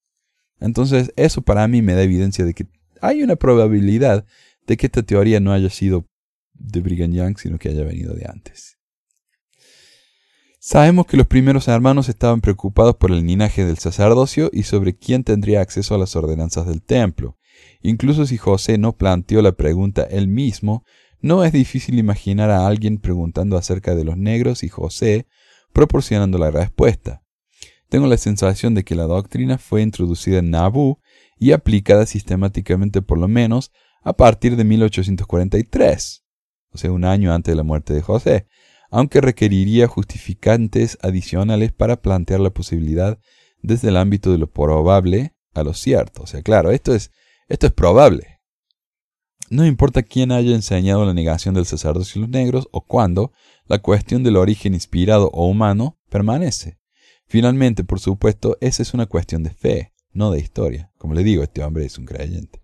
Entonces, 0.62 1.12
eso 1.16 1.42
para 1.42 1.66
mí 1.68 1.82
me 1.82 1.94
da 1.94 2.02
evidencia 2.02 2.44
de 2.44 2.54
que 2.54 2.66
hay 3.00 3.22
una 3.22 3.36
probabilidad 3.36 4.24
de 4.66 4.76
que 4.76 4.86
esta 4.86 5.02
teoría 5.02 5.40
no 5.40 5.52
haya 5.52 5.70
sido 5.70 6.06
de 6.54 6.80
Brigham 6.80 7.12
Young, 7.12 7.38
sino 7.38 7.58
que 7.58 7.68
haya 7.68 7.84
venido 7.84 8.14
de 8.14 8.26
antes. 8.28 8.78
Sabemos 10.60 11.06
que 11.06 11.16
los 11.16 11.26
primeros 11.26 11.66
hermanos 11.66 12.08
estaban 12.08 12.40
preocupados 12.40 12.96
por 12.96 13.10
el 13.10 13.26
linaje 13.26 13.64
del 13.64 13.78
sacerdocio 13.78 14.48
y 14.52 14.62
sobre 14.62 14.94
quién 14.94 15.24
tendría 15.24 15.60
acceso 15.60 15.94
a 15.94 15.98
las 15.98 16.14
ordenanzas 16.14 16.68
del 16.68 16.82
templo, 16.82 17.36
Incluso 17.82 18.26
si 18.26 18.38
José 18.38 18.78
no 18.78 18.96
planteó 18.96 19.42
la 19.42 19.52
pregunta 19.52 20.02
él 20.04 20.28
mismo, 20.28 20.84
no 21.20 21.44
es 21.44 21.52
difícil 21.52 21.98
imaginar 21.98 22.50
a 22.50 22.66
alguien 22.66 22.98
preguntando 22.98 23.56
acerca 23.56 23.94
de 23.94 24.04
los 24.04 24.16
negros 24.16 24.62
y 24.62 24.68
José 24.68 25.26
proporcionando 25.72 26.38
la 26.38 26.50
respuesta. 26.50 27.21
Tengo 27.92 28.06
la 28.06 28.16
sensación 28.16 28.74
de 28.74 28.84
que 28.84 28.94
la 28.94 29.02
doctrina 29.02 29.58
fue 29.58 29.82
introducida 29.82 30.38
en 30.38 30.50
Nauvoo 30.50 30.98
y 31.38 31.52
aplicada 31.52 32.06
sistemáticamente 32.06 33.02
por 33.02 33.18
lo 33.18 33.28
menos 33.28 33.70
a 34.02 34.14
partir 34.14 34.56
de 34.56 34.64
1843, 34.64 36.24
o 36.70 36.78
sea, 36.78 36.90
un 36.90 37.04
año 37.04 37.34
antes 37.34 37.52
de 37.52 37.56
la 37.56 37.64
muerte 37.64 37.92
de 37.92 38.00
José, 38.00 38.46
aunque 38.90 39.20
requeriría 39.20 39.88
justificantes 39.88 40.96
adicionales 41.02 41.70
para 41.70 42.00
plantear 42.00 42.40
la 42.40 42.48
posibilidad 42.48 43.18
desde 43.60 43.90
el 43.90 43.98
ámbito 43.98 44.32
de 44.32 44.38
lo 44.38 44.50
probable 44.50 45.36
a 45.52 45.62
lo 45.62 45.74
cierto. 45.74 46.22
O 46.22 46.26
sea, 46.26 46.40
claro, 46.40 46.70
esto 46.70 46.94
es 46.94 47.10
esto 47.46 47.66
es 47.66 47.74
probable. 47.74 48.40
No 49.50 49.66
importa 49.66 50.02
quién 50.02 50.32
haya 50.32 50.54
enseñado 50.54 51.04
la 51.04 51.12
negación 51.12 51.54
del 51.54 51.66
sacerdocio 51.66 52.20
y 52.20 52.22
los 52.22 52.30
negros 52.30 52.68
o 52.72 52.86
cuándo, 52.86 53.32
la 53.66 53.80
cuestión 53.80 54.22
del 54.22 54.38
origen 54.38 54.72
inspirado 54.72 55.28
o 55.34 55.46
humano 55.46 55.98
permanece. 56.08 56.80
Finalmente, 57.32 57.82
por 57.82 57.98
supuesto, 57.98 58.58
esa 58.60 58.82
es 58.82 58.92
una 58.92 59.06
cuestión 59.06 59.42
de 59.42 59.48
fe, 59.48 59.94
no 60.12 60.30
de 60.32 60.38
historia. 60.38 60.92
Como 60.98 61.14
le 61.14 61.24
digo, 61.24 61.42
este 61.42 61.64
hombre 61.64 61.86
es 61.86 61.96
un 61.96 62.04
creyente. 62.04 62.60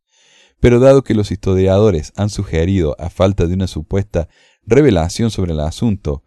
Pero 0.61 0.79
dado 0.79 1.03
que 1.03 1.15
los 1.15 1.31
historiadores 1.31 2.13
han 2.17 2.29
sugerido, 2.29 2.95
a 2.99 3.09
falta 3.09 3.47
de 3.47 3.55
una 3.55 3.67
supuesta 3.67 4.29
revelación 4.67 5.31
sobre 5.31 5.55
el 5.55 5.61
asunto, 5.61 6.23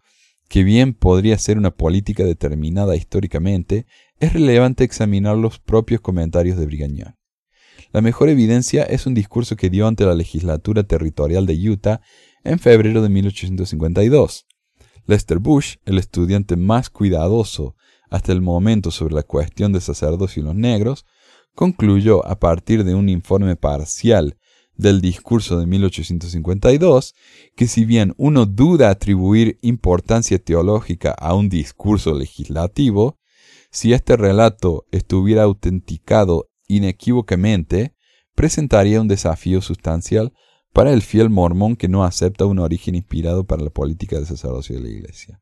que 0.48 0.64
bien 0.64 0.92
podría 0.92 1.38
ser 1.38 1.56
una 1.56 1.70
política 1.70 2.24
determinada 2.24 2.96
históricamente, 2.96 3.86
es 4.18 4.32
relevante 4.32 4.82
examinar 4.82 5.36
los 5.36 5.60
propios 5.60 6.00
comentarios 6.00 6.58
de 6.58 6.66
Brigañón. 6.66 7.14
La 7.92 8.00
mejor 8.00 8.28
evidencia 8.28 8.82
es 8.82 9.06
un 9.06 9.14
discurso 9.14 9.54
que 9.54 9.70
dio 9.70 9.86
ante 9.86 10.04
la 10.04 10.16
legislatura 10.16 10.82
territorial 10.82 11.46
de 11.46 11.70
Utah 11.70 12.00
en 12.42 12.58
febrero 12.58 13.02
de 13.02 13.08
1852. 13.08 14.46
Lester 15.06 15.38
Bush, 15.38 15.76
el 15.84 15.98
estudiante 15.98 16.56
más 16.56 16.90
cuidadoso 16.90 17.76
hasta 18.10 18.32
el 18.32 18.40
momento 18.40 18.90
sobre 18.90 19.14
la 19.14 19.22
cuestión 19.22 19.72
del 19.72 19.82
sacerdocio 19.82 20.42
y 20.42 20.44
los 20.44 20.54
negros, 20.54 21.06
concluyó 21.54 22.26
a 22.26 22.38
partir 22.38 22.84
de 22.84 22.94
un 22.94 23.08
informe 23.08 23.56
parcial 23.56 24.36
del 24.76 25.00
discurso 25.00 25.58
de 25.58 25.66
1852 25.66 27.14
que 27.56 27.66
si 27.66 27.84
bien 27.84 28.14
uno 28.16 28.46
duda 28.46 28.90
atribuir 28.90 29.58
importancia 29.62 30.38
teológica 30.38 31.12
a 31.12 31.34
un 31.34 31.48
discurso 31.48 32.14
legislativo, 32.14 33.18
si 33.70 33.92
este 33.92 34.16
relato 34.16 34.86
estuviera 34.90 35.44
autenticado 35.44 36.50
inequívocamente, 36.68 37.94
presentaría 38.34 39.00
un 39.00 39.08
desafío 39.08 39.60
sustancial 39.60 40.32
para 40.72 40.92
el 40.92 41.02
fiel 41.02 41.30
mormón 41.30 41.76
que 41.76 41.88
no 41.88 42.04
acepta 42.04 42.46
un 42.46 42.58
origen 42.58 42.94
inspirado 42.94 43.44
para 43.44 43.62
la 43.62 43.70
política 43.70 44.16
del 44.16 44.26
sacerdocio 44.26 44.76
de 44.76 44.82
la 44.82 44.88
Iglesia. 44.88 45.40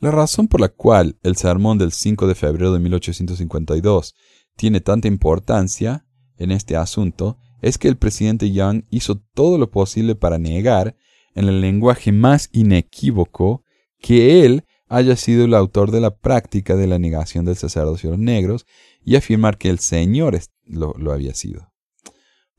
La 0.00 0.10
razón 0.10 0.48
por 0.48 0.60
la 0.60 0.68
cual 0.68 1.16
el 1.22 1.36
sermón 1.36 1.78
del 1.78 1.92
5 1.92 2.26
de 2.26 2.34
febrero 2.34 2.72
de 2.72 2.80
1852 2.80 4.14
tiene 4.56 4.80
tanta 4.80 5.08
importancia 5.08 6.06
en 6.38 6.50
este 6.50 6.76
asunto 6.76 7.38
es 7.60 7.78
que 7.78 7.88
el 7.88 7.96
presidente 7.96 8.50
Young 8.50 8.84
hizo 8.90 9.20
todo 9.34 9.58
lo 9.58 9.70
posible 9.70 10.16
para 10.16 10.38
negar, 10.38 10.96
en 11.34 11.48
el 11.48 11.60
lenguaje 11.60 12.12
más 12.12 12.50
inequívoco, 12.52 13.64
que 14.00 14.44
él 14.44 14.64
haya 14.88 15.16
sido 15.16 15.44
el 15.44 15.54
autor 15.54 15.90
de 15.90 16.00
la 16.00 16.16
práctica 16.16 16.76
de 16.76 16.86
la 16.86 16.98
negación 16.98 17.44
del 17.44 17.56
sacerdocio 17.56 18.10
a 18.10 18.12
los 18.12 18.20
negros 18.20 18.66
y 19.04 19.16
afirmar 19.16 19.56
que 19.56 19.70
el 19.70 19.78
Señor 19.78 20.38
lo, 20.66 20.92
lo 20.98 21.12
había 21.12 21.34
sido. 21.34 21.71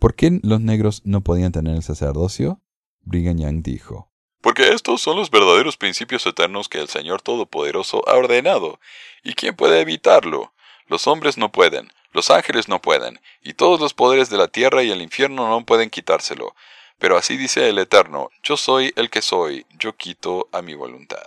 ¿Por 0.03 0.15
qué 0.15 0.37
los 0.43 0.59
negros 0.59 1.01
no 1.05 1.21
podían 1.21 1.53
tener 1.53 1.77
el 1.77 1.81
sacerdocio? 1.81 2.59
Brigham 3.03 3.37
Young 3.37 3.63
dijo. 3.63 4.11
Porque 4.41 4.73
estos 4.73 4.99
son 4.99 5.15
los 5.15 5.31
verdaderos 5.31 5.77
principios 5.77 6.25
eternos 6.25 6.67
que 6.67 6.79
el 6.79 6.89
Señor 6.89 7.21
Todopoderoso 7.21 8.03
ha 8.09 8.15
ordenado. 8.15 8.81
¿Y 9.23 9.33
quién 9.33 9.55
puede 9.55 9.79
evitarlo? 9.79 10.51
Los 10.87 11.07
hombres 11.07 11.37
no 11.37 11.53
pueden, 11.53 11.87
los 12.11 12.31
ángeles 12.31 12.67
no 12.67 12.81
pueden, 12.81 13.21
y 13.41 13.53
todos 13.53 13.79
los 13.79 13.93
poderes 13.93 14.29
de 14.29 14.35
la 14.35 14.49
tierra 14.49 14.83
y 14.83 14.91
el 14.91 15.01
infierno 15.01 15.47
no 15.47 15.65
pueden 15.65 15.89
quitárselo. 15.89 16.53
Pero 16.99 17.15
así 17.15 17.37
dice 17.37 17.69
el 17.69 17.79
Eterno, 17.79 18.29
yo 18.43 18.57
soy 18.57 18.91
el 18.97 19.09
que 19.09 19.21
soy, 19.21 19.65
yo 19.79 19.95
quito 19.95 20.49
a 20.51 20.61
mi 20.61 20.73
voluntad. 20.73 21.23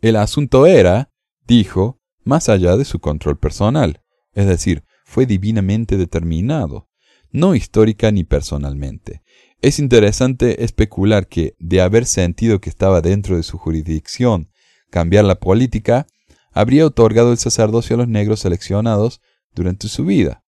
El 0.00 0.14
asunto 0.14 0.64
era, 0.64 1.10
dijo, 1.44 1.98
más 2.22 2.48
allá 2.48 2.76
de 2.76 2.84
su 2.84 3.00
control 3.00 3.36
personal, 3.36 4.00
es 4.32 4.46
decir, 4.46 4.84
fue 5.04 5.26
divinamente 5.26 5.96
determinado, 5.96 6.87
no 7.30 7.54
histórica 7.54 8.10
ni 8.10 8.24
personalmente. 8.24 9.22
Es 9.60 9.78
interesante 9.78 10.64
especular 10.64 11.26
que, 11.26 11.54
de 11.58 11.80
haber 11.80 12.06
sentido 12.06 12.60
que 12.60 12.70
estaba 12.70 13.00
dentro 13.00 13.36
de 13.36 13.42
su 13.42 13.58
jurisdicción 13.58 14.50
cambiar 14.90 15.24
la 15.24 15.38
política, 15.38 16.06
habría 16.52 16.86
otorgado 16.86 17.32
el 17.32 17.38
sacerdocio 17.38 17.94
a 17.94 17.98
los 17.98 18.08
negros 18.08 18.40
seleccionados 18.40 19.20
durante 19.54 19.88
su 19.88 20.04
vida. 20.04 20.44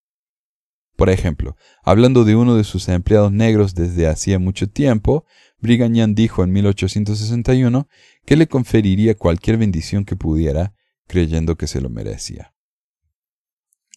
Por 0.96 1.10
ejemplo, 1.10 1.56
hablando 1.82 2.24
de 2.24 2.36
uno 2.36 2.56
de 2.56 2.64
sus 2.64 2.88
empleados 2.88 3.32
negros 3.32 3.74
desde 3.74 4.06
hacía 4.06 4.38
mucho 4.38 4.68
tiempo, 4.68 5.24
Brigham 5.58 6.14
dijo 6.14 6.44
en 6.44 6.52
1861 6.52 7.88
que 8.24 8.36
le 8.36 8.48
conferiría 8.48 9.14
cualquier 9.14 9.56
bendición 9.56 10.04
que 10.04 10.16
pudiera, 10.16 10.74
creyendo 11.06 11.56
que 11.56 11.66
se 11.66 11.80
lo 11.80 11.90
merecía. 11.90 12.54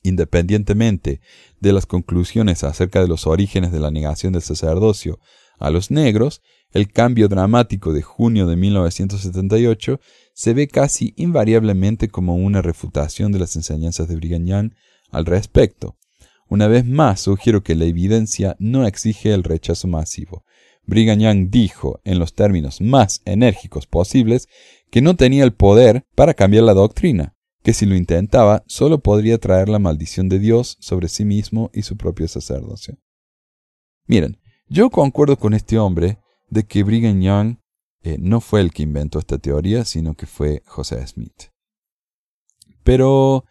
Independientemente 0.04 1.22
de 1.60 1.74
las 1.74 1.86
conclusiones 1.86 2.64
acerca 2.64 3.01
de 3.01 3.08
los 3.08 3.26
orígenes 3.26 3.72
de 3.72 3.80
la 3.80 3.89
negación 3.89 4.34
del 4.34 4.41
sacerdocio 4.41 5.20
a 5.60 5.70
los 5.70 5.91
negros, 5.91 6.41
el 6.72 6.91
cambio 6.91 7.28
dramático 7.30 7.93
de 7.93 8.01
junio 8.01 8.47
de 8.47 8.56
1978 8.56 9.99
se 10.34 10.54
ve 10.54 10.68
casi 10.68 11.14
invariablemente 11.16 12.10
como 12.10 12.36
una 12.36 12.62
refutación 12.62 13.32
de 13.32 13.39
las 13.39 13.56
enseñanzas 13.56 14.08
de 14.08 14.16
Brigham 14.16 14.72
al 15.12 15.26
respecto. 15.26 15.97
Una 16.49 16.68
vez 16.68 16.86
más 16.86 17.22
sugiero 17.22 17.64
que 17.64 17.76
la 17.76 17.86
evidencia 17.86 18.56
no 18.60 18.86
exige 18.86 19.34
el 19.34 19.43
rechazo 19.43 19.88
masivo. 19.88 20.43
Brigham 20.86 21.49
dijo, 21.49 22.01
en 22.04 22.20
los 22.20 22.34
términos 22.34 22.82
más 22.82 23.22
enérgicos 23.26 23.88
posibles, 23.88 24.49
que 24.89 25.01
no 25.01 25.16
tenía 25.16 25.43
el 25.43 25.54
poder 25.54 26.06
para 26.14 26.34
cambiar 26.34 26.64
la 26.64 26.74
doctrina, 26.74 27.33
que 27.64 27.74
si 27.74 27.86
lo 27.86 27.95
intentaba 27.95 28.64
solo 28.68 28.99
podría 28.99 29.38
traer 29.38 29.70
la 29.70 29.80
maldición 29.80 30.30
de 30.30 30.39
Dios 30.39 30.78
sobre 30.80 31.07
sí 31.07 31.26
mismo 31.26 31.72
y 31.74 31.84
su 31.84 31.97
propio 31.97 32.28
sacerdocio. 32.28 32.97
Miren, 34.05 34.38
yo 34.68 34.89
concuerdo 34.89 35.38
con 35.38 35.53
este 35.53 35.80
hombre 35.80 36.20
de 36.49 36.64
que 36.64 36.84
Brigham 36.84 37.22
Young 37.22 37.57
eh, 38.03 38.18
no 38.20 38.41
fue 38.41 38.59
el 38.59 38.72
que 38.72 38.84
inventó 38.84 39.20
esta 39.20 39.38
teoría, 39.38 39.86
sino 39.86 40.14
que 40.14 40.26
fue 40.26 40.61
José 40.66 41.05
Smith. 41.07 41.51
Pero 42.84 43.45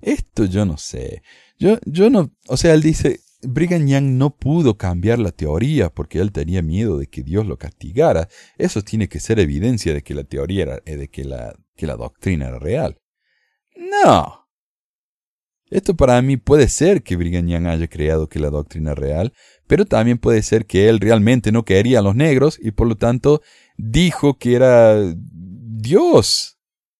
esto 0.00 0.46
yo 0.46 0.64
no 0.64 0.78
sé. 0.78 1.22
Yo, 1.58 1.78
yo 1.84 2.08
no, 2.08 2.30
o 2.46 2.56
sea, 2.56 2.72
él 2.72 2.80
dice, 2.80 3.20
Brigham 3.42 3.86
Young 3.86 4.16
no 4.16 4.30
pudo 4.34 4.78
cambiar 4.78 5.18
la 5.18 5.30
teoría 5.30 5.90
porque 5.90 6.20
él 6.20 6.32
tenía 6.32 6.62
miedo 6.62 6.96
de 6.96 7.06
que 7.06 7.22
Dios 7.22 7.46
lo 7.46 7.58
castigara. 7.58 8.28
Eso 8.56 8.80
tiene 8.80 9.08
que 9.08 9.20
ser 9.20 9.38
evidencia 9.38 9.92
de 9.92 10.02
que 10.02 10.14
la 10.14 10.24
teoría 10.24 10.62
era, 10.62 10.82
eh, 10.86 10.96
de 10.96 11.08
que 11.08 11.24
la, 11.24 11.54
que 11.76 11.86
la 11.86 11.96
doctrina 11.96 12.48
era 12.48 12.58
real. 12.58 12.98
No. 14.04 14.48
Esto 15.70 15.94
para 15.94 16.20
mí 16.22 16.36
puede 16.36 16.68
ser 16.68 17.02
que 17.02 17.16
Brigham 17.16 17.66
haya 17.66 17.88
creado 17.88 18.28
que 18.28 18.38
la 18.38 18.48
doctrina 18.48 18.94
real, 18.94 19.34
pero 19.66 19.84
también 19.84 20.18
puede 20.18 20.42
ser 20.42 20.66
que 20.66 20.88
él 20.88 20.98
realmente 20.98 21.52
no 21.52 21.64
quería 21.64 21.98
a 21.98 22.02
los 22.02 22.14
negros 22.14 22.58
y 22.60 22.70
por 22.70 22.86
lo 22.86 22.96
tanto 22.96 23.42
dijo 23.76 24.38
que 24.38 24.54
era 24.54 24.96
Dios 25.14 26.58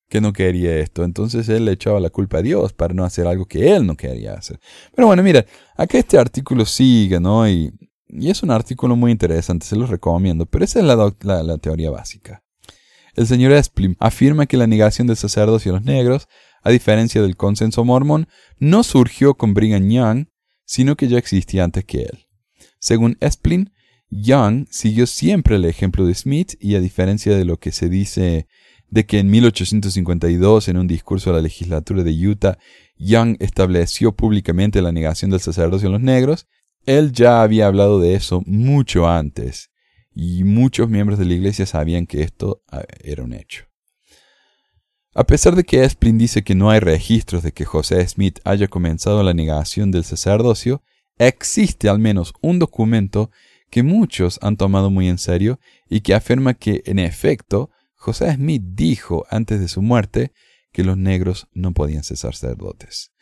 que 0.08 0.20
no 0.20 0.32
quería 0.32 0.76
esto. 0.76 1.04
Entonces 1.04 1.48
él 1.48 1.64
le 1.64 1.72
echaba 1.72 2.00
la 2.00 2.10
culpa 2.10 2.38
a 2.38 2.42
Dios 2.42 2.72
para 2.72 2.94
no 2.94 3.04
hacer 3.04 3.26
algo 3.26 3.46
que 3.46 3.74
él 3.74 3.86
no 3.86 3.96
quería 3.96 4.34
hacer. 4.34 4.58
Pero 4.94 5.06
bueno, 5.06 5.22
mira, 5.22 5.44
acá 5.76 5.98
este 5.98 6.18
artículo 6.18 6.64
sigue, 6.64 7.20
¿no? 7.20 7.48
Y, 7.48 7.72
es 8.10 8.42
un 8.42 8.50
artículo 8.50 8.96
muy 8.96 9.12
interesante, 9.12 9.66
se 9.66 9.76
lo 9.76 9.86
recomiendo, 9.86 10.46
pero 10.46 10.64
esa 10.64 10.78
es 10.78 10.86
la, 10.86 11.42
la, 11.42 11.58
teoría 11.58 11.90
básica. 11.90 12.42
El 13.14 13.26
señor 13.26 13.52
Esplin 13.52 13.98
afirma 14.00 14.46
que 14.46 14.56
la 14.56 14.66
negación 14.66 15.06
del 15.06 15.18
sacerdocio 15.18 15.72
a 15.72 15.74
los 15.74 15.84
negros, 15.84 16.26
a 16.62 16.70
diferencia 16.70 17.22
del 17.22 17.36
consenso 17.36 17.84
mormón, 17.84 18.28
no 18.58 18.82
surgió 18.82 19.34
con 19.34 19.54
Brigham 19.54 19.88
Young, 19.88 20.26
sino 20.64 20.96
que 20.96 21.08
ya 21.08 21.18
existía 21.18 21.64
antes 21.64 21.84
que 21.84 22.02
él. 22.02 22.26
Según 22.78 23.16
Esplin, 23.20 23.72
Young 24.10 24.66
siguió 24.70 25.06
siempre 25.06 25.56
el 25.56 25.64
ejemplo 25.64 26.06
de 26.06 26.14
Smith 26.14 26.54
y 26.60 26.74
a 26.74 26.80
diferencia 26.80 27.36
de 27.36 27.44
lo 27.44 27.58
que 27.58 27.72
se 27.72 27.88
dice 27.88 28.46
de 28.90 29.06
que 29.06 29.18
en 29.18 29.30
1852, 29.30 30.68
en 30.68 30.78
un 30.78 30.86
discurso 30.86 31.30
a 31.30 31.34
la 31.34 31.42
legislatura 31.42 32.02
de 32.02 32.26
Utah, 32.26 32.58
Young 32.96 33.36
estableció 33.40 34.12
públicamente 34.12 34.82
la 34.82 34.92
negación 34.92 35.30
del 35.30 35.40
sacerdocio 35.40 35.88
a 35.88 35.92
los 35.92 36.00
negros, 36.00 36.46
él 36.86 37.12
ya 37.12 37.42
había 37.42 37.66
hablado 37.66 38.00
de 38.00 38.14
eso 38.14 38.42
mucho 38.46 39.08
antes, 39.08 39.70
y 40.14 40.44
muchos 40.44 40.88
miembros 40.88 41.18
de 41.18 41.26
la 41.26 41.34
iglesia 41.34 41.66
sabían 41.66 42.06
que 42.06 42.22
esto 42.22 42.62
ah, 42.68 42.84
era 43.04 43.22
un 43.22 43.34
hecho. 43.34 43.67
A 45.14 45.24
pesar 45.24 45.56
de 45.56 45.64
que 45.64 45.84
Esplin 45.84 46.18
dice 46.18 46.42
que 46.44 46.54
no 46.54 46.70
hay 46.70 46.80
registros 46.80 47.42
de 47.42 47.52
que 47.52 47.64
José 47.64 48.06
Smith 48.06 48.40
haya 48.44 48.68
comenzado 48.68 49.22
la 49.22 49.34
negación 49.34 49.90
del 49.90 50.04
sacerdocio, 50.04 50.82
existe 51.18 51.88
al 51.88 51.98
menos 51.98 52.34
un 52.42 52.58
documento 52.58 53.30
que 53.70 53.82
muchos 53.82 54.38
han 54.42 54.56
tomado 54.56 54.90
muy 54.90 55.08
en 55.08 55.18
serio 55.18 55.58
y 55.88 56.00
que 56.00 56.14
afirma 56.14 56.54
que, 56.54 56.82
en 56.86 56.98
efecto, 56.98 57.70
José 57.94 58.34
Smith 58.34 58.62
dijo 58.64 59.26
antes 59.30 59.60
de 59.60 59.68
su 59.68 59.82
muerte 59.82 60.32
que 60.72 60.84
los 60.84 60.96
negros 60.96 61.48
no 61.52 61.72
podían 61.72 62.04
ser 62.04 62.18
sacerdotes. 62.18 63.12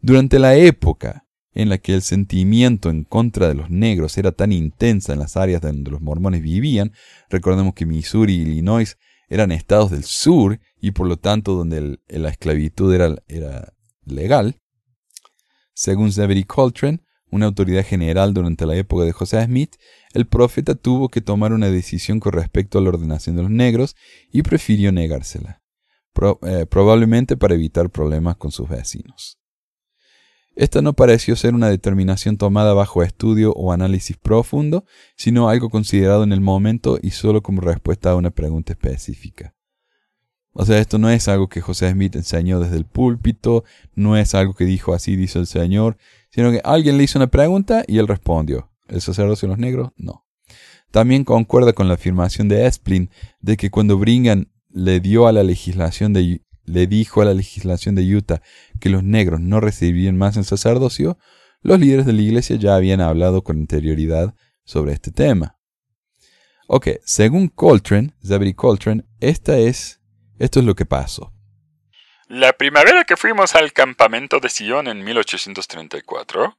Durante 0.00 0.38
la 0.38 0.56
época 0.56 1.26
en 1.52 1.70
la 1.70 1.78
que 1.78 1.94
el 1.94 2.02
sentimiento 2.02 2.90
en 2.90 3.04
contra 3.04 3.48
de 3.48 3.54
los 3.54 3.70
negros 3.70 4.18
era 4.18 4.32
tan 4.32 4.52
intensa 4.52 5.14
en 5.14 5.20
las 5.20 5.36
áreas 5.36 5.62
donde 5.62 5.90
los 5.90 6.02
mormones 6.02 6.42
vivían, 6.42 6.92
recordemos 7.30 7.74
que 7.74 7.86
Missouri 7.86 8.34
y 8.34 8.42
Illinois 8.42 8.98
eran 9.28 9.52
estados 9.52 9.90
del 9.90 10.04
sur 10.04 10.60
y 10.86 10.92
por 10.92 11.08
lo 11.08 11.16
tanto 11.16 11.56
donde 11.56 11.98
la 12.06 12.28
esclavitud 12.28 12.94
era, 12.94 13.12
legal, 14.04 14.60
según 15.74 16.12
Zebedee 16.12 16.44
Coltrane, 16.44 17.00
una 17.28 17.46
autoridad 17.46 17.84
general 17.84 18.32
durante 18.32 18.66
la 18.66 18.76
época 18.76 19.02
de 19.02 19.10
José 19.10 19.44
Smith, 19.44 19.74
el 20.14 20.28
profeta 20.28 20.76
tuvo 20.76 21.08
que 21.08 21.20
tomar 21.20 21.52
una 21.52 21.70
decisión 21.70 22.20
con 22.20 22.34
respecto 22.34 22.78
a 22.78 22.82
la 22.82 22.90
ordenación 22.90 23.34
de 23.34 23.42
los 23.42 23.50
negros 23.50 23.96
y 24.30 24.42
prefirió 24.42 24.92
negársela, 24.92 25.60
eh, 26.42 26.66
probablemente 26.66 27.36
para 27.36 27.56
evitar 27.56 27.90
problemas 27.90 28.36
con 28.36 28.52
sus 28.52 28.68
vecinos. 28.68 29.40
Esta 30.54 30.82
no 30.82 30.92
pareció 30.92 31.34
ser 31.34 31.56
una 31.56 31.68
determinación 31.68 32.36
tomada 32.36 32.74
bajo 32.74 33.02
estudio 33.02 33.52
o 33.54 33.72
análisis 33.72 34.16
profundo, 34.16 34.84
sino 35.16 35.48
algo 35.48 35.68
considerado 35.68 36.22
en 36.22 36.30
el 36.30 36.40
momento 36.40 36.96
y 37.02 37.10
solo 37.10 37.42
como 37.42 37.60
respuesta 37.60 38.12
a 38.12 38.16
una 38.16 38.30
pregunta 38.30 38.72
específica. 38.72 39.55
O 40.58 40.64
sea, 40.64 40.78
esto 40.78 40.96
no 40.96 41.10
es 41.10 41.28
algo 41.28 41.48
que 41.48 41.60
José 41.60 41.90
Smith 41.90 42.16
enseñó 42.16 42.60
desde 42.60 42.78
el 42.78 42.86
púlpito, 42.86 43.64
no 43.94 44.16
es 44.16 44.34
algo 44.34 44.54
que 44.54 44.64
dijo 44.64 44.94
así, 44.94 45.14
dice 45.14 45.38
el 45.38 45.46
Señor, 45.46 45.98
sino 46.30 46.50
que 46.50 46.62
alguien 46.64 46.96
le 46.96 47.04
hizo 47.04 47.18
una 47.18 47.26
pregunta 47.26 47.84
y 47.86 47.98
él 47.98 48.08
respondió. 48.08 48.70
¿El 48.88 49.02
sacerdocio 49.02 49.46
de 49.46 49.50
los 49.50 49.58
negros? 49.58 49.90
No. 49.98 50.24
También 50.90 51.24
concuerda 51.24 51.74
con 51.74 51.88
la 51.88 51.94
afirmación 51.94 52.48
de 52.48 52.64
Esplin 52.66 53.10
de 53.40 53.58
que 53.58 53.70
cuando 53.70 53.98
Brigham 53.98 54.46
le 54.70 55.00
dio 55.00 55.26
a 55.26 55.32
la 55.32 55.42
legislación 55.42 56.14
de 56.14 56.40
le 56.64 56.86
dijo 56.86 57.20
a 57.20 57.26
la 57.26 57.34
legislación 57.34 57.94
de 57.94 58.16
Utah 58.16 58.40
que 58.80 58.88
los 58.88 59.04
negros 59.04 59.40
no 59.40 59.60
recibirían 59.60 60.16
más 60.16 60.38
el 60.38 60.46
sacerdocio, 60.46 61.18
los 61.60 61.78
líderes 61.78 62.06
de 62.06 62.14
la 62.14 62.22
iglesia 62.22 62.56
ya 62.56 62.76
habían 62.76 63.02
hablado 63.02 63.44
con 63.44 63.58
anterioridad 63.58 64.34
sobre 64.64 64.94
este 64.94 65.12
tema. 65.12 65.58
Ok, 66.66 66.88
según 67.04 67.48
Coltrane, 67.48 68.14
Zebedee 68.24 68.54
Coltrane, 68.54 69.04
esta 69.20 69.58
es, 69.58 70.00
esto 70.38 70.60
es 70.60 70.66
lo 70.66 70.74
que 70.74 70.86
pasó. 70.86 71.32
La 72.28 72.52
primavera 72.54 73.04
que 73.04 73.16
fuimos 73.16 73.54
al 73.54 73.72
campamento 73.72 74.40
de 74.40 74.50
Sion 74.50 74.88
en 74.88 75.04
1834, 75.04 76.58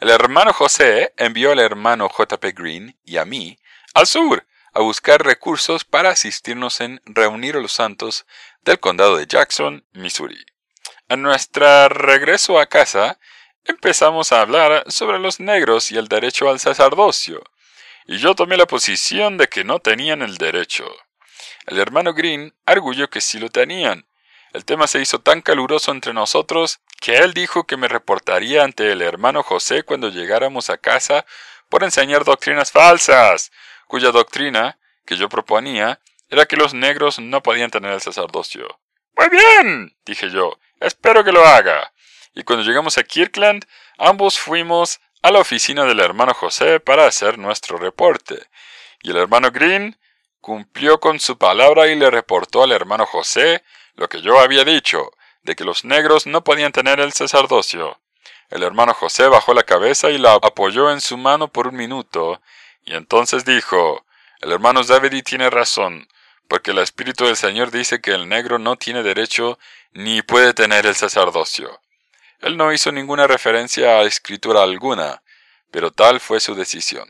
el 0.00 0.10
hermano 0.10 0.52
José 0.52 1.14
envió 1.16 1.52
al 1.52 1.58
hermano 1.58 2.08
J.P. 2.08 2.52
Green 2.52 2.98
y 3.04 3.16
a 3.16 3.24
mí 3.24 3.58
al 3.94 4.06
sur 4.06 4.46
a 4.74 4.80
buscar 4.80 5.24
recursos 5.24 5.84
para 5.84 6.10
asistirnos 6.10 6.82
en 6.82 7.00
reunir 7.06 7.56
a 7.56 7.60
los 7.60 7.72
santos 7.72 8.26
del 8.60 8.78
condado 8.78 9.16
de 9.16 9.26
Jackson, 9.26 9.86
Missouri. 9.92 10.44
A 11.08 11.16
nuestro 11.16 11.88
regreso 11.88 12.60
a 12.60 12.66
casa, 12.66 13.18
empezamos 13.64 14.32
a 14.32 14.42
hablar 14.42 14.84
sobre 14.88 15.18
los 15.18 15.40
negros 15.40 15.90
y 15.92 15.96
el 15.96 16.08
derecho 16.08 16.50
al 16.50 16.60
sacerdocio, 16.60 17.42
y 18.06 18.18
yo 18.18 18.34
tomé 18.34 18.58
la 18.58 18.66
posición 18.66 19.38
de 19.38 19.48
que 19.48 19.64
no 19.64 19.78
tenían 19.78 20.20
el 20.20 20.36
derecho. 20.36 20.84
El 21.66 21.80
hermano 21.80 22.14
Green 22.14 22.54
arguyó 22.64 23.10
que 23.10 23.20
sí 23.20 23.38
lo 23.38 23.48
tenían. 23.48 24.06
El 24.52 24.64
tema 24.64 24.86
se 24.86 25.00
hizo 25.00 25.20
tan 25.20 25.42
caluroso 25.42 25.90
entre 25.90 26.14
nosotros 26.14 26.80
que 27.00 27.18
él 27.18 27.34
dijo 27.34 27.66
que 27.66 27.76
me 27.76 27.88
reportaría 27.88 28.64
ante 28.64 28.92
el 28.92 29.02
hermano 29.02 29.42
José 29.42 29.82
cuando 29.82 30.08
llegáramos 30.08 30.70
a 30.70 30.78
casa 30.78 31.26
por 31.68 31.82
enseñar 31.82 32.24
doctrinas 32.24 32.70
falsas, 32.70 33.52
cuya 33.86 34.12
doctrina, 34.12 34.78
que 35.04 35.16
yo 35.16 35.28
proponía, 35.28 36.00
era 36.30 36.46
que 36.46 36.56
los 36.56 36.72
negros 36.72 37.18
no 37.18 37.42
podían 37.42 37.70
tener 37.70 37.92
el 37.92 38.00
sacerdocio. 38.00 38.78
Muy 39.16 39.28
bien, 39.28 39.96
dije 40.04 40.30
yo, 40.30 40.58
espero 40.80 41.24
que 41.24 41.32
lo 41.32 41.44
haga. 41.44 41.92
Y 42.34 42.44
cuando 42.44 42.64
llegamos 42.64 42.98
a 42.98 43.02
Kirkland, 43.02 43.66
ambos 43.98 44.38
fuimos 44.38 45.00
a 45.22 45.30
la 45.30 45.40
oficina 45.40 45.84
del 45.84 46.00
hermano 46.00 46.34
José 46.34 46.80
para 46.80 47.06
hacer 47.06 47.38
nuestro 47.38 47.78
reporte. 47.78 48.48
Y 49.02 49.10
el 49.10 49.16
hermano 49.16 49.50
Green 49.50 49.96
cumplió 50.46 51.00
con 51.00 51.18
su 51.18 51.38
palabra 51.38 51.88
y 51.88 51.96
le 51.96 52.08
reportó 52.08 52.62
al 52.62 52.70
hermano 52.70 53.04
José 53.04 53.64
lo 53.96 54.08
que 54.08 54.22
yo 54.22 54.38
había 54.38 54.64
dicho, 54.64 55.10
de 55.42 55.56
que 55.56 55.64
los 55.64 55.84
negros 55.84 56.24
no 56.24 56.44
podían 56.44 56.70
tener 56.70 57.00
el 57.00 57.12
sacerdocio. 57.12 58.00
El 58.50 58.62
hermano 58.62 58.94
José 58.94 59.26
bajó 59.26 59.54
la 59.54 59.64
cabeza 59.64 60.08
y 60.10 60.18
la 60.18 60.34
apoyó 60.34 60.92
en 60.92 61.00
su 61.00 61.16
mano 61.16 61.48
por 61.48 61.66
un 61.66 61.74
minuto, 61.74 62.40
y 62.84 62.94
entonces 62.94 63.44
dijo, 63.44 64.06
el 64.40 64.52
hermano 64.52 64.84
Zebedee 64.84 65.24
tiene 65.24 65.50
razón, 65.50 66.06
porque 66.46 66.70
el 66.70 66.78
Espíritu 66.78 67.24
del 67.24 67.36
Señor 67.36 67.72
dice 67.72 68.00
que 68.00 68.12
el 68.12 68.28
negro 68.28 68.60
no 68.60 68.76
tiene 68.76 69.02
derecho 69.02 69.58
ni 69.94 70.22
puede 70.22 70.54
tener 70.54 70.86
el 70.86 70.94
sacerdocio. 70.94 71.80
Él 72.38 72.56
no 72.56 72.72
hizo 72.72 72.92
ninguna 72.92 73.26
referencia 73.26 73.98
a 73.98 74.04
escritura 74.04 74.62
alguna, 74.62 75.24
pero 75.72 75.90
tal 75.90 76.20
fue 76.20 76.38
su 76.38 76.54
decisión. 76.54 77.08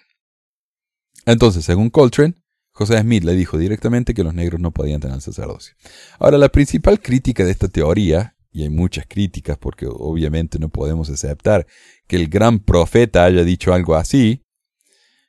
Entonces, 1.27 1.67
según 1.67 1.91
Coltrane, 1.91 2.33
José 2.77 3.01
Smith 3.01 3.25
le 3.25 3.33
dijo 3.33 3.57
directamente 3.57 4.13
que 4.13 4.23
los 4.23 4.35
negros 4.35 4.61
no 4.61 4.71
podían 4.71 5.01
tener 5.01 5.15
el 5.15 5.23
sacerdocio. 5.23 5.75
Ahora, 6.19 6.37
la 6.37 6.51
principal 6.51 7.01
crítica 7.01 7.43
de 7.43 7.51
esta 7.51 7.69
teoría, 7.69 8.37
y 8.53 8.65
hay 8.65 8.69
muchas 8.69 9.07
críticas 9.09 9.57
porque 9.57 9.87
obviamente 9.89 10.59
no 10.59 10.69
podemos 10.69 11.09
aceptar 11.09 11.67
que 12.07 12.17
el 12.17 12.29
gran 12.29 12.59
profeta 12.59 13.25
haya 13.25 13.45
dicho 13.45 13.73
algo 13.73 13.97
así, 13.97 14.43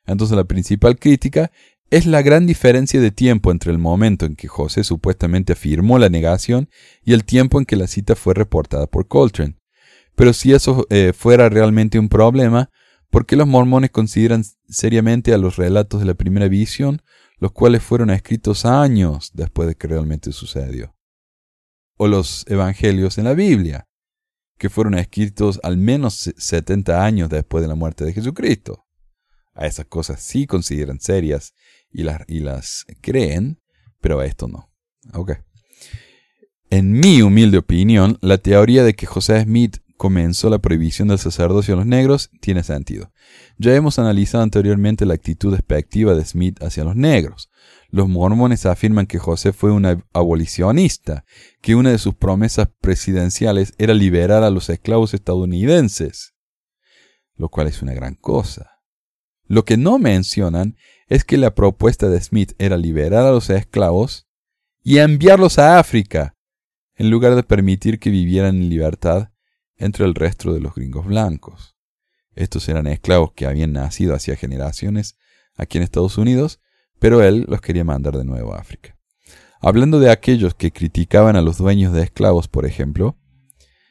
entonces 0.05 0.35
la 0.35 0.43
principal 0.43 0.99
crítica 0.99 1.49
es 1.89 2.05
la 2.05 2.21
gran 2.21 2.47
diferencia 2.47 2.99
de 2.99 3.11
tiempo 3.11 3.49
entre 3.49 3.71
el 3.71 3.77
momento 3.77 4.25
en 4.25 4.35
que 4.35 4.49
José 4.49 4.83
supuestamente 4.83 5.53
afirmó 5.53 5.99
la 5.99 6.09
negación 6.09 6.69
y 7.05 7.13
el 7.13 7.23
tiempo 7.23 7.59
en 7.59 7.65
que 7.65 7.77
la 7.77 7.87
cita 7.87 8.17
fue 8.17 8.33
reportada 8.33 8.87
por 8.87 9.07
Coltrane. 9.07 9.55
Pero 10.15 10.33
si 10.33 10.51
eso 10.51 10.85
eh, 10.89 11.13
fuera 11.17 11.47
realmente 11.47 11.97
un 11.97 12.09
problema, 12.09 12.71
¿por 13.09 13.25
qué 13.25 13.37
los 13.37 13.47
mormones 13.47 13.91
consideran 13.91 14.43
seriamente 14.67 15.33
a 15.33 15.37
los 15.37 15.55
relatos 15.55 16.01
de 16.01 16.07
la 16.07 16.13
primera 16.13 16.49
visión, 16.49 17.01
los 17.37 17.51
cuales 17.51 17.83
fueron 17.83 18.09
escritos 18.09 18.65
años 18.65 19.31
después 19.33 19.67
de 19.67 19.75
que 19.75 19.87
realmente 19.87 20.31
sucedió? 20.31 20.95
O 21.97 22.07
los 22.07 22.45
evangelios 22.47 23.17
en 23.17 23.25
la 23.25 23.33
Biblia, 23.33 23.87
que 24.57 24.69
fueron 24.69 24.95
escritos 24.95 25.59
al 25.63 25.77
menos 25.77 26.31
70 26.37 27.03
años 27.03 27.29
después 27.29 27.61
de 27.61 27.67
la 27.67 27.75
muerte 27.75 28.05
de 28.05 28.13
Jesucristo 28.13 28.87
a 29.57 29.65
esas 29.65 29.87
cosas 29.87 30.21
sí 30.21 30.45
consideran 30.45 30.99
serias 30.99 31.53
y 31.91 32.03
las, 32.03 32.21
y 32.27 32.39
las 32.39 32.85
creen, 33.01 33.59
pero 33.99 34.19
a 34.19 34.25
esto 34.25 34.47
no. 34.47 34.71
En 36.69 36.91
mi 36.91 37.21
humilde 37.21 37.57
opinión, 37.57 38.19
la 38.21 38.37
teoría 38.37 38.83
de 38.83 38.93
que 38.93 39.07
José 39.07 39.41
Smith 39.41 39.77
comenzó 39.97 40.49
la 40.49 40.59
prohibición 40.59 41.07
del 41.07 41.19
sacerdocio 41.19 41.73
a 41.73 41.77
los 41.77 41.85
negros 41.85 42.29
tiene 42.39 42.63
sentido. 42.63 43.11
Ya 43.57 43.75
hemos 43.75 43.99
analizado 43.99 44.43
anteriormente 44.43 45.05
la 45.05 45.15
actitud 45.15 45.51
despectiva 45.51 46.13
de 46.13 46.23
Smith 46.23 46.61
hacia 46.63 46.83
los 46.83 46.95
negros. 46.95 47.49
Los 47.89 48.07
mormones 48.07 48.65
afirman 48.65 49.07
que 49.07 49.17
José 49.17 49.53
fue 49.53 49.71
un 49.71 50.03
abolicionista, 50.13 51.25
que 51.61 51.75
una 51.75 51.91
de 51.91 51.97
sus 51.97 52.15
promesas 52.15 52.69
presidenciales 52.79 53.73
era 53.77 53.93
liberar 53.93 54.43
a 54.43 54.51
los 54.51 54.69
esclavos 54.69 55.13
estadounidenses, 55.13 56.33
lo 57.35 57.49
cual 57.49 57.67
es 57.67 57.81
una 57.81 57.93
gran 57.93 58.15
cosa. 58.15 58.71
Lo 59.45 59.65
que 59.65 59.77
no 59.77 59.97
mencionan 59.97 60.75
es 61.07 61.23
que 61.23 61.37
la 61.37 61.55
propuesta 61.55 62.09
de 62.09 62.21
Smith 62.21 62.53
era 62.59 62.77
liberar 62.77 63.25
a 63.25 63.31
los 63.31 63.49
esclavos 63.49 64.27
y 64.83 64.99
enviarlos 64.99 65.57
a 65.57 65.79
África, 65.79 66.35
en 66.95 67.09
lugar 67.09 67.35
de 67.35 67.43
permitir 67.43 67.99
que 67.99 68.09
vivieran 68.09 68.57
en 68.57 68.69
libertad 68.69 69.29
entre 69.77 70.05
el 70.05 70.15
resto 70.15 70.53
de 70.53 70.59
los 70.59 70.75
gringos 70.75 71.05
blancos. 71.05 71.75
Estos 72.35 72.67
eran 72.69 72.87
esclavos 72.87 73.31
que 73.33 73.45
habían 73.45 73.73
nacido 73.73 74.13
hacía 74.13 74.35
generaciones 74.35 75.17
aquí 75.55 75.77
en 75.77 75.83
Estados 75.83 76.17
Unidos, 76.17 76.59
pero 76.99 77.23
él 77.23 77.45
los 77.47 77.61
quería 77.61 77.83
mandar 77.83 78.15
de 78.15 78.25
nuevo 78.25 78.53
a 78.53 78.59
África. 78.59 78.95
Hablando 79.59 79.99
de 79.99 80.11
aquellos 80.11 80.53
que 80.53 80.71
criticaban 80.71 81.35
a 81.35 81.41
los 81.41 81.57
dueños 81.57 81.93
de 81.93 82.03
esclavos, 82.03 82.47
por 82.47 82.65
ejemplo, 82.65 83.17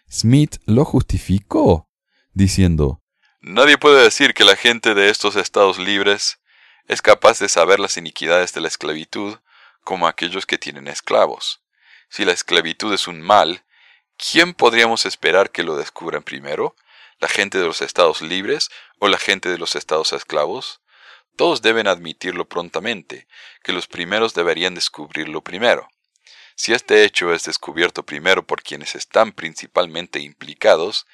Smith 0.09 0.57
lo 0.67 0.85
justificó, 0.85 1.91
diciendo, 2.33 3.03
Nadie 3.41 3.79
puede 3.79 4.03
decir 4.03 4.35
que 4.35 4.45
la 4.45 4.57
gente 4.57 4.95
de 4.95 5.11
estos 5.11 5.37
estados 5.37 5.79
libres 5.79 6.39
es 6.87 7.03
capaz 7.03 7.41
de 7.41 7.49
saber 7.49 7.81
las 7.81 7.97
iniquidades 7.97 8.53
de 8.53 8.61
la 8.61 8.69
esclavitud 8.69 9.37
como 9.83 10.07
aquellos 10.07 10.47
que 10.47 10.59
tienen 10.59 10.89
esclavos. 10.89 11.63
Si 12.09 12.25
la 12.25 12.33
esclavitud 12.33 12.93
es 12.95 13.09
un 13.09 13.21
mal, 13.21 13.65
¿quién 14.17 14.55
podríamos 14.55 15.07
esperar 15.07 15.51
que 15.51 15.63
lo 15.63 15.77
descubran 15.77 16.23
primero? 16.23 16.75
¿La 17.19 17.29
gente 17.29 17.59
de 17.59 17.67
los 17.67 17.83
estados 17.83 18.21
libres 18.23 18.71
o 18.99 19.09
la 19.09 19.19
gente 19.19 19.49
de 19.49 19.59
los 19.59 19.77
estados 19.77 20.13
esclavos? 20.13 20.81
Todos 21.37 21.63
deben 21.63 21.87
admitirlo 21.87 22.49
prontamente, 22.49 23.27
que 23.63 23.73
los 23.73 23.87
primeros 23.87 24.35
deberían 24.35 24.75
descubrirlo 24.75 25.43
primero. 25.43 25.89
Si 26.55 26.73
este 26.73 27.05
hecho 27.05 27.35
es 27.35 27.45
descubierto 27.45 28.05
primero 28.05 28.47
por 28.47 28.63
quienes 28.63 28.95
están 28.95 29.33
principalmente 29.33 30.21
implicados, 30.21 31.07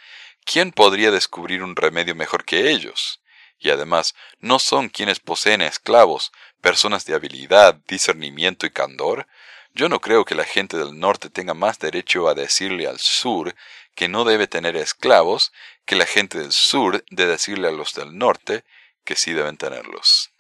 ¿quién 0.44 0.70
podría 0.70 1.11
descubrir 1.11 1.64
un 1.64 1.74
remedio 1.74 2.14
mejor 2.14 2.44
que 2.44 2.70
ellos? 2.70 3.20
Y 3.59 3.70
además, 3.70 4.14
no 4.38 4.61
son 4.61 4.88
quienes 4.88 5.18
poseen 5.18 5.61
esclavos, 5.61 6.32
personas 6.61 7.05
de 7.05 7.14
habilidad, 7.14 7.74
discernimiento 7.88 8.66
y 8.66 8.70
candor. 8.70 9.26
Yo 9.75 9.89
no 9.89 10.01
creo 10.01 10.25
que 10.25 10.35
la 10.35 10.45
gente 10.45 10.77
del 10.77 10.99
norte 10.99 11.31
tenga 11.31 11.55
más 11.55 11.79
derecho 11.79 12.29
a 12.29 12.35
decirle 12.35 12.87
al 12.87 12.99
sur 12.99 13.55
que 13.95 14.09
no 14.09 14.25
debe 14.25 14.47
tener 14.47 14.77
esclavos 14.77 15.53
que 15.85 15.97
la 15.97 16.07
gente 16.07 16.39
del 16.39 16.53
sur 16.53 17.05
de 17.11 17.27
decirle 17.27 17.68
a 17.68 17.73
los 17.73 17.95
del 17.95 18.16
norte 18.16 18.64
que 19.05 19.16
sí 19.16 19.33
deben 19.33 19.57
tenerlos. 19.57 20.31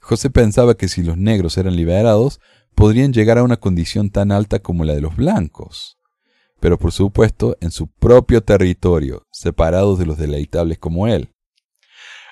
José 0.00 0.30
pensaba 0.30 0.76
que 0.76 0.88
si 0.88 1.02
los 1.02 1.16
negros 1.16 1.56
eran 1.56 1.76
liberados, 1.76 2.40
podrían 2.74 3.12
llegar 3.12 3.38
a 3.38 3.42
una 3.42 3.56
condición 3.56 4.10
tan 4.10 4.32
alta 4.32 4.58
como 4.58 4.84
la 4.84 4.94
de 4.94 5.00
los 5.00 5.16
blancos 5.16 5.98
pero 6.64 6.78
por 6.78 6.92
supuesto 6.92 7.58
en 7.60 7.70
su 7.70 7.88
propio 7.88 8.42
territorio, 8.42 9.26
separados 9.30 9.98
de 9.98 10.06
los 10.06 10.16
deleitables 10.16 10.78
como 10.78 11.06
él. 11.06 11.28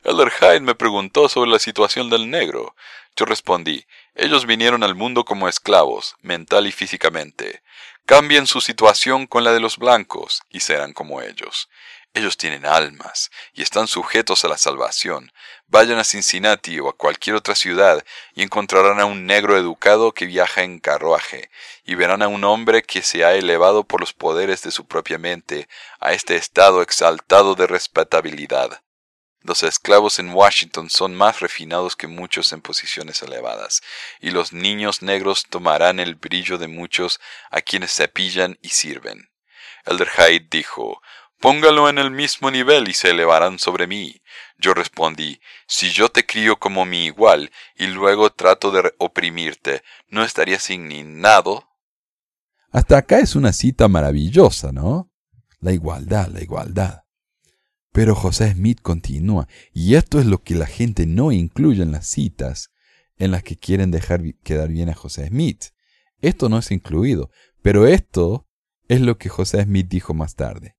Elder 0.05 0.31
Hyde 0.31 0.61
me 0.61 0.75
preguntó 0.75 1.29
sobre 1.29 1.51
la 1.51 1.59
situación 1.59 2.09
del 2.09 2.31
negro. 2.31 2.75
Yo 3.15 3.27
respondí, 3.27 3.85
ellos 4.15 4.45
vinieron 4.47 4.83
al 4.83 4.95
mundo 4.95 5.25
como 5.25 5.49
esclavos, 5.49 6.17
mental 6.21 6.67
y 6.67 6.73
físicamente. 6.73 7.63
Cambien 8.05 8.47
su 8.47 8.61
situación 8.61 9.27
con 9.27 9.43
la 9.43 9.53
de 9.53 9.61
los 9.61 9.79
blancos 9.79 10.43
y 10.51 10.61
serán 10.61 10.93
como 10.93 11.23
ellos. 11.23 11.69
Ellos 12.15 12.37
tienen 12.37 12.67
almas 12.67 13.31
y 13.55 13.63
están 13.63 13.87
sujetos 13.87 14.45
a 14.45 14.49
la 14.49 14.59
salvación. 14.59 15.33
Vayan 15.67 15.99
a 15.99 16.05
Cincinnati 16.05 16.79
o 16.79 16.91
a 16.91 16.97
cualquier 16.97 17.37
otra 17.37 17.55
ciudad 17.55 18.05
y 18.35 18.43
encontrarán 18.43 19.01
a 19.01 19.07
un 19.07 19.25
negro 19.25 19.57
educado 19.57 20.13
que 20.13 20.27
viaja 20.27 20.63
en 20.63 20.79
carruaje, 20.79 21.51
y 21.85 21.95
verán 21.95 22.21
a 22.21 22.29
un 22.29 22.45
hombre 22.45 22.83
que 22.83 23.01
se 23.01 23.25
ha 23.25 23.33
elevado 23.33 23.85
por 23.85 24.01
los 24.01 24.13
poderes 24.13 24.63
de 24.63 24.73
su 24.73 24.87
propia 24.87 25.17
mente 25.17 25.69
a 26.01 26.13
este 26.13 26.37
estado 26.37 26.83
exaltado 26.83 27.55
de 27.55 27.67
respetabilidad. 27.67 28.83
Los 29.43 29.63
esclavos 29.63 30.19
en 30.19 30.31
Washington 30.31 30.89
son 30.89 31.15
más 31.15 31.41
refinados 31.41 31.97
que 31.97 32.07
muchos 32.07 32.53
en 32.53 32.61
posiciones 32.61 33.23
elevadas, 33.23 33.83
y 34.21 34.31
los 34.31 34.53
niños 34.53 35.03
negros 35.03 35.47
tomarán 35.49 35.99
el 35.99 36.15
brillo 36.15 36.59
de 36.59 36.69
muchos 36.69 37.21
a 37.51 37.61
quienes 37.61 37.93
cepillan 37.93 38.59
y 38.63 38.69
sirven. 38.71 39.31
Elder 39.85 40.09
Hyde 40.09 40.49
dijo, 40.51 41.01
Póngalo 41.43 41.89
en 41.89 41.99
el 41.99 42.13
mismo 42.13 42.53
nivel 42.53 42.87
y 42.89 42.95
se 42.95 43.11
elevarán 43.11 43.59
sobre 43.59 43.89
mí. 43.89 44.23
Yo 44.59 44.75
respondí, 44.75 45.41
si 45.67 45.91
yo 45.91 46.09
te 46.09 46.25
crío 46.25 46.61
como 46.61 46.85
mi 46.85 47.07
igual 47.07 47.51
y 47.75 47.89
luego 47.89 48.31
trato 48.31 48.71
de 48.71 48.95
oprimirte, 48.99 49.83
¿no 50.07 50.23
estarías 50.23 50.71
indignado? 50.71 51.69
Hasta 52.71 52.99
acá 52.99 53.19
es 53.19 53.35
una 53.35 53.53
cita 53.53 53.89
maravillosa, 53.89 54.71
¿no? 54.71 55.11
La 55.59 55.73
igualdad, 55.73 56.29
la 56.29 56.43
igualdad. 56.43 57.02
Pero 57.93 58.15
José 58.15 58.53
Smith 58.53 58.81
continúa, 58.81 59.47
y 59.73 59.97
esto 59.97 60.19
es 60.19 60.27
lo 60.27 60.43
que 60.43 60.55
la 60.55 60.67
gente 60.67 61.07
no 61.07 61.31
incluye 61.31 61.83
en 61.83 61.93
las 61.93 62.07
citas 62.07 62.71
en 63.19 63.31
las 63.31 63.43
que 63.43 63.57
quieren 63.57 63.91
dejar 63.91 64.23
quedar 64.43 64.69
bien 64.69 64.89
a 64.89 64.95
José 64.95 65.29
Smith. 65.29 65.67
Esto 66.21 66.49
no 66.49 66.59
es 66.59 66.71
incluido, 66.71 67.31
pero 67.63 67.87
esto 67.87 68.49
es 68.89 69.01
lo 69.01 69.19
que 69.19 69.29
José 69.29 69.63
Smith 69.63 69.89
dijo 69.89 70.15
más 70.15 70.35
tarde. 70.35 70.77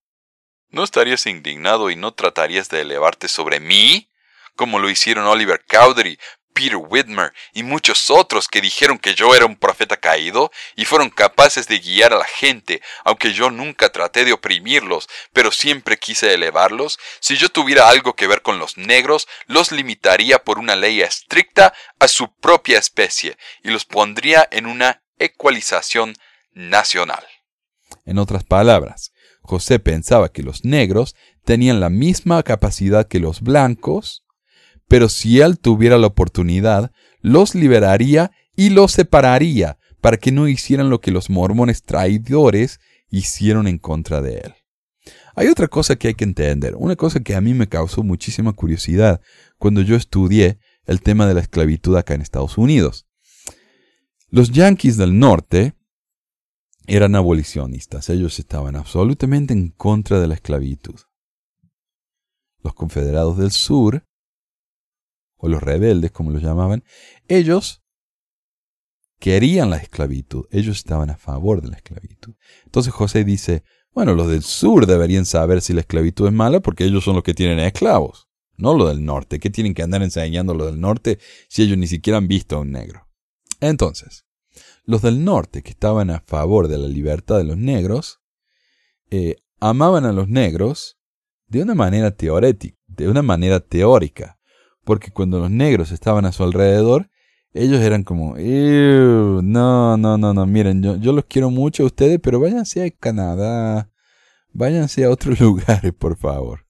¿No 0.69 0.83
estarías 0.83 1.25
indignado 1.27 1.91
y 1.91 1.95
no 1.95 2.13
tratarías 2.13 2.67
de 2.69 2.81
elevarte 2.81 3.27
sobre 3.27 3.59
mí? 3.59 4.09
Como 4.55 4.79
lo 4.79 4.89
hicieron 4.89 5.25
Oliver 5.25 5.63
Cowdery, 5.67 6.17
Peter 6.53 6.77
Whitmer 6.77 7.33
y 7.53 7.63
muchos 7.63 8.09
otros 8.09 8.47
que 8.47 8.61
dijeron 8.61 8.97
que 8.97 9.15
yo 9.15 9.35
era 9.35 9.45
un 9.45 9.55
profeta 9.55 9.97
caído 9.97 10.51
y 10.75 10.85
fueron 10.85 11.09
capaces 11.09 11.67
de 11.67 11.79
guiar 11.79 12.13
a 12.13 12.19
la 12.19 12.25
gente, 12.25 12.81
aunque 13.03 13.33
yo 13.33 13.49
nunca 13.49 13.91
traté 13.91 14.25
de 14.25 14.33
oprimirlos, 14.33 15.09
pero 15.33 15.51
siempre 15.51 15.97
quise 15.97 16.33
elevarlos. 16.33 16.99
Si 17.19 17.35
yo 17.35 17.49
tuviera 17.49 17.89
algo 17.89 18.13
que 18.15 18.27
ver 18.27 18.41
con 18.41 18.59
los 18.59 18.77
negros, 18.77 19.27
los 19.47 19.71
limitaría 19.71 20.43
por 20.43 20.59
una 20.59 20.75
ley 20.75 21.01
estricta 21.01 21.73
a 21.99 22.07
su 22.07 22.33
propia 22.35 22.79
especie 22.79 23.37
y 23.63 23.69
los 23.69 23.85
pondría 23.85 24.47
en 24.51 24.65
una 24.65 25.03
ecualización 25.17 26.15
nacional. 26.53 27.23
En 28.05 28.17
otras 28.17 28.43
palabras, 28.43 29.11
José 29.41 29.79
pensaba 29.79 30.29
que 30.29 30.43
los 30.43 30.63
negros 30.63 31.15
tenían 31.43 31.79
la 31.79 31.89
misma 31.89 32.41
capacidad 32.43 33.07
que 33.07 33.19
los 33.19 33.41
blancos, 33.41 34.22
pero 34.87 35.09
si 35.09 35.39
él 35.39 35.59
tuviera 35.59 35.97
la 35.97 36.07
oportunidad, 36.07 36.91
los 37.21 37.55
liberaría 37.55 38.31
y 38.55 38.69
los 38.69 38.91
separaría 38.91 39.77
para 40.01 40.17
que 40.17 40.31
no 40.31 40.47
hicieran 40.47 40.89
lo 40.89 40.99
que 40.99 41.11
los 41.11 41.29
mormones 41.29 41.83
traidores 41.83 42.79
hicieron 43.09 43.67
en 43.67 43.77
contra 43.77 44.21
de 44.21 44.37
él. 44.39 44.53
Hay 45.35 45.47
otra 45.47 45.67
cosa 45.67 45.95
que 45.95 46.09
hay 46.09 46.13
que 46.13 46.23
entender, 46.23 46.75
una 46.75 46.95
cosa 46.95 47.21
que 47.21 47.35
a 47.35 47.41
mí 47.41 47.53
me 47.53 47.67
causó 47.67 48.03
muchísima 48.03 48.53
curiosidad 48.53 49.21
cuando 49.57 49.81
yo 49.81 49.95
estudié 49.95 50.59
el 50.85 51.01
tema 51.01 51.25
de 51.25 51.33
la 51.33 51.41
esclavitud 51.41 51.95
acá 51.95 52.13
en 52.13 52.21
Estados 52.21 52.57
Unidos. 52.57 53.07
Los 54.29 54.51
yanquis 54.51 54.97
del 54.97 55.17
norte 55.17 55.73
eran 56.85 57.15
abolicionistas, 57.15 58.09
ellos 58.09 58.39
estaban 58.39 58.75
absolutamente 58.75 59.53
en 59.53 59.69
contra 59.69 60.19
de 60.19 60.27
la 60.27 60.35
esclavitud. 60.35 60.99
Los 62.61 62.73
confederados 62.73 63.37
del 63.37 63.51
sur, 63.51 64.05
o 65.43 65.49
los 65.49 65.61
rebeldes 65.61 66.11
como 66.11 66.31
los 66.31 66.41
llamaban, 66.41 66.85
ellos 67.27 67.83
querían 69.19 69.69
la 69.69 69.75
esclavitud, 69.75 70.45
ellos 70.51 70.77
estaban 70.77 71.09
a 71.09 71.17
favor 71.17 71.61
de 71.61 71.67
la 71.67 71.75
esclavitud. 71.75 72.35
Entonces 72.63 72.93
José 72.93 73.25
dice, 73.25 73.65
bueno, 73.91 74.15
los 74.15 74.29
del 74.29 74.41
sur 74.41 74.87
deberían 74.87 75.25
saber 75.25 75.59
si 75.59 75.73
la 75.73 75.81
esclavitud 75.81 76.27
es 76.27 76.33
mala 76.33 76.61
porque 76.61 76.85
ellos 76.85 77.03
son 77.03 77.15
los 77.15 77.25
que 77.25 77.33
tienen 77.33 77.59
esclavos, 77.59 78.29
no 78.55 78.73
los 78.73 78.87
del 78.87 79.03
norte. 79.03 79.41
¿Qué 79.41 79.49
tienen 79.49 79.73
que 79.73 79.83
andar 79.83 80.01
enseñando 80.01 80.53
los 80.53 80.67
del 80.67 80.79
norte 80.79 81.19
si 81.49 81.63
ellos 81.63 81.77
ni 81.77 81.87
siquiera 81.87 82.19
han 82.19 82.29
visto 82.29 82.55
a 82.55 82.59
un 82.61 82.71
negro? 82.71 83.09
Entonces, 83.59 84.25
los 84.85 85.01
del 85.01 85.25
norte, 85.25 85.61
que 85.61 85.71
estaban 85.71 86.09
a 86.09 86.21
favor 86.21 86.69
de 86.69 86.77
la 86.77 86.87
libertad 86.87 87.37
de 87.37 87.43
los 87.43 87.57
negros, 87.57 88.21
eh, 89.11 89.35
amaban 89.59 90.05
a 90.05 90.13
los 90.13 90.29
negros 90.29 90.97
de 91.47 91.61
una 91.61 91.75
manera 91.75 92.11
teórica, 92.11 92.77
de 92.87 93.09
una 93.09 93.21
manera 93.21 93.59
teórica, 93.59 94.39
porque 94.83 95.11
cuando 95.11 95.39
los 95.39 95.49
negros 95.49 95.91
estaban 95.91 96.25
a 96.25 96.31
su 96.31 96.43
alrededor, 96.43 97.09
ellos 97.53 97.81
eran 97.81 98.03
como, 98.03 98.35
no, 98.35 99.97
no, 99.97 100.17
no, 100.17 100.33
no, 100.33 100.45
miren, 100.45 100.81
yo, 100.81 100.95
yo 100.97 101.13
los 101.13 101.25
quiero 101.25 101.51
mucho 101.51 101.83
a 101.83 101.85
ustedes, 101.85 102.19
pero 102.21 102.39
váyanse 102.39 102.83
a 102.83 102.89
Canadá, 102.89 103.91
váyanse 104.51 105.03
a 105.05 105.09
otros 105.09 105.39
lugares, 105.41 105.93
por 105.93 106.17
favor. 106.17 106.65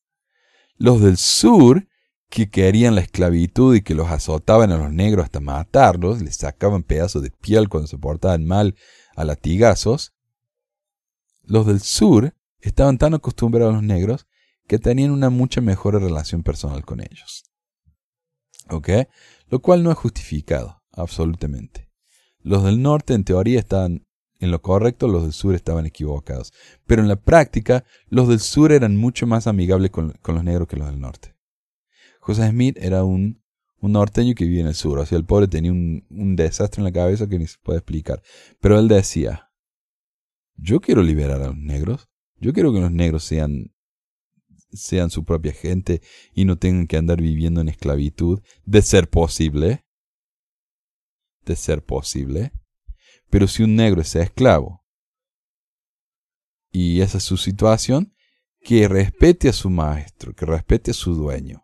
Los 0.78 1.02
del 1.02 1.18
sur 1.18 1.88
que 2.30 2.50
querían 2.50 2.96
la 2.96 3.02
esclavitud 3.02 3.76
y 3.76 3.82
que 3.82 3.94
los 3.94 4.10
azotaban 4.10 4.72
a 4.72 4.78
los 4.78 4.92
negros 4.92 5.26
hasta 5.26 5.40
matarlos, 5.40 6.22
les 6.22 6.36
sacaban 6.36 6.84
pedazos 6.84 7.22
de 7.22 7.32
piel 7.32 7.70
cuando 7.70 7.88
se 7.88 7.98
portaban 7.98 8.46
mal 8.46 8.76
a 9.16 9.24
latigazos, 9.24 10.14
los 11.44 11.68
del 11.68 11.80
sur 11.80 12.34
estaban 12.60 12.98
tan 12.98 13.14
acostumbrados 13.14 13.74
a 13.74 13.76
los 13.76 13.84
negros 13.84 14.28
que 14.68 14.80
tenían 14.80 15.12
una 15.12 15.30
mucha 15.30 15.62
mejor 15.62 16.02
relación 16.02 16.44
personal 16.44 16.84
con 16.84 17.02
ellos. 17.02 17.44
¿Ok? 18.70 18.90
Lo 19.48 19.62
cual 19.62 19.84
no 19.84 19.92
es 19.92 19.98
justificado, 19.98 20.82
absolutamente. 20.92 21.90
Los 22.40 22.64
del 22.64 22.82
norte 22.82 23.14
en 23.14 23.24
teoría 23.24 23.60
estaban 23.60 24.06
en 24.40 24.52
lo 24.52 24.62
correcto, 24.62 25.08
los 25.08 25.24
del 25.24 25.32
sur 25.32 25.56
estaban 25.56 25.86
equivocados. 25.86 26.52
Pero 26.86 27.02
en 27.02 27.08
la 27.08 27.16
práctica, 27.16 27.86
los 28.08 28.28
del 28.28 28.40
sur 28.42 28.74
eran 28.74 28.98
mucho 28.98 29.26
más 29.26 29.48
amigables 29.48 29.92
con, 29.92 30.14
los 30.22 30.44
negros 30.44 30.68
que 30.68 30.76
los 30.76 30.88
del 30.88 31.00
norte. 31.00 31.36
José 32.20 32.50
Smith 32.50 32.78
era 32.82 33.06
un, 33.06 33.42
un 33.80 33.92
norteño 33.94 34.36
que 34.36 34.44
vivía 34.44 34.62
en 34.62 34.68
el 34.68 34.76
sur. 34.76 35.00
O 35.00 35.06
sea, 35.06 35.18
el 35.18 35.26
pobre 35.26 35.48
tenía 35.48 35.72
un, 35.72 36.06
un 36.10 36.36
desastre 36.36 36.82
en 36.82 36.86
la 36.86 36.92
cabeza 36.92 37.28
que 37.28 37.40
ni 37.40 37.48
se 37.48 37.58
puede 37.64 37.80
explicar. 37.80 38.22
Pero 38.60 38.78
él 38.80 38.90
decía, 38.90 39.50
yo 40.58 40.82
quiero 40.82 41.04
liberar 41.04 41.42
a 41.42 41.48
los 41.48 41.58
negros. 41.58 42.10
Yo 42.38 42.52
quiero 42.52 42.74
que 42.74 42.82
los 42.82 42.92
negros 42.92 43.24
sean, 43.24 43.73
sean 44.74 45.10
su 45.10 45.26
propia 45.26 45.54
gente 45.54 46.02
y 46.34 46.46
no 46.46 46.58
tengan 46.58 46.88
que 46.88 46.98
andar 46.98 47.22
viviendo 47.22 47.62
en 47.62 47.70
esclavitud, 47.70 48.42
de 48.66 48.82
ser 48.82 49.10
posible. 49.10 49.86
De 51.46 51.56
ser 51.56 51.84
posible. 51.84 52.54
Pero 53.30 53.48
si 53.48 53.64
un 53.64 53.76
negro 53.76 54.02
es 54.02 54.16
esclavo 54.16 54.84
y 56.72 57.02
esa 57.02 57.18
es 57.18 57.24
su 57.24 57.38
situación, 57.38 58.16
que 58.62 58.88
respete 58.88 59.50
a 59.50 59.54
su 59.54 59.70
maestro, 59.70 60.34
que 60.34 60.46
respete 60.46 60.92
a 60.92 60.94
su 60.94 61.14
dueño 61.14 61.64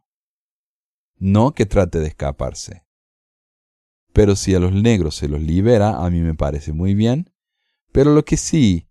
no 1.20 1.54
que 1.54 1.66
trate 1.66 2.00
de 2.00 2.08
escaparse. 2.08 2.86
Pero 4.14 4.36
si 4.36 4.56
a 4.56 4.60
los 4.60 4.74
negros 4.74 5.16
se 5.16 5.28
los 5.28 5.42
libera, 5.42 6.04
a 6.04 6.10
mí 6.10 6.22
me 6.22 6.34
parece 6.34 6.74
muy 6.74 6.96
bien, 6.96 7.32
pero 7.92 8.14
lo 8.14 8.26
que 8.26 8.38
sí, 8.38 8.90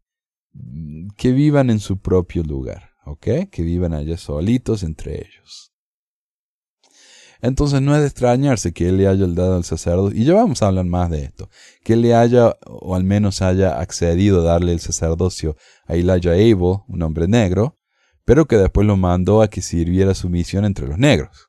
que 1.17 1.33
vivan 1.33 1.71
en 1.71 1.81
su 1.81 1.99
propio 1.99 2.43
lugar, 2.43 2.93
Que 3.17 3.63
vivan 3.63 3.95
allá 3.95 4.17
solitos 4.17 4.83
entre 4.83 5.17
ellos. 5.17 5.73
Entonces 7.41 7.81
no 7.81 7.95
es 7.95 8.01
de 8.01 8.09
extrañarse 8.09 8.73
que 8.73 8.89
él 8.89 8.97
le 8.97 9.07
haya 9.07 9.27
dado 9.29 9.57
al 9.57 9.65
sacerdocio, 9.65 10.19
y 10.19 10.25
ya 10.25 10.35
vamos 10.35 10.63
a 10.63 10.67
hablar 10.67 10.87
más 10.87 11.09
de 11.11 11.23
esto, 11.23 11.49
que 11.85 11.93
él 11.93 12.03
le 12.03 12.15
haya, 12.15 12.57
o 12.67 12.97
al 12.97 13.05
menos 13.05 13.43
haya 13.43 13.79
accedido 13.81 14.41
a 14.41 14.45
darle 14.45 14.73
el 14.73 14.81
sacerdocio 14.81 15.57
a 15.87 15.95
Elijah 15.95 16.33
Abel, 16.33 16.81
un 16.89 17.03
hombre 17.03 17.29
negro, 17.29 17.79
pero 18.25 18.47
que 18.47 18.57
después 18.57 18.87
lo 18.87 18.97
mandó 18.97 19.41
a 19.41 19.49
que 19.49 19.63
sirviera 19.63 20.15
su 20.15 20.29
misión 20.29 20.65
entre 20.65 20.89
los 20.89 20.99
negros. 20.99 21.49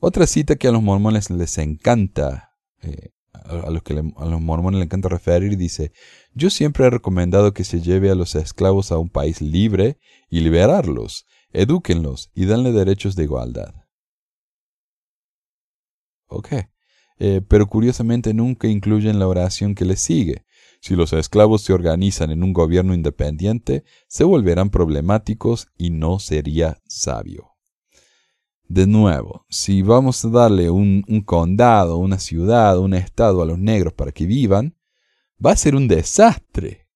Otra 0.00 0.26
cita 0.26 0.56
que 0.56 0.68
a 0.68 0.72
los 0.72 0.82
mormones 0.82 1.28
les 1.28 1.58
encanta, 1.58 2.54
eh, 2.80 3.10
a, 3.44 3.70
los 3.70 3.82
que 3.82 3.94
a 3.94 4.24
los 4.24 4.40
mormones 4.40 4.78
les 4.78 4.86
encanta 4.86 5.08
referir, 5.08 5.56
dice, 5.56 5.92
yo 6.34 6.50
siempre 6.50 6.86
he 6.86 6.90
recomendado 6.90 7.52
que 7.52 7.64
se 7.64 7.80
lleve 7.80 8.10
a 8.10 8.14
los 8.14 8.34
esclavos 8.34 8.92
a 8.92 8.98
un 8.98 9.08
país 9.08 9.40
libre 9.40 9.98
y 10.28 10.40
liberarlos, 10.40 11.26
edúquenlos 11.52 12.30
y 12.34 12.46
danle 12.46 12.72
derechos 12.72 13.16
de 13.16 13.24
igualdad. 13.24 13.74
Ok, 16.26 16.48
eh, 17.18 17.42
pero 17.48 17.66
curiosamente 17.66 18.32
nunca 18.34 18.68
incluyen 18.68 19.18
la 19.18 19.28
oración 19.28 19.74
que 19.74 19.84
les 19.84 20.00
sigue. 20.00 20.44
Si 20.80 20.94
los 20.94 21.12
esclavos 21.12 21.62
se 21.62 21.72
organizan 21.72 22.30
en 22.30 22.42
un 22.42 22.52
gobierno 22.52 22.94
independiente, 22.94 23.84
se 24.08 24.24
volverán 24.24 24.70
problemáticos 24.70 25.68
y 25.76 25.90
no 25.90 26.18
sería 26.18 26.80
sabio. 26.86 27.49
De 28.70 28.86
nuevo, 28.86 29.46
si 29.48 29.82
vamos 29.82 30.24
a 30.24 30.28
darle 30.28 30.70
un, 30.70 31.02
condado, 31.26 31.96
una 31.96 32.20
ciudad, 32.20 32.78
un 32.78 32.94
estado 32.94 33.42
a 33.42 33.44
los 33.44 33.58
negros 33.58 33.92
para 33.92 34.12
que 34.12 34.26
vivan, 34.26 34.76
va 35.44 35.50
a 35.50 35.56
ser 35.56 35.74
un 35.74 35.88
desastre. 35.88 36.86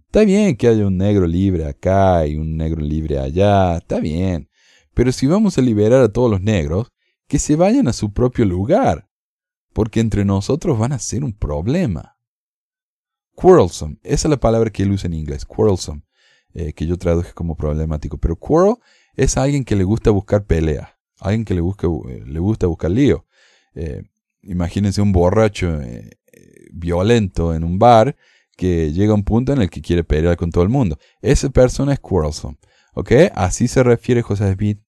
Está 0.00 0.24
bien 0.24 0.56
que 0.56 0.66
haya 0.66 0.84
un 0.84 0.96
negro 0.96 1.28
libre 1.28 1.66
acá 1.66 2.26
y 2.26 2.34
un 2.34 2.56
negro 2.56 2.80
libre 2.80 3.20
allá, 3.20 3.76
está 3.76 4.00
bien. 4.00 4.48
Pero 4.92 5.12
si 5.12 5.28
vamos 5.28 5.56
a 5.56 5.62
liberar 5.62 6.02
a 6.02 6.12
todos 6.12 6.28
los 6.28 6.40
negros, 6.40 6.90
que 7.28 7.38
se 7.38 7.54
vayan 7.54 7.86
a 7.86 7.92
su 7.92 8.12
propio 8.12 8.44
lugar, 8.44 9.08
porque 9.72 10.00
entre 10.00 10.24
nosotros 10.24 10.80
van 10.80 10.90
a 10.90 10.98
ser 10.98 11.22
un 11.22 11.32
problema. 11.32 12.18
Quarrelsome, 13.36 13.98
esa 14.02 14.26
es 14.26 14.30
la 14.30 14.40
palabra 14.40 14.70
que 14.70 14.82
él 14.82 14.90
usa 14.90 15.06
en 15.06 15.14
inglés, 15.14 15.44
quarrelsome, 15.44 16.02
eh, 16.54 16.72
que 16.72 16.88
yo 16.88 16.98
traduje 16.98 17.32
como 17.34 17.54
problemático. 17.56 18.18
Pero 18.18 18.34
quarrel 18.34 18.74
es 19.14 19.36
alguien 19.36 19.64
que 19.64 19.76
le 19.76 19.84
gusta 19.84 20.10
buscar 20.10 20.44
pelea, 20.44 20.98
alguien 21.20 21.44
que 21.44 21.54
le, 21.54 21.60
eh, 21.60 22.24
le 22.26 22.38
gusta 22.38 22.66
buscar 22.66 22.90
lío. 22.90 23.26
Eh, 23.74 24.02
imagínense 24.42 25.00
un 25.00 25.12
borracho 25.12 25.80
violento 26.72 27.54
en 27.54 27.64
un 27.64 27.78
bar 27.78 28.16
que 28.56 28.92
llega 28.92 29.12
a 29.12 29.16
un 29.16 29.24
punto 29.24 29.52
en 29.52 29.62
el 29.62 29.70
que 29.70 29.82
quiere 29.82 30.04
pelear 30.04 30.36
con 30.36 30.50
todo 30.50 30.64
el 30.64 30.70
mundo. 30.70 30.98
Esa 31.20 31.50
persona 31.50 31.92
es 31.92 32.00
quarrelsome. 32.00 32.58
¿Ok? 32.94 33.12
Así 33.34 33.68
se 33.68 33.82
refiere 33.82 34.22
José 34.22 34.52
Smith 34.52 34.80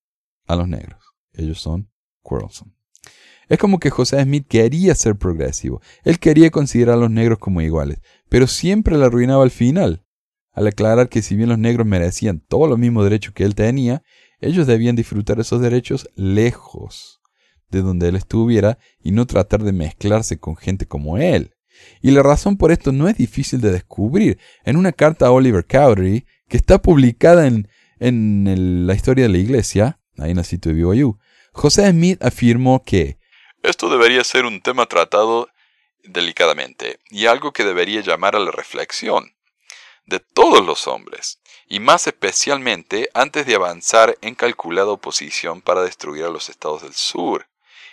a 0.46 0.56
los 0.56 0.68
negros. 0.68 1.00
Ellos 1.32 1.60
son 1.60 1.90
quarrelsome. 2.22 2.72
Es 3.48 3.58
como 3.58 3.78
que 3.78 3.90
José 3.90 4.22
Smith 4.22 4.46
quería 4.48 4.94
ser 4.94 5.16
progresivo. 5.16 5.80
Él 6.02 6.18
quería 6.18 6.50
considerar 6.50 6.94
a 6.94 7.00
los 7.00 7.10
negros 7.10 7.38
como 7.38 7.60
iguales, 7.60 8.00
pero 8.28 8.46
siempre 8.46 8.96
le 8.96 9.04
arruinaba 9.04 9.42
al 9.42 9.50
final, 9.50 10.04
al 10.54 10.66
aclarar 10.68 11.08
que 11.08 11.22
si 11.22 11.36
bien 11.36 11.48
los 11.48 11.58
negros 11.58 11.86
merecían 11.86 12.40
todos 12.40 12.68
los 12.68 12.78
mismos 12.78 13.04
derechos 13.04 13.34
que 13.34 13.44
él 13.44 13.54
tenía, 13.54 14.02
ellos 14.40 14.66
debían 14.66 14.96
disfrutar 14.96 15.40
esos 15.40 15.60
derechos 15.60 16.08
lejos 16.14 17.20
de 17.70 17.82
donde 17.82 18.08
él 18.08 18.16
estuviera 18.16 18.78
y 19.02 19.10
no 19.10 19.26
tratar 19.26 19.62
de 19.62 19.72
mezclarse 19.72 20.38
con 20.38 20.56
gente 20.56 20.86
como 20.86 21.18
él. 21.18 21.54
Y 22.00 22.12
la 22.12 22.22
razón 22.22 22.56
por 22.56 22.70
esto 22.70 22.92
no 22.92 23.08
es 23.08 23.16
difícil 23.16 23.60
de 23.60 23.72
descubrir. 23.72 24.38
En 24.64 24.76
una 24.76 24.92
carta 24.92 25.26
a 25.26 25.32
Oliver 25.32 25.66
Cowdery, 25.66 26.24
que 26.48 26.56
está 26.56 26.80
publicada 26.80 27.46
en, 27.46 27.68
en 27.98 28.86
la 28.86 28.94
historia 28.94 29.24
de 29.24 29.30
la 29.30 29.38
iglesia, 29.38 29.98
ahí 30.18 30.30
en 30.30 30.38
el 30.38 30.44
sitio 30.44 30.72
de 30.72 30.82
BYU, 30.82 31.18
José 31.52 31.90
Smith 31.90 32.22
afirmó 32.22 32.82
que 32.84 33.18
esto 33.64 33.88
debería 33.88 34.22
ser 34.24 34.44
un 34.44 34.60
tema 34.60 34.86
tratado 34.86 35.48
delicadamente 36.04 37.00
y 37.08 37.26
algo 37.26 37.52
que 37.52 37.64
debería 37.64 38.02
llamar 38.02 38.36
a 38.36 38.38
la 38.38 38.50
reflexión 38.50 39.34
de 40.06 40.20
todos 40.20 40.64
los 40.64 40.86
hombres, 40.86 41.40
y 41.68 41.80
más 41.80 42.06
especialmente 42.06 43.08
antes 43.14 43.46
de 43.46 43.54
avanzar 43.54 44.16
en 44.20 44.34
calculada 44.34 44.90
oposición 44.90 45.60
para 45.60 45.82
destruir 45.82 46.24
a 46.24 46.30
los 46.30 46.48
estados 46.48 46.82
del 46.82 46.94
sur 46.94 47.48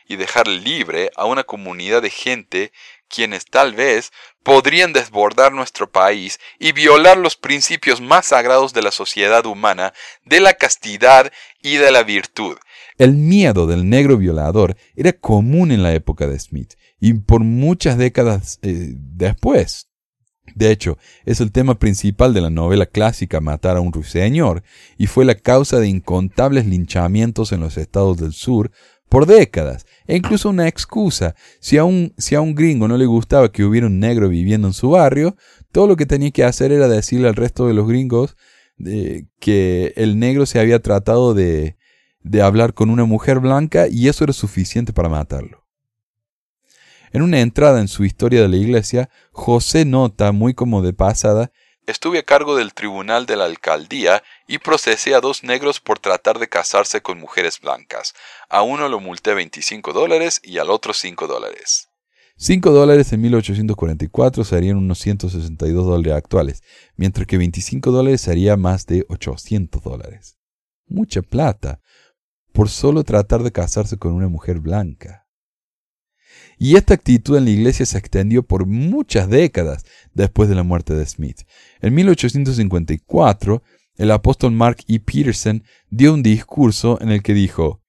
y 0.07 0.17
dejar 0.17 0.47
libre 0.47 1.11
a 1.15 1.25
una 1.25 1.43
comunidad 1.43 2.01
de 2.01 2.09
gente 2.09 2.73
quienes 3.07 3.45
tal 3.45 3.73
vez 3.73 4.11
podrían 4.43 4.93
desbordar 4.93 5.51
nuestro 5.51 5.91
país 5.91 6.39
y 6.59 6.71
violar 6.71 7.17
los 7.17 7.35
principios 7.35 8.01
más 8.01 8.27
sagrados 8.27 8.73
de 8.73 8.81
la 8.81 8.91
sociedad 8.91 9.45
humana, 9.45 9.93
de 10.23 10.39
la 10.39 10.53
castidad 10.53 11.31
y 11.61 11.75
de 11.75 11.91
la 11.91 12.03
virtud, 12.03 12.57
el 13.01 13.15
miedo 13.15 13.65
del 13.65 13.89
negro 13.89 14.15
violador 14.17 14.77
era 14.95 15.11
común 15.11 15.71
en 15.71 15.81
la 15.81 15.91
época 15.95 16.27
de 16.27 16.39
Smith 16.39 16.73
y 16.99 17.15
por 17.15 17.41
muchas 17.41 17.97
décadas 17.97 18.59
eh, 18.61 18.93
después. 18.93 19.87
De 20.55 20.71
hecho, 20.71 20.97
es 21.25 21.41
el 21.41 21.51
tema 21.51 21.79
principal 21.79 22.33
de 22.33 22.41
la 22.41 22.49
novela 22.49 22.85
clásica 22.85 23.41
Matar 23.41 23.77
a 23.77 23.81
un 23.81 23.93
ruiseñor 23.93 24.63
y 24.97 25.07
fue 25.07 25.25
la 25.25 25.35
causa 25.35 25.79
de 25.79 25.87
incontables 25.87 26.65
linchamientos 26.65 27.51
en 27.51 27.61
los 27.61 27.77
estados 27.77 28.17
del 28.17 28.33
sur 28.33 28.71
por 29.11 29.25
décadas, 29.25 29.85
e 30.07 30.15
incluso 30.15 30.49
una 30.49 30.69
excusa. 30.69 31.35
Si 31.59 31.77
a, 31.77 31.83
un, 31.83 32.13
si 32.17 32.35
a 32.35 32.39
un 32.39 32.55
gringo 32.55 32.87
no 32.87 32.97
le 32.97 33.05
gustaba 33.05 33.51
que 33.51 33.65
hubiera 33.65 33.87
un 33.87 33.99
negro 33.99 34.29
viviendo 34.29 34.69
en 34.69 34.73
su 34.73 34.91
barrio, 34.91 35.35
todo 35.73 35.85
lo 35.87 35.97
que 35.97 36.05
tenía 36.05 36.31
que 36.31 36.45
hacer 36.45 36.71
era 36.71 36.87
decirle 36.87 37.27
al 37.27 37.35
resto 37.35 37.67
de 37.67 37.73
los 37.73 37.85
gringos 37.89 38.37
eh, 38.85 39.25
que 39.39 39.91
el 39.97 40.17
negro 40.17 40.45
se 40.45 40.61
había 40.61 40.79
tratado 40.79 41.33
de, 41.33 41.75
de 42.23 42.41
hablar 42.41 42.73
con 42.73 42.89
una 42.89 43.03
mujer 43.03 43.39
blanca 43.39 43.87
y 43.89 44.07
eso 44.07 44.23
era 44.23 44.31
suficiente 44.31 44.93
para 44.93 45.09
matarlo. 45.09 45.60
En 47.13 47.21
una 47.21 47.41
entrada 47.41 47.81
en 47.81 47.87
su 47.87 48.05
historia 48.05 48.41
de 48.41 48.47
la 48.47 48.57
iglesia, 48.57 49.09
José 49.31 49.85
nota, 49.85 50.31
muy 50.31 50.53
como 50.53 50.81
de 50.81 50.93
pasada, 50.93 51.51
Estuve 51.87 52.19
a 52.19 52.23
cargo 52.23 52.55
del 52.55 52.73
tribunal 52.73 53.25
de 53.25 53.35
la 53.35 53.45
alcaldía 53.45 54.23
y 54.47 54.59
procesé 54.59 55.15
a 55.15 55.19
dos 55.19 55.43
negros 55.43 55.79
por 55.79 55.97
tratar 55.97 56.37
de 56.37 56.47
casarse 56.47 57.01
con 57.01 57.19
mujeres 57.19 57.59
blancas. 57.59 58.13
A 58.49 58.61
uno 58.61 58.87
lo 58.87 58.99
multé 58.99 59.33
25 59.33 59.91
dólares 59.91 60.39
y 60.43 60.59
al 60.59 60.69
otro 60.69 60.93
5 60.93 61.27
dólares. 61.27 61.89
5 62.37 62.71
dólares 62.71 63.11
en 63.13 63.21
1844 63.21 64.43
serían 64.43 64.77
unos 64.77 64.99
162 64.99 65.85
dólares 65.85 66.13
actuales, 66.13 66.63
mientras 66.95 67.27
que 67.27 67.37
25 67.37 67.91
dólares 67.91 68.21
sería 68.21 68.57
más 68.57 68.85
de 68.85 69.05
800 69.09 69.83
dólares. 69.83 70.37
Mucha 70.87 71.21
plata, 71.23 71.81
por 72.53 72.69
solo 72.69 73.03
tratar 73.03 73.43
de 73.43 73.51
casarse 73.51 73.97
con 73.97 74.13
una 74.13 74.27
mujer 74.27 74.59
blanca. 74.59 75.20
Y 76.63 76.75
esta 76.75 76.93
actitud 76.93 77.37
en 77.37 77.45
la 77.45 77.49
iglesia 77.49 77.87
se 77.87 77.97
extendió 77.97 78.43
por 78.43 78.67
muchas 78.67 79.27
décadas 79.27 79.83
después 80.13 80.47
de 80.47 80.53
la 80.53 80.61
muerte 80.61 80.93
de 80.93 81.03
Smith. 81.07 81.39
En 81.81 81.95
1854, 81.95 83.63
el 83.97 84.11
apóstol 84.11 84.51
Mark 84.51 84.77
E. 84.87 84.99
Peterson 84.99 85.63
dio 85.89 86.13
un 86.13 86.21
discurso 86.21 86.99
en 87.01 87.09
el 87.09 87.23
que 87.23 87.33
dijo, 87.33 87.81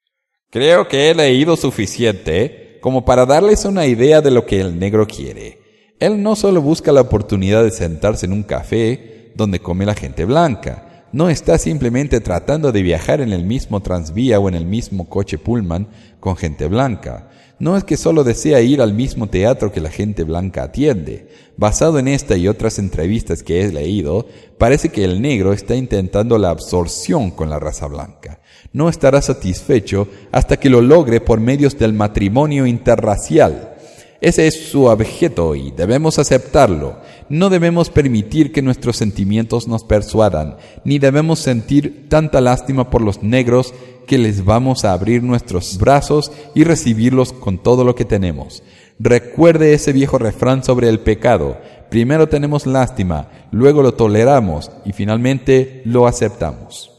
Creo 0.48 0.88
que 0.88 1.10
he 1.10 1.14
leído 1.14 1.54
suficiente 1.56 2.78
como 2.80 3.04
para 3.04 3.26
darles 3.26 3.66
una 3.66 3.84
idea 3.84 4.22
de 4.22 4.30
lo 4.30 4.46
que 4.46 4.62
el 4.62 4.78
negro 4.78 5.06
quiere. 5.06 5.58
Él 6.00 6.22
no 6.22 6.34
solo 6.34 6.62
busca 6.62 6.92
la 6.92 7.02
oportunidad 7.02 7.64
de 7.64 7.72
sentarse 7.72 8.24
en 8.24 8.32
un 8.32 8.42
café 8.42 9.34
donde 9.34 9.60
come 9.60 9.84
la 9.84 9.94
gente 9.94 10.24
blanca, 10.24 10.91
no 11.12 11.28
está 11.28 11.58
simplemente 11.58 12.20
tratando 12.20 12.72
de 12.72 12.82
viajar 12.82 13.20
en 13.20 13.32
el 13.32 13.44
mismo 13.44 13.80
transvía 13.80 14.40
o 14.40 14.48
en 14.48 14.54
el 14.54 14.64
mismo 14.64 15.08
coche 15.08 15.38
pullman 15.38 15.88
con 16.20 16.36
gente 16.36 16.66
blanca. 16.68 17.28
No 17.58 17.76
es 17.76 17.84
que 17.84 17.96
solo 17.96 18.24
desea 18.24 18.60
ir 18.60 18.80
al 18.80 18.92
mismo 18.92 19.28
teatro 19.28 19.70
que 19.70 19.80
la 19.80 19.90
gente 19.90 20.24
blanca 20.24 20.64
atiende. 20.64 21.28
Basado 21.56 21.98
en 21.98 22.08
esta 22.08 22.36
y 22.36 22.48
otras 22.48 22.78
entrevistas 22.78 23.42
que 23.42 23.62
he 23.62 23.70
leído, 23.70 24.26
parece 24.58 24.88
que 24.88 25.04
el 25.04 25.22
negro 25.22 25.52
está 25.52 25.76
intentando 25.76 26.38
la 26.38 26.50
absorción 26.50 27.30
con 27.30 27.50
la 27.50 27.60
raza 27.60 27.86
blanca. 27.86 28.40
No 28.72 28.88
estará 28.88 29.22
satisfecho 29.22 30.08
hasta 30.32 30.56
que 30.56 30.70
lo 30.70 30.80
logre 30.80 31.20
por 31.20 31.38
medios 31.38 31.78
del 31.78 31.92
matrimonio 31.92 32.66
interracial. 32.66 33.74
Ese 34.22 34.46
es 34.46 34.70
su 34.70 34.84
objeto 34.84 35.54
y 35.56 35.72
debemos 35.72 36.18
aceptarlo. 36.18 37.00
No 37.32 37.48
debemos 37.48 37.88
permitir 37.88 38.52
que 38.52 38.60
nuestros 38.60 38.98
sentimientos 38.98 39.66
nos 39.66 39.84
persuadan, 39.84 40.58
ni 40.84 40.98
debemos 40.98 41.38
sentir 41.38 42.06
tanta 42.10 42.42
lástima 42.42 42.90
por 42.90 43.00
los 43.00 43.22
negros 43.22 43.72
que 44.06 44.18
les 44.18 44.44
vamos 44.44 44.84
a 44.84 44.92
abrir 44.92 45.22
nuestros 45.22 45.78
brazos 45.78 46.30
y 46.54 46.64
recibirlos 46.64 47.32
con 47.32 47.56
todo 47.56 47.84
lo 47.84 47.94
que 47.94 48.04
tenemos. 48.04 48.62
Recuerde 48.98 49.72
ese 49.72 49.94
viejo 49.94 50.18
refrán 50.18 50.62
sobre 50.62 50.90
el 50.90 51.00
pecado. 51.00 51.58
Primero 51.88 52.28
tenemos 52.28 52.66
lástima, 52.66 53.30
luego 53.50 53.82
lo 53.82 53.94
toleramos 53.94 54.70
y 54.84 54.92
finalmente 54.92 55.80
lo 55.86 56.06
aceptamos. 56.06 56.90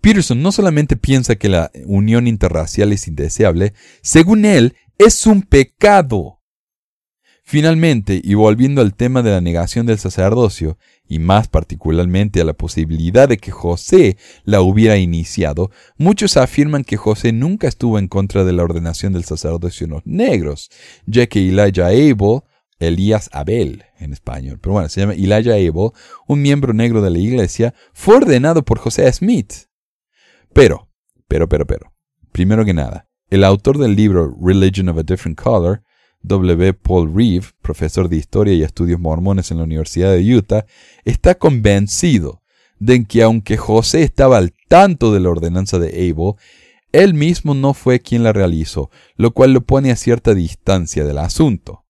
Peterson 0.00 0.42
no 0.42 0.50
solamente 0.50 0.96
piensa 0.96 1.36
que 1.36 1.48
la 1.48 1.70
unión 1.86 2.26
interracial 2.26 2.92
es 2.92 3.06
indeseable, 3.06 3.74
según 4.02 4.44
él, 4.44 4.74
es 4.98 5.24
un 5.24 5.42
pecado. 5.42 6.41
Finalmente, 7.44 8.20
y 8.22 8.34
volviendo 8.34 8.80
al 8.80 8.94
tema 8.94 9.22
de 9.22 9.30
la 9.30 9.40
negación 9.40 9.84
del 9.84 9.98
sacerdocio, 9.98 10.78
y 11.06 11.18
más 11.18 11.48
particularmente 11.48 12.40
a 12.40 12.44
la 12.44 12.54
posibilidad 12.54 13.28
de 13.28 13.36
que 13.36 13.50
José 13.50 14.16
la 14.44 14.62
hubiera 14.62 14.96
iniciado, 14.96 15.70
muchos 15.98 16.36
afirman 16.36 16.84
que 16.84 16.96
José 16.96 17.32
nunca 17.32 17.68
estuvo 17.68 17.98
en 17.98 18.08
contra 18.08 18.44
de 18.44 18.52
la 18.52 18.62
ordenación 18.62 19.12
del 19.12 19.24
sacerdocio 19.24 19.84
en 19.84 19.90
los 19.90 20.06
negros, 20.06 20.70
ya 21.04 21.26
que 21.26 21.46
Elijah 21.48 21.86
Abel, 21.86 22.42
Elías 22.78 23.28
Abel 23.32 23.84
en 23.98 24.12
español, 24.12 24.58
pero 24.60 24.74
bueno, 24.74 24.88
se 24.88 25.00
llama 25.00 25.14
Elijah 25.14 25.54
Abel, 25.54 25.90
un 26.26 26.42
miembro 26.42 26.72
negro 26.72 27.02
de 27.02 27.10
la 27.10 27.18
iglesia, 27.18 27.74
fue 27.92 28.16
ordenado 28.16 28.64
por 28.64 28.78
José 28.78 29.12
Smith. 29.12 29.52
Pero, 30.52 30.88
pero, 31.28 31.48
pero, 31.48 31.66
pero, 31.66 31.92
primero 32.32 32.64
que 32.64 32.74
nada, 32.74 33.08
el 33.28 33.44
autor 33.44 33.78
del 33.78 33.96
libro 33.96 34.34
Religion 34.40 34.88
of 34.88 34.98
a 34.98 35.02
Different 35.02 35.38
Color, 35.40 35.82
W. 36.22 36.74
Paul 36.74 37.12
Reeve, 37.14 37.46
profesor 37.62 38.08
de 38.08 38.16
Historia 38.16 38.54
y 38.54 38.62
Estudios 38.62 39.00
Mormones 39.00 39.50
en 39.50 39.58
la 39.58 39.64
Universidad 39.64 40.12
de 40.12 40.36
Utah, 40.36 40.66
está 41.04 41.34
convencido 41.34 42.42
de 42.78 43.04
que 43.04 43.22
aunque 43.22 43.56
José 43.56 44.02
estaba 44.02 44.38
al 44.38 44.52
tanto 44.68 45.12
de 45.12 45.20
la 45.20 45.30
ordenanza 45.30 45.78
de 45.78 45.88
Abel, 45.88 46.34
él 46.92 47.14
mismo 47.14 47.54
no 47.54 47.74
fue 47.74 48.00
quien 48.00 48.22
la 48.22 48.32
realizó, 48.32 48.90
lo 49.16 49.32
cual 49.32 49.52
lo 49.52 49.62
pone 49.62 49.90
a 49.90 49.96
cierta 49.96 50.34
distancia 50.34 51.04
del 51.04 51.18
asunto. 51.18 51.84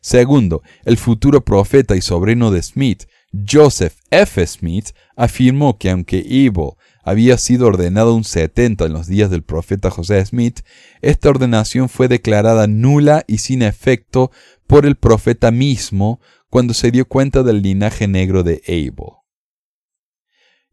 Segundo, 0.00 0.62
el 0.84 0.96
futuro 0.96 1.44
profeta 1.44 1.96
y 1.96 2.02
sobrino 2.02 2.50
de 2.50 2.62
Smith, 2.62 3.04
Joseph 3.32 3.94
F. 4.10 4.46
Smith, 4.46 4.90
afirmó 5.16 5.78
que 5.78 5.90
aunque 5.90 6.18
Abel 6.18 6.72
había 7.02 7.36
sido 7.36 7.66
ordenado 7.66 8.14
un 8.14 8.24
70 8.24 8.86
en 8.86 8.92
los 8.92 9.06
días 9.06 9.30
del 9.30 9.42
profeta 9.42 9.90
José 9.90 10.24
Smith, 10.24 10.60
esta 11.00 11.30
ordenación 11.30 11.88
fue 11.88 12.08
declarada 12.08 12.66
nula 12.66 13.24
y 13.26 13.38
sin 13.38 13.62
efecto 13.62 14.30
por 14.66 14.86
el 14.86 14.96
profeta 14.96 15.50
mismo 15.50 16.20
cuando 16.48 16.74
se 16.74 16.90
dio 16.90 17.06
cuenta 17.06 17.42
del 17.42 17.62
linaje 17.62 18.06
negro 18.06 18.42
de 18.42 18.62
Abel. 18.66 19.16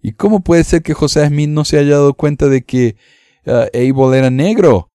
¿Y 0.01 0.13
cómo 0.13 0.41
puede 0.43 0.63
ser 0.63 0.83
que 0.83 0.93
José 0.93 1.27
Smith 1.27 1.49
no 1.49 1.65
se 1.65 1.77
haya 1.77 1.91
dado 1.91 2.13
cuenta 2.13 2.47
de 2.47 2.63
que 2.63 2.95
uh, 3.45 3.67
Abel 3.73 4.13
era 4.13 4.29
negro? 4.29 4.91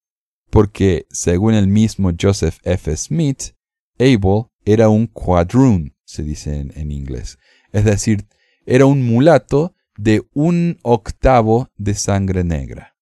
Porque, 0.50 1.06
según 1.10 1.54
el 1.54 1.66
mismo 1.66 2.12
Joseph 2.18 2.58
F. 2.62 2.96
Smith, 2.96 3.54
Abel 3.98 4.44
era 4.64 4.88
un 4.88 5.08
quadroon, 5.08 5.94
se 6.04 6.22
dice 6.22 6.60
en 6.74 6.92
inglés. 6.92 7.38
Es 7.72 7.84
decir, 7.84 8.26
era 8.66 8.86
un 8.86 9.04
mulato 9.04 9.73
de 9.96 10.22
un 10.32 10.78
octavo 10.82 11.68
de 11.76 11.94
sangre 11.94 12.44
negra. 12.44 12.96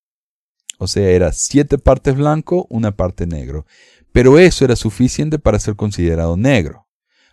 O 0.78 0.88
sea, 0.88 1.10
era 1.10 1.32
siete 1.32 1.78
partes 1.78 2.16
blanco, 2.16 2.66
una 2.68 2.96
parte 2.96 3.26
negro. 3.26 3.66
Pero 4.12 4.38
eso 4.38 4.64
era 4.64 4.76
suficiente 4.76 5.38
para 5.38 5.58
ser 5.58 5.76
considerado 5.76 6.36
negro. 6.36 6.88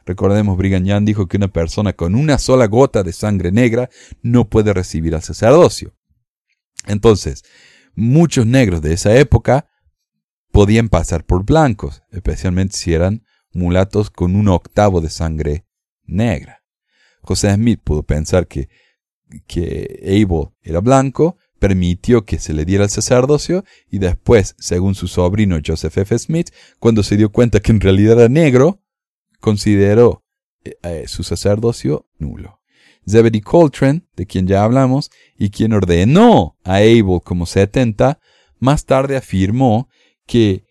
Recordemos, 0.06 0.58
Brigham 0.58 1.06
dijo 1.06 1.28
que 1.28 1.38
una 1.38 1.50
persona 1.50 1.94
con 1.94 2.16
una 2.16 2.38
sola 2.38 2.68
gota 2.68 3.04
de 3.04 3.12
sangre 3.14 3.52
negra 3.52 3.90
no 4.22 4.50
puede 4.50 4.74
recibir 4.74 5.14
al 5.14 5.22
sacerdocio. 5.22 5.94
Entonces, 6.88 7.44
muchos 7.96 8.46
negros 8.46 8.82
de 8.82 8.94
esa 8.94 9.16
época 9.16 9.68
podían 10.52 10.90
pasar 10.90 11.26
por 11.26 11.44
blancos, 11.44 12.04
especialmente 12.12 12.78
si 12.78 12.94
eran 12.94 13.24
mulatos 13.52 14.10
con 14.10 14.36
un 14.36 14.48
octavo 14.48 15.02
de 15.02 15.10
sangre 15.10 15.66
negra. 16.04 16.64
José 17.22 17.54
Smith 17.54 17.82
pudo 17.84 18.04
pensar 18.04 18.48
que 18.48 18.70
que 19.48 20.00
Abel 20.04 20.50
era 20.62 20.80
blanco, 20.80 21.38
permitió 21.60 22.26
que 22.26 22.40
se 22.40 22.54
le 22.54 22.66
diera 22.66 22.86
el 22.86 22.90
sacerdocio 22.90 23.64
y 23.90 24.00
después, 24.00 24.56
según 24.60 24.96
su 24.96 25.08
sobrino 25.08 25.60
Joseph 25.66 25.98
F. 25.98 26.18
Smith, 26.18 26.50
cuando 26.80 27.04
se 27.04 27.18
dio 27.18 27.32
cuenta 27.32 27.60
que 27.60 27.72
en 27.72 27.82
realidad 27.82 28.20
era 28.20 28.30
negro, 28.30 28.82
consideró 29.40 30.24
eh, 30.64 30.78
eh, 30.84 31.04
su 31.08 31.24
sacerdocio 31.24 32.08
nulo. 32.18 32.60
Zebedee 33.08 33.42
Coltrane, 33.42 34.04
de 34.16 34.26
quien 34.26 34.48
ya 34.48 34.64
hablamos, 34.64 35.10
y 35.38 35.50
quien 35.50 35.74
ordenó 35.74 36.58
a 36.64 36.76
Abel 36.76 37.22
como 37.24 37.46
70, 37.46 38.20
más 38.60 38.86
tarde 38.86 39.18
afirmó 39.18 39.90
que 40.26 40.66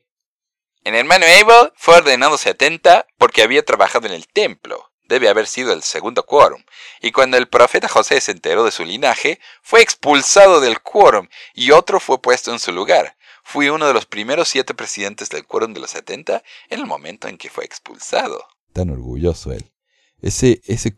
el 0.84 0.94
hermano 0.94 1.26
Abel 1.26 1.72
fue 1.74 1.96
ordenado 1.96 2.38
70 2.38 3.06
porque 3.18 3.42
había 3.42 3.62
trabajado 3.62 4.06
en 4.06 4.14
el 4.14 4.26
templo 4.26 4.87
debe 5.08 5.28
haber 5.28 5.46
sido 5.46 5.72
el 5.72 5.82
segundo 5.82 6.24
quórum, 6.24 6.62
y 7.00 7.10
cuando 7.12 7.36
el 7.36 7.48
profeta 7.48 7.88
José 7.88 8.20
se 8.20 8.32
enteró 8.32 8.64
de 8.64 8.70
su 8.70 8.84
linaje, 8.84 9.40
fue 9.62 9.82
expulsado 9.82 10.60
del 10.60 10.80
quórum 10.80 11.28
y 11.54 11.70
otro 11.70 11.98
fue 11.98 12.20
puesto 12.20 12.52
en 12.52 12.58
su 12.58 12.72
lugar. 12.72 13.16
Fui 13.42 13.70
uno 13.70 13.86
de 13.86 13.94
los 13.94 14.04
primeros 14.04 14.48
siete 14.48 14.74
presidentes 14.74 15.30
del 15.30 15.46
quórum 15.46 15.72
de 15.72 15.80
los 15.80 15.90
setenta 15.90 16.42
en 16.68 16.80
el 16.80 16.86
momento 16.86 17.28
en 17.28 17.38
que 17.38 17.48
fue 17.48 17.64
expulsado. 17.64 18.44
Tan 18.74 18.90
orgulloso 18.90 19.52
él. 19.52 19.72
Ese, 20.20 20.60
ese 20.66 20.94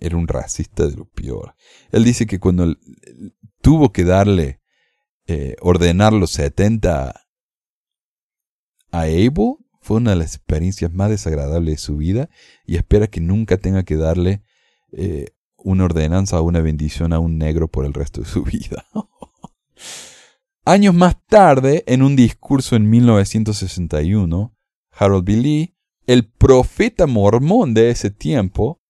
era 0.00 0.16
un 0.16 0.26
racista 0.26 0.86
de 0.86 0.96
lo 0.96 1.04
peor. 1.04 1.54
Él 1.92 2.04
dice 2.04 2.26
que 2.26 2.40
cuando 2.40 2.74
tuvo 3.60 3.92
que 3.92 4.02
darle, 4.02 4.60
eh, 5.26 5.54
ordenar 5.60 6.12
los 6.12 6.32
setenta 6.32 7.26
a 8.90 9.00
Abel, 9.02 9.58
fue 9.82 9.96
una 9.98 10.10
de 10.10 10.16
las 10.16 10.36
experiencias 10.36 10.92
más 10.92 11.10
desagradables 11.10 11.74
de 11.74 11.78
su 11.78 11.96
vida 11.96 12.30
y 12.64 12.76
espera 12.76 13.08
que 13.08 13.20
nunca 13.20 13.58
tenga 13.58 13.82
que 13.82 13.96
darle 13.96 14.42
eh, 14.92 15.34
una 15.56 15.84
ordenanza 15.84 16.40
o 16.40 16.44
una 16.44 16.60
bendición 16.60 17.12
a 17.12 17.18
un 17.18 17.36
negro 17.36 17.68
por 17.68 17.84
el 17.84 17.92
resto 17.92 18.20
de 18.20 18.28
su 18.28 18.42
vida. 18.44 18.86
Años 20.64 20.94
más 20.94 21.16
tarde, 21.26 21.82
en 21.88 22.02
un 22.02 22.14
discurso 22.14 22.76
en 22.76 22.88
1961, 22.88 24.56
Harold 24.92 25.24
B. 25.24 25.36
Lee, 25.36 25.76
el 26.06 26.28
profeta 26.28 27.08
mormón 27.08 27.74
de 27.74 27.90
ese 27.90 28.10
tiempo, 28.10 28.80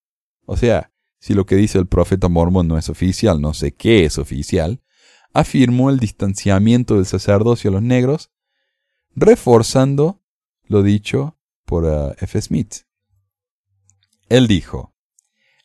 o 0.45 0.59
sea, 0.59 0.93
si 1.19 1.33
lo 1.33 1.47
que 1.47 1.57
dice 1.57 1.79
el 1.79 1.87
profeta 1.87 2.29
mormón 2.29 2.69
no 2.69 2.77
es 2.77 2.91
oficial, 2.91 3.41
no 3.41 3.55
sé 3.55 3.73
qué 3.73 4.05
es 4.05 4.19
oficial, 4.19 4.83
afirmó 5.33 5.89
el 5.89 5.99
distanciamiento 5.99 6.97
del 6.97 7.07
sacerdocio 7.07 7.71
a 7.71 7.75
los 7.75 7.83
negros, 7.83 8.31
reforzando 9.15 10.22
lo 10.69 10.83
dicho 10.83 11.37
por 11.65 11.85
uh, 11.85 12.13
F. 12.21 12.41
Smith. 12.41 12.75
Él 14.29 14.47
dijo, 14.47 14.93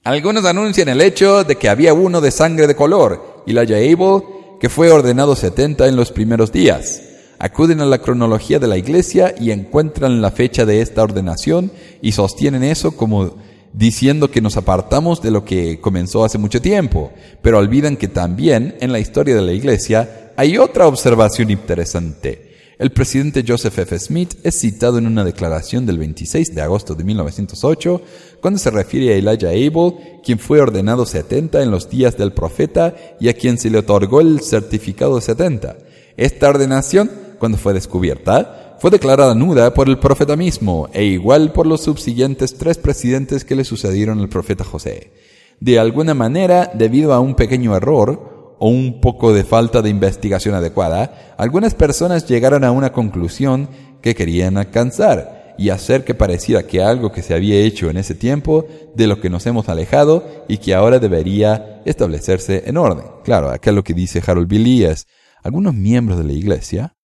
Algunos 0.04 0.46
anuncian 0.46 0.90
el 0.90 1.02
hecho 1.02 1.44
de 1.44 1.56
que 1.56 1.70
había 1.70 1.94
uno 1.94 2.22
de 2.22 2.32
sangre 2.32 2.68
de 2.68 2.76
color, 2.76 3.44
Elijah 3.48 3.78
Abel, 3.78 4.24
que 4.60 4.70
fue 4.70 4.92
ordenado 4.92 5.36
70 5.36 5.88
en 5.88 5.96
los 5.96 6.12
primeros 6.12 6.52
días. 6.52 7.02
Acuden 7.40 7.82
a 7.82 7.86
la 7.86 8.00
cronología 8.00 8.58
de 8.60 8.68
la 8.68 8.78
iglesia 8.78 9.36
y 9.40 9.52
encuentran 9.52 10.22
la 10.22 10.32
fecha 10.32 10.66
de 10.66 10.82
esta 10.82 11.04
ordenación 11.04 11.72
y 12.02 12.14
sostienen 12.14 12.64
eso 12.64 12.98
como 12.98 13.36
diciendo 13.74 14.32
que 14.32 14.42
nos 14.42 14.58
apartamos 14.58 15.22
de 15.22 15.30
lo 15.30 15.46
que 15.46 15.80
comenzó 15.80 16.24
hace 16.26 16.40
mucho 16.40 16.62
tiempo, 16.62 17.12
pero 17.42 17.60
olvidan 17.60 17.96
que 17.96 18.08
también 18.08 18.76
en 18.82 18.92
la 18.92 19.00
historia 19.00 19.36
de 19.36 19.44
la 19.44 19.54
iglesia 19.54 20.34
hay 20.36 20.58
otra 20.58 20.88
observación 20.88 21.52
interesante. 21.52 22.47
El 22.80 22.92
presidente 22.92 23.44
Joseph 23.48 23.80
F. 23.80 23.98
Smith 23.98 24.36
es 24.44 24.60
citado 24.60 25.00
en 25.00 25.08
una 25.08 25.24
declaración 25.24 25.88
del 25.88 25.98
26 25.98 26.54
de 26.54 26.62
agosto 26.62 26.94
de 26.94 27.04
1908 27.04 28.02
cuando 28.40 28.60
se 28.60 28.70
refiere 28.70 29.14
a 29.14 29.18
Elijah 29.18 29.50
Abel, 29.50 30.20
quien 30.24 30.38
fue 30.38 30.62
ordenado 30.62 31.08
70 31.08 31.64
en 31.64 31.72
los 31.72 31.90
días 31.90 32.18
del 32.18 32.34
profeta 32.34 32.96
y 33.20 33.30
a 33.30 33.34
quien 33.34 33.58
se 33.58 33.72
le 33.72 33.80
otorgó 33.80 34.22
el 34.22 34.42
certificado 34.42 35.16
de 35.16 35.22
70. 35.22 35.76
Esta 36.18 36.50
ordenación, 36.50 37.10
cuando 37.40 37.58
fue 37.58 37.74
descubierta, 37.74 38.78
fue 38.80 38.92
declarada 38.92 39.34
nuda 39.34 39.74
por 39.74 39.90
el 39.90 39.98
profeta 39.98 40.36
mismo 40.36 40.88
e 40.94 41.04
igual 41.04 41.54
por 41.54 41.66
los 41.66 41.82
subsiguientes 41.82 42.60
tres 42.60 42.78
presidentes 42.78 43.44
que 43.44 43.56
le 43.56 43.64
sucedieron 43.64 44.20
al 44.20 44.30
profeta 44.30 44.64
José. 44.64 45.14
De 45.60 45.80
alguna 45.80 46.14
manera, 46.14 46.70
debido 46.76 47.12
a 47.14 47.20
un 47.20 47.34
pequeño 47.34 47.76
error, 47.76 48.37
o 48.60 48.70
un 48.70 49.02
poco 49.02 49.34
de 49.34 49.44
falta 49.44 49.82
de 49.82 49.90
investigación 49.90 50.56
adecuada, 50.56 51.36
algunas 51.38 51.76
personas 51.76 52.28
llegaron 52.28 52.64
a 52.64 52.72
una 52.72 52.92
conclusión 52.92 53.70
que 54.02 54.16
querían 54.16 54.58
alcanzar 54.58 55.56
y 55.58 55.70
hacer 55.70 56.04
que 56.04 56.14
pareciera 56.14 56.68
que 56.68 56.82
algo 56.82 57.12
que 57.12 57.24
se 57.24 57.34
había 57.34 57.60
hecho 57.60 57.90
en 57.90 57.98
ese 57.98 58.16
tiempo, 58.16 58.68
de 58.96 59.08
lo 59.08 59.20
que 59.20 59.30
nos 59.30 59.46
hemos 59.48 59.70
alejado 59.70 60.46
y 60.48 60.60
que 60.60 60.74
ahora 60.74 61.00
debería 61.00 61.82
establecerse 61.86 62.64
en 62.68 62.78
orden. 62.78 63.06
Claro, 63.24 63.50
acá 63.50 63.72
lo 63.72 63.84
que 63.84 63.94
dice 63.94 64.22
Harold 64.26 64.48
Billy 64.48 64.84
es, 64.84 65.08
algunos 65.44 65.74
miembros 65.74 66.18
de 66.18 66.26
la 66.26 66.34
iglesia 66.34 66.98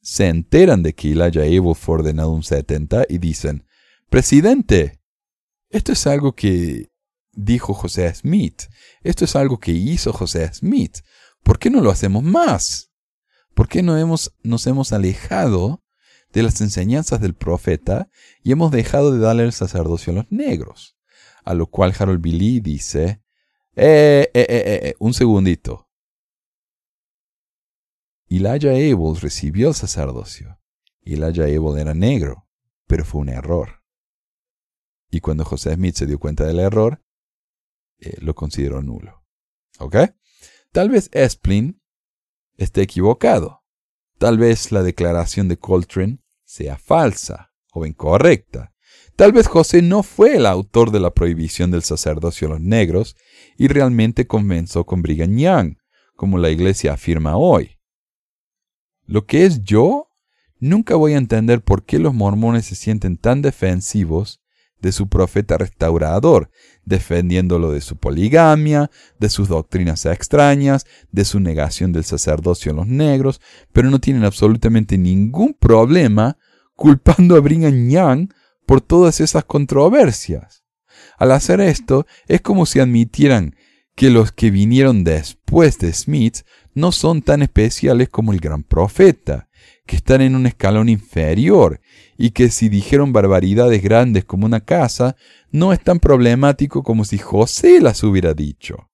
se 0.00 0.28
enteran 0.28 0.82
de 0.82 0.94
que 0.94 1.12
Elijah 1.12 1.42
Abel 1.42 1.74
fue 1.74 1.96
ordenado 1.96 2.30
un 2.30 2.42
70 2.42 3.04
y 3.08 3.18
dicen, 3.18 3.66
Presidente, 4.08 5.00
esto 5.70 5.92
es 5.92 6.06
algo 6.06 6.32
que 6.32 6.88
dijo 7.38 7.72
José 7.72 8.12
Smith. 8.14 8.64
Esto 9.02 9.24
es 9.24 9.36
algo 9.36 9.58
que 9.58 9.70
hizo 9.70 10.12
José 10.12 10.52
Smith. 10.52 10.98
¿Por 11.42 11.58
qué 11.58 11.70
no 11.70 11.80
lo 11.80 11.90
hacemos 11.90 12.22
más? 12.22 12.90
¿Por 13.54 13.68
qué 13.68 13.82
no 13.82 13.96
hemos, 13.96 14.34
nos 14.42 14.66
hemos 14.66 14.92
alejado 14.92 15.84
de 16.32 16.42
las 16.42 16.60
enseñanzas 16.60 17.20
del 17.20 17.34
profeta 17.34 18.10
y 18.42 18.52
hemos 18.52 18.72
dejado 18.72 19.12
de 19.12 19.20
darle 19.20 19.44
el 19.44 19.52
sacerdocio 19.52 20.12
a 20.12 20.16
los 20.16 20.32
negros? 20.32 20.96
A 21.44 21.54
lo 21.54 21.68
cual 21.68 21.94
Harold 21.98 22.20
Billy 22.20 22.60
dice, 22.60 23.22
eh, 23.76 24.30
eh, 24.34 24.40
eh, 24.40 24.46
eh, 24.48 24.80
eh 24.82 24.94
un 24.98 25.14
segundito. 25.14 25.88
Elijah 28.28 28.70
Abel 28.70 29.16
recibió 29.20 29.68
el 29.68 29.74
sacerdocio. 29.74 30.58
Elijah 31.02 31.44
Abel 31.44 31.78
era 31.78 31.94
negro, 31.94 32.46
pero 32.86 33.04
fue 33.04 33.22
un 33.22 33.28
error. 33.30 33.82
Y 35.10 35.20
cuando 35.20 35.44
José 35.44 35.74
Smith 35.74 35.94
se 35.94 36.04
dio 36.04 36.18
cuenta 36.18 36.44
del 36.44 36.58
error, 36.58 37.02
eh, 37.98 38.16
lo 38.20 38.34
considero 38.34 38.82
nulo. 38.82 39.24
¿Ok? 39.78 39.96
Tal 40.72 40.90
vez 40.90 41.08
Esplin 41.12 41.80
esté 42.56 42.82
equivocado. 42.82 43.62
Tal 44.18 44.38
vez 44.38 44.72
la 44.72 44.82
declaración 44.82 45.48
de 45.48 45.58
Coltrane 45.58 46.18
sea 46.44 46.76
falsa 46.76 47.52
o 47.72 47.86
incorrecta. 47.86 48.72
Tal 49.16 49.32
vez 49.32 49.48
José 49.48 49.82
no 49.82 50.02
fue 50.02 50.36
el 50.36 50.46
autor 50.46 50.90
de 50.90 51.00
la 51.00 51.12
prohibición 51.12 51.70
del 51.70 51.82
sacerdocio 51.82 52.46
a 52.46 52.50
los 52.52 52.60
negros 52.60 53.16
y 53.56 53.68
realmente 53.68 54.26
comenzó 54.26 54.86
con 54.86 55.02
Brigham 55.02 55.36
Young, 55.36 55.76
como 56.14 56.38
la 56.38 56.50
iglesia 56.50 56.92
afirma 56.92 57.36
hoy. 57.36 57.78
Lo 59.06 59.26
que 59.26 59.44
es 59.44 59.62
yo, 59.62 60.08
nunca 60.58 60.94
voy 60.94 61.14
a 61.14 61.18
entender 61.18 61.62
por 61.62 61.84
qué 61.84 61.98
los 61.98 62.14
mormones 62.14 62.66
se 62.66 62.74
sienten 62.74 63.16
tan 63.16 63.42
defensivos 63.42 64.40
de 64.80 64.92
su 64.92 65.08
profeta 65.08 65.58
restaurador, 65.58 66.50
defendiéndolo 66.84 67.72
de 67.72 67.80
su 67.80 67.96
poligamia, 67.96 68.90
de 69.18 69.28
sus 69.28 69.48
doctrinas 69.48 70.06
extrañas, 70.06 70.86
de 71.12 71.24
su 71.24 71.40
negación 71.40 71.92
del 71.92 72.04
sacerdocio 72.04 72.72
a 72.72 72.74
los 72.74 72.86
negros, 72.86 73.40
pero 73.72 73.90
no 73.90 73.98
tienen 73.98 74.24
absolutamente 74.24 74.96
ningún 74.98 75.54
problema 75.54 76.38
culpando 76.74 77.36
a 77.36 77.40
Brigham 77.40 77.88
Young 77.88 78.32
por 78.66 78.80
todas 78.80 79.20
esas 79.20 79.44
controversias. 79.44 80.62
Al 81.18 81.32
hacer 81.32 81.60
esto, 81.60 82.06
es 82.26 82.40
como 82.40 82.66
si 82.66 82.80
admitieran 82.80 83.56
que 83.94 84.10
los 84.10 84.30
que 84.30 84.50
vinieron 84.50 85.02
después 85.02 85.78
de 85.78 85.92
Smith 85.92 86.42
no 86.74 86.92
son 86.92 87.22
tan 87.22 87.42
especiales 87.42 88.08
como 88.08 88.32
el 88.32 88.38
gran 88.38 88.62
profeta, 88.62 89.48
que 89.86 89.96
están 89.96 90.20
en 90.20 90.36
un 90.36 90.46
escalón 90.46 90.88
inferior, 90.88 91.80
y 92.20 92.32
que 92.32 92.50
si 92.50 92.68
dijeron 92.68 93.12
barbaridades 93.12 93.80
grandes 93.80 94.24
como 94.24 94.44
una 94.44 94.60
casa, 94.60 95.16
no 95.52 95.72
es 95.72 95.80
tan 95.80 96.00
problemático 96.00 96.82
como 96.82 97.04
si 97.04 97.16
José 97.16 97.80
las 97.80 98.02
hubiera 98.02 98.34
dicho. 98.34 98.90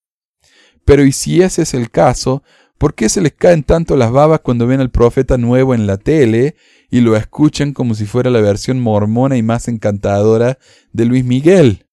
Pero 0.84 1.04
y 1.04 1.12
si 1.12 1.40
ese 1.40 1.62
es 1.62 1.72
el 1.72 1.90
caso, 1.90 2.42
¿por 2.76 2.92
qué 2.92 3.08
se 3.08 3.22
les 3.22 3.32
caen 3.32 3.62
tanto 3.62 3.96
las 3.96 4.12
babas 4.12 4.40
cuando 4.40 4.66
ven 4.66 4.80
al 4.80 4.90
profeta 4.90 5.38
nuevo 5.38 5.74
en 5.74 5.86
la 5.86 5.96
tele 5.96 6.54
y 6.90 7.00
lo 7.00 7.16
escuchan 7.16 7.72
como 7.72 7.94
si 7.94 8.04
fuera 8.04 8.28
la 8.28 8.42
versión 8.42 8.78
mormona 8.78 9.38
y 9.38 9.42
más 9.42 9.68
encantadora 9.68 10.58
de 10.92 11.06
Luis 11.06 11.24
Miguel? 11.24 11.86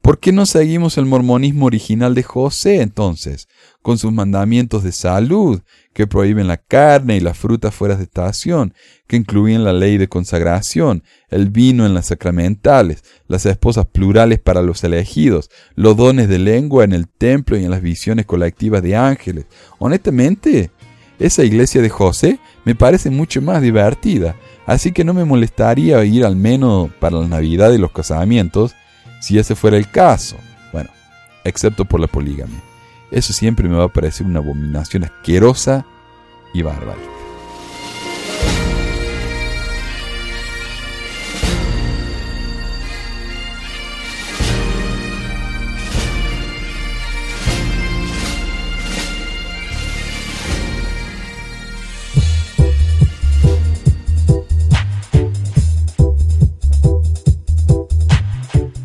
¿Por 0.00 0.20
qué 0.20 0.30
no 0.30 0.46
seguimos 0.46 0.96
el 0.96 1.06
mormonismo 1.06 1.66
original 1.66 2.14
de 2.14 2.22
José 2.22 2.82
entonces, 2.82 3.48
con 3.88 3.96
sus 3.96 4.12
mandamientos 4.12 4.82
de 4.82 4.92
salud, 4.92 5.62
que 5.94 6.06
prohíben 6.06 6.46
la 6.46 6.58
carne 6.58 7.16
y 7.16 7.20
las 7.20 7.38
frutas 7.38 7.74
fuera 7.74 7.96
de 7.96 8.02
estación, 8.02 8.74
que 9.06 9.16
incluyen 9.16 9.64
la 9.64 9.72
ley 9.72 9.96
de 9.96 10.08
consagración, 10.08 11.02
el 11.30 11.48
vino 11.48 11.86
en 11.86 11.94
las 11.94 12.08
sacramentales, 12.08 13.02
las 13.28 13.46
esposas 13.46 13.86
plurales 13.86 14.40
para 14.40 14.60
los 14.60 14.84
elegidos, 14.84 15.48
los 15.74 15.96
dones 15.96 16.28
de 16.28 16.38
lengua 16.38 16.84
en 16.84 16.92
el 16.92 17.08
templo 17.08 17.56
y 17.56 17.64
en 17.64 17.70
las 17.70 17.80
visiones 17.80 18.26
colectivas 18.26 18.82
de 18.82 18.94
ángeles? 18.94 19.46
Honestamente, 19.78 20.70
esa 21.18 21.42
iglesia 21.42 21.80
de 21.80 21.88
José 21.88 22.40
me 22.66 22.74
parece 22.74 23.08
mucho 23.08 23.40
más 23.40 23.62
divertida, 23.62 24.36
así 24.66 24.92
que 24.92 25.02
no 25.02 25.14
me 25.14 25.24
molestaría 25.24 26.04
ir 26.04 26.26
al 26.26 26.36
menos 26.36 26.90
para 27.00 27.20
la 27.20 27.26
Navidad 27.26 27.72
y 27.72 27.78
los 27.78 27.92
casamientos, 27.92 28.74
si 29.22 29.38
ese 29.38 29.54
fuera 29.54 29.78
el 29.78 29.90
caso. 29.90 30.36
Bueno, 30.74 30.90
excepto 31.42 31.86
por 31.86 32.00
la 32.00 32.06
poligamia. 32.06 32.67
Eso 33.10 33.32
siempre 33.32 33.68
me 33.68 33.76
va 33.76 33.84
a 33.84 33.92
parecer 33.92 34.26
una 34.26 34.40
abominación 34.40 35.04
asquerosa 35.04 35.86
y 36.52 36.62
bárbara. 36.62 37.17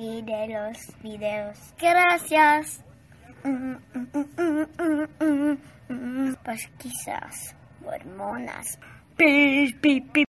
de 0.00 0.46
los 0.48 1.02
videos. 1.02 1.58
Gracias. 1.78 2.82
Pues 6.44 6.68
quizás 6.78 7.54
hormonas. 7.84 8.78
Pi, 9.16 9.74
pi. 9.80 10.29